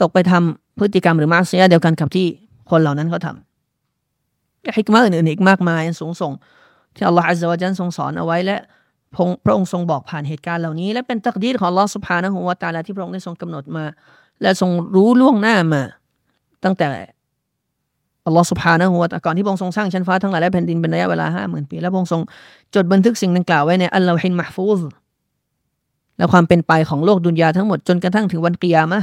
[0.00, 2.26] ตกไปทำพฤติกรรมหรือมาเสียเดียวกันกับที่
[2.70, 6.32] คนเหล่านั้นเขาทำฮิกมาอื่นๆอีกมากมายสูงส่ง
[6.94, 8.56] ที่อัลลอฮฺอัลลอฮฺจันทรงสอนเอาไว้และ
[9.44, 13.84] พระองค์ทรงบอกผ่านเหตุการณ์เหล่านี้ และเป็นตักดีของลอสุภานะฮุวาตาลาที่พระองค์ได้ทรงกำหนดมา
[14.42, 15.82] และทรงรู้ล่วงหน้ามา
[16.64, 16.88] ตั้งแต่
[18.26, 22.20] อัลลอฮฺสุบฮานะฮูวะตก่อนที่พระองค์ทรงสร้างชั้นฟ้าทั้งหลายและแผ่นดินเป็นระยะเวลาห้าหมื่นปี แล้วพระองค์ทรง
[22.74, 24.80] จดบันทึกสิ่งดังกล่าวไว้ในอัลลอฮินมะฟูซ
[26.18, 29.00] และความเป็นไปของโลกดุนยาทั้งหมดจนกระทั่งถึงวันกิยามะ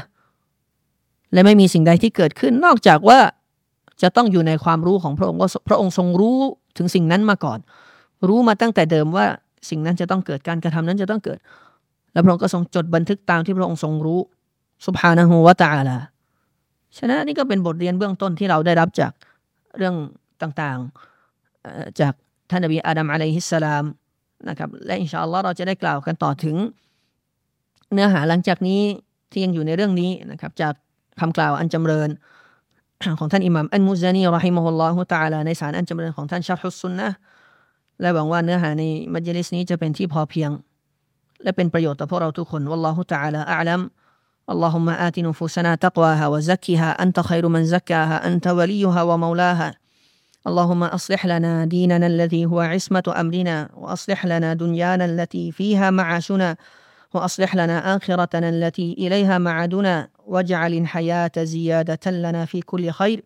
[1.33, 3.19] และไม่มีสิ่งใดที่เกิดขึ้น นอกจากว่า
[4.01, 6.37] จะต้องอยู่ในความรู้ของพระองค์ว่าพระองค์ทรงรู้
[6.77, 7.59] ถึงสิ่งนั้นมาก่อน
[8.27, 9.25] รู้มาตั้งแต่เดิมว่า
[9.69, 11.37] สิ่งนั้นจะต้องเกิดการกระทำนั้นจะต้องเกิด
[12.13, 14.19] และพระองค์ก็ทรงจดบันทึกตามที่พระองค์ทรงรู้
[14.85, 15.97] สุบฮานะฮูวะตะอาลา
[16.97, 19.11] ฉะนั้นนี่ก็เป็นบทเรียนเบื้องต้นที่เราได้รับจาก
[19.77, 19.95] เรื่อง
[20.41, 22.13] ต่างๆจาก
[22.49, 23.85] ท่านนบีอาดัมอะลัยฮิสสลาม
[24.49, 26.55] นะครับและอินชาอัลลอฮ์เราจะได้กล่าวกันต่อถึง
[27.93, 28.81] เนื้อหาหลังจากนี้
[29.31, 30.73] ที่ยังอยู่ในเรื่องนี้นะครับจาก
[31.19, 32.09] คำกล่าวอันจำเริญ
[33.19, 37.09] ของท่านอิหมัมอันมุซานีรอฮิมฮุลลอฮุตาลาในสารอันจำเริญของท่านชาฮุสซุนนะ
[38.01, 38.83] และหวังว่าเนื้อหาใน
[39.13, 40.51] มัจลิสนี้จะเป็นที่พอเพียง
[41.43, 43.81] และเป็นประโยชน์ต่อพวกเราทุกคนวัลลอฮุตาลาอัลลัม
[44.49, 49.75] اللهم آت نفوسنا تقواها وزكها أنت خير من زكاها أنت وليها ومولاها.
[50.47, 56.55] اللهم أصلح لنا ديننا الذي هو عصمة أمرنا وأصلح لنا دنيانا التي فيها معاشنا
[57.13, 60.09] وأصلح لنا آخرتنا التي إليها معادنا.
[60.25, 63.23] واجعل الحياة زيادة لنا في كل خير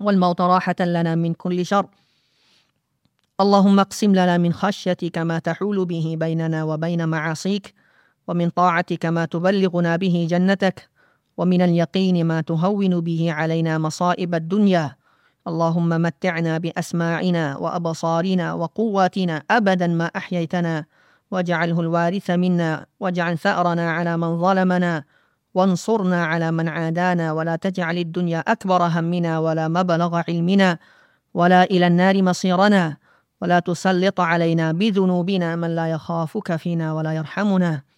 [0.00, 1.86] والموت راحة لنا من كل شر.
[3.40, 7.74] اللهم اقسم لنا من خشيتك ما تحول به بيننا وبين معاصيك
[8.28, 10.88] ومن طاعتك ما تبلغنا به جنتك
[11.36, 14.96] ومن اليقين ما تهون به علينا مصائب الدنيا.
[15.48, 20.84] اللهم متعنا بأسماعنا وأبصارنا وقواتنا أبدا ما أحييتنا
[21.30, 25.04] واجعله الوارث منا واجعل ثأرنا على من ظلمنا
[25.54, 30.78] وانصرنا على من عادانا ولا تجعل الدنيا أكبر همنا ولا مبلغ علمنا
[31.34, 32.96] ولا إلى النار مصيرنا
[33.42, 37.93] ولا تسلط علينا بذنوبنا من لا يخافك فينا ولا يرحمنا.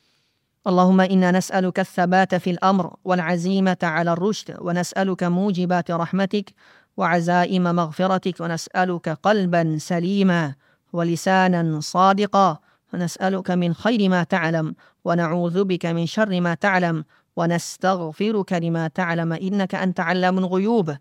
[0.67, 6.55] اللهم إنا نسألك الثبات في الأمر والعزيمة على الرشد ونسألك موجبات رحمتك
[6.97, 10.55] وعزائم مغفرتك ونسألك قلبا سليما
[10.93, 12.59] ولسانا صادقا.
[12.95, 17.05] ونسالك من خير ما تعلم ونعوذ بك من شر ما تعلم
[17.37, 20.97] ونستغفرك لما تعلم إنك أنت علام الغيوب.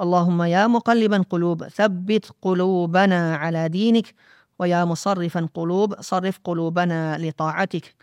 [0.00, 4.14] اللهم يا مقلب القلوب ثبت قلوبنا على دينك
[4.58, 7.94] ويا مصرف القلوب صرف قلوبنا لطاعتك.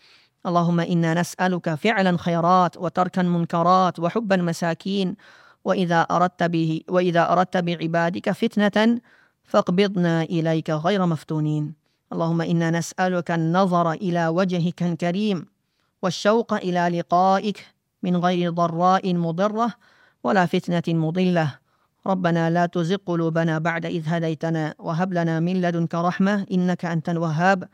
[0.46, 5.16] اللهم إنا نسألك فعل الخيرات وترك المنكرات وحب المساكين
[5.66, 9.00] وإذا أردت به وإذا أردت بعبادك فتنة
[9.44, 11.74] فاقبضنا إليك غير مفتونين.
[12.14, 15.46] اللهم إنا نسألك النظر إلى وجهك الكريم
[16.02, 17.66] والشوق إلى لقائك
[18.04, 19.74] من غير ضراء مضرة
[20.24, 21.56] ولا فتنة مضلة.
[22.08, 27.68] ربنا لا تزغ قلوبنا بعد إذ هديتنا وهب لنا من لدنك رحمة إنك أنت الوهاب.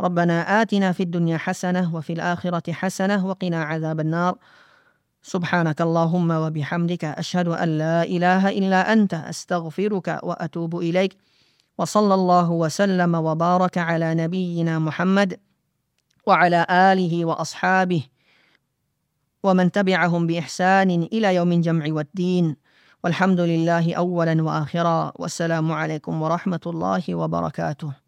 [0.00, 4.38] ربنا آتنا في الدنيا حسنة وفي الآخرة حسنة وقنا عذاب النار.
[5.22, 11.16] سبحانك اللهم وبحمدك أشهد أن لا إله إلا أنت أستغفرك وأتوب إليك.
[11.78, 15.40] وصلى الله وسلم وبارك على نبينا محمد
[16.26, 18.02] وعلى آله وأصحابه
[19.42, 22.56] ومن تبعهم بإحسان إلى يوم الجمع والدين.
[23.04, 25.12] والحمد لله أولا وآخرا.
[25.16, 28.07] والسلام عليكم ورحمة الله وبركاته.